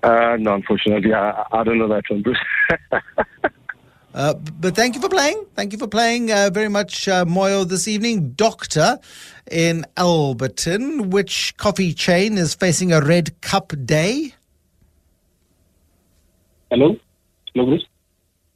Uh, 0.03 0.37
no, 0.41 0.55
unfortunately, 0.55 1.15
I, 1.15 1.45
I 1.53 1.63
don't 1.63 1.79
know 1.79 1.89
that 1.89 2.03
one, 2.09 2.23
Bruce. 2.23 2.39
Uh, 4.17 4.33
but 4.33 4.75
thank 4.75 4.95
you 4.95 5.01
for 5.03 5.11
playing. 5.11 5.45
Thank 5.55 5.75
you 5.75 5.79
for 5.79 5.87
playing 5.87 6.33
uh, 6.33 6.49
very 6.51 6.71
much, 6.71 7.07
uh, 7.07 7.27
Moyo, 7.27 7.69
this 7.69 7.87
evening. 7.87 8.31
Doctor 8.31 8.99
in 9.51 9.85
Alberton, 9.99 11.11
which 11.11 11.55
coffee 11.59 11.93
chain 11.93 12.39
is 12.39 12.55
facing 12.55 12.95
a 12.95 13.01
red 13.03 13.39
cup 13.43 13.75
day? 13.85 14.33
Hello? 16.71 16.97
Hello, 17.55 17.67
Bruce? 17.67 17.85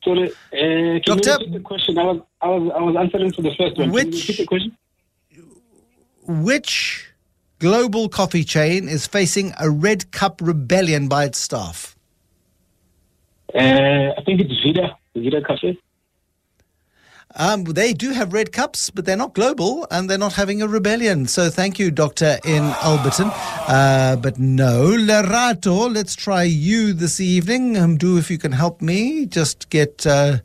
Sorry, 0.03 0.31
uh, 0.31 0.35
can 0.53 1.03
Doctor? 1.05 1.37
the 1.53 1.61
question? 1.61 1.99
I 1.99 2.05
was, 2.05 2.23
I 2.41 2.49
was, 2.49 2.73
I 2.75 2.81
was 2.81 2.97
answering 2.97 3.33
for 3.35 3.43
the 3.43 3.55
first 3.55 3.77
one. 3.77 3.91
Which-? 3.93 4.41
Which 6.27 7.13
global 7.59 8.09
coffee 8.09 8.45
chain 8.45 8.89
is 8.89 9.07
facing 9.07 9.53
a 9.61 9.69
red 9.69 10.11
cup 10.11 10.41
rebellion 10.43 11.07
by 11.07 11.25
its 11.25 11.39
staff? 11.39 11.97
Uh, 13.55 13.59
I 14.17 14.23
think 14.25 14.41
it's 14.41 14.63
Vida, 14.65 14.97
Vida 15.15 15.43
Cafe. 15.43 15.79
Um, 17.37 17.63
they 17.63 17.93
do 17.93 18.11
have 18.11 18.33
red 18.33 18.51
cups, 18.51 18.91
but 18.91 19.05
they're 19.05 19.17
not 19.17 19.35
global 19.35 19.87
and 19.91 20.11
they're 20.11 20.19
not 20.19 20.33
having 20.33 20.63
a 20.63 20.67
rebellion. 20.67 21.27
So 21.27 21.49
thank 21.49 21.79
you, 21.79 21.93
Doctor 21.93 22.39
in 22.45 22.65
Alberton. 22.83 23.31
Uh, 23.69 24.17
but 24.17 24.39
no, 24.39 24.97
Lerato, 24.97 25.93
let's 25.95 26.17
try 26.17 26.43
you 26.43 26.93
this 26.93 27.21
evening. 27.21 27.79
Um, 27.79 27.97
do 27.97 28.19
if 28.19 28.31
you 28.31 28.39
can 28.39 28.53
help 28.53 28.83
me. 28.83 29.27
Just 29.27 29.71
get 29.71 30.05
uh, 30.07 30.39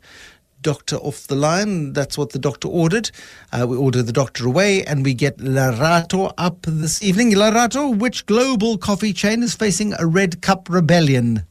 Doctor 0.62 0.96
off 0.96 1.26
the 1.26 1.34
line. 1.34 1.92
That's 1.92 2.16
what 2.18 2.30
the 2.30 2.38
doctor 2.38 2.66
ordered. 2.66 3.10
Uh, 3.52 3.66
we 3.68 3.76
order 3.76 4.02
the 4.02 4.12
doctor 4.12 4.46
away 4.46 4.84
and 4.84 5.04
we 5.04 5.14
get 5.14 5.38
Lerato 5.38 6.32
up 6.38 6.62
this 6.62 7.02
evening. 7.02 7.32
Lerato, 7.32 7.96
which 7.96 8.26
global 8.26 8.76
coffee 8.76 9.12
chain 9.12 9.42
is 9.42 9.54
facing 9.54 9.94
a 9.98 10.06
red 10.06 10.42
cup 10.42 10.68
rebellion? 10.68 11.46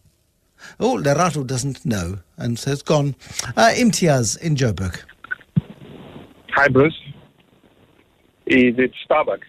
Oh, 0.80 0.98
Lerato 0.98 1.46
doesn't 1.46 1.86
know, 1.86 2.20
and 2.38 2.60
so 2.60 2.72
it's 2.72 2.82
gone. 2.82 3.16
Uh, 3.56 3.72
Imtiaz 3.76 4.38
in 4.40 4.56
Joburg. 4.56 5.02
Hi, 6.52 6.68
Bruce. 6.68 7.00
Is 8.48 8.76
it 8.78 8.92
Starbucks? 9.10 9.44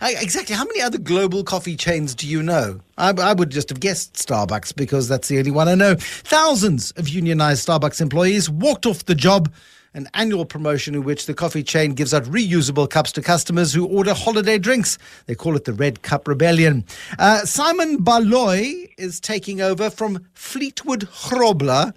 I, 0.00 0.16
exactly. 0.20 0.56
How 0.56 0.64
many 0.64 0.80
other 0.80 0.98
global 0.98 1.44
coffee 1.44 1.76
chains 1.76 2.14
do 2.14 2.26
you 2.26 2.42
know? 2.42 2.80
I, 2.98 3.10
I 3.10 3.32
would 3.34 3.50
just 3.50 3.68
have 3.68 3.78
guessed 3.78 4.14
Starbucks 4.14 4.74
because 4.74 5.06
that's 5.06 5.28
the 5.28 5.38
only 5.38 5.52
one 5.52 5.68
I 5.68 5.76
know. 5.76 5.94
Thousands 5.96 6.90
of 6.92 7.08
unionized 7.08 7.66
Starbucks 7.68 8.00
employees 8.00 8.50
walked 8.50 8.84
off 8.84 9.04
the 9.04 9.14
job. 9.14 9.52
An 9.94 10.08
annual 10.14 10.46
promotion 10.46 10.94
in 10.94 11.04
which 11.04 11.26
the 11.26 11.34
coffee 11.34 11.62
chain 11.62 11.92
gives 11.92 12.14
out 12.14 12.24
reusable 12.24 12.88
cups 12.88 13.12
to 13.12 13.20
customers 13.20 13.74
who 13.74 13.86
order 13.86 14.14
holiday 14.14 14.56
drinks. 14.58 14.96
They 15.26 15.34
call 15.34 15.54
it 15.54 15.66
the 15.66 15.74
Red 15.74 16.00
Cup 16.00 16.26
Rebellion. 16.26 16.86
Uh, 17.18 17.44
Simon 17.44 17.98
Baloyi 17.98 18.88
is 18.96 19.20
taking 19.20 19.60
over 19.60 19.90
from 19.90 20.26
Fleetwood 20.32 21.02
Grobler 21.10 21.92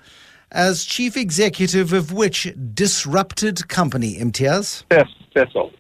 as 0.52 0.84
chief 0.84 1.16
executive 1.16 1.94
of 1.94 2.12
which 2.12 2.54
disrupted 2.74 3.68
company, 3.70 4.16
Imtiaz? 4.16 4.84
Yes, 4.92 5.08
all. 5.56 5.72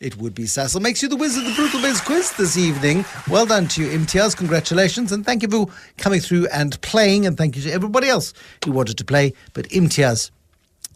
It 0.00 0.18
would 0.18 0.34
be 0.34 0.44
Sasol. 0.44 0.82
Makes 0.82 1.02
you 1.02 1.08
the 1.08 1.16
whiz 1.16 1.36
of 1.36 1.44
the 1.44 1.52
Brutal 1.54 1.80
Biz 1.80 2.00
quiz 2.02 2.32
this 2.32 2.56
evening. 2.56 3.04
Well 3.28 3.46
done 3.46 3.68
to 3.68 3.82
you, 3.82 3.98
Imtiaz. 3.98 4.36
Congratulations. 4.36 5.12
And 5.12 5.24
thank 5.24 5.42
you 5.42 5.48
for 5.48 5.66
coming 5.96 6.20
through 6.20 6.46
and 6.48 6.80
playing. 6.82 7.26
And 7.26 7.38
thank 7.38 7.56
you 7.56 7.62
to 7.62 7.72
everybody 7.72 8.08
else 8.08 8.34
who 8.64 8.72
wanted 8.72 8.98
to 8.98 9.04
play. 9.04 9.32
But 9.54 9.66
Imtiaz 9.70 10.30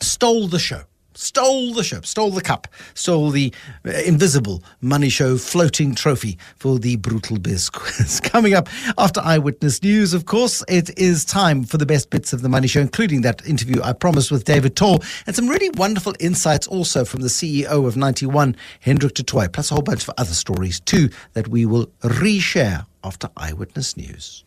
stole 0.01 0.49
the 0.49 0.59
show. 0.59 0.83
Stole 1.15 1.73
the 1.73 1.83
show, 1.83 2.01
stole 2.03 2.31
the 2.31 2.41
cup, 2.41 2.69
stole 2.95 3.31
the 3.31 3.53
uh, 3.85 3.91
invisible 4.07 4.63
money 4.81 5.09
show 5.09 5.37
floating 5.37 5.93
trophy 5.93 6.39
for 6.55 6.79
the 6.79 6.95
Brutal 6.95 7.41
Biz 7.41 7.71
quiz. 7.73 8.21
Coming 8.21 8.55
up 8.55 8.69
after 8.97 9.21
Eyewitness 9.25 9.83
News, 9.83 10.15
of 10.15 10.27
course, 10.27 10.63
it 10.69 10.97
is 10.97 11.25
time 11.25 11.65
for 11.65 11.77
the 11.77 11.87
best 11.87 12.11
bits 12.11 12.33
of 12.33 12.43
the 12.43 12.49
money 12.49 12.69
show, 12.69 12.81
including 12.81 13.23
that 13.23 13.45
interview 13.45 13.83
I 13.83 13.95
promised 13.95 14.31
with 14.31 14.45
David 14.45 14.77
Tor, 14.77 15.01
and 15.27 15.35
some 15.35 15.49
really 15.49 15.71
wonderful 15.71 16.15
insights 16.21 16.69
also 16.69 17.05
from 17.05 17.23
the 17.23 17.29
CEO 17.29 17.85
of 17.85 17.97
Ninety 17.97 18.27
One, 18.27 18.55
Hendrik 18.79 19.15
du 19.15 19.25
Toit, 19.25 19.53
plus 19.53 19.73
a 19.73 19.75
whole 19.75 19.83
bunch 19.83 20.07
of 20.07 20.15
other 20.19 20.35
stories 20.35 20.79
too 20.79 21.11
that 21.33 21.49
we 21.49 21.67
will 21.67 21.87
reshare 22.03 22.87
after 23.03 23.29
Eyewitness 23.37 23.97
News. 23.97 24.45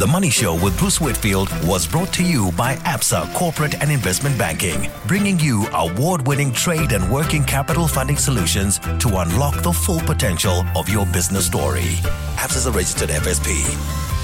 The 0.00 0.06
Money 0.06 0.30
Show 0.30 0.54
with 0.54 0.78
Bruce 0.78 0.98
Whitfield 0.98 1.50
was 1.62 1.86
brought 1.86 2.10
to 2.14 2.24
you 2.24 2.52
by 2.52 2.76
ABSA 2.76 3.34
Corporate 3.34 3.74
and 3.82 3.92
Investment 3.92 4.38
Banking, 4.38 4.90
bringing 5.06 5.38
you 5.38 5.66
award 5.74 6.26
winning 6.26 6.54
trade 6.54 6.92
and 6.92 7.12
working 7.12 7.44
capital 7.44 7.86
funding 7.86 8.16
solutions 8.16 8.78
to 8.78 9.08
unlock 9.18 9.62
the 9.62 9.70
full 9.70 10.00
potential 10.00 10.64
of 10.74 10.88
your 10.88 11.04
business 11.04 11.44
story. 11.44 11.98
ABSA 12.38 12.56
is 12.56 12.66
a 12.66 12.72
registered 12.72 13.10
FSP. 13.10 14.19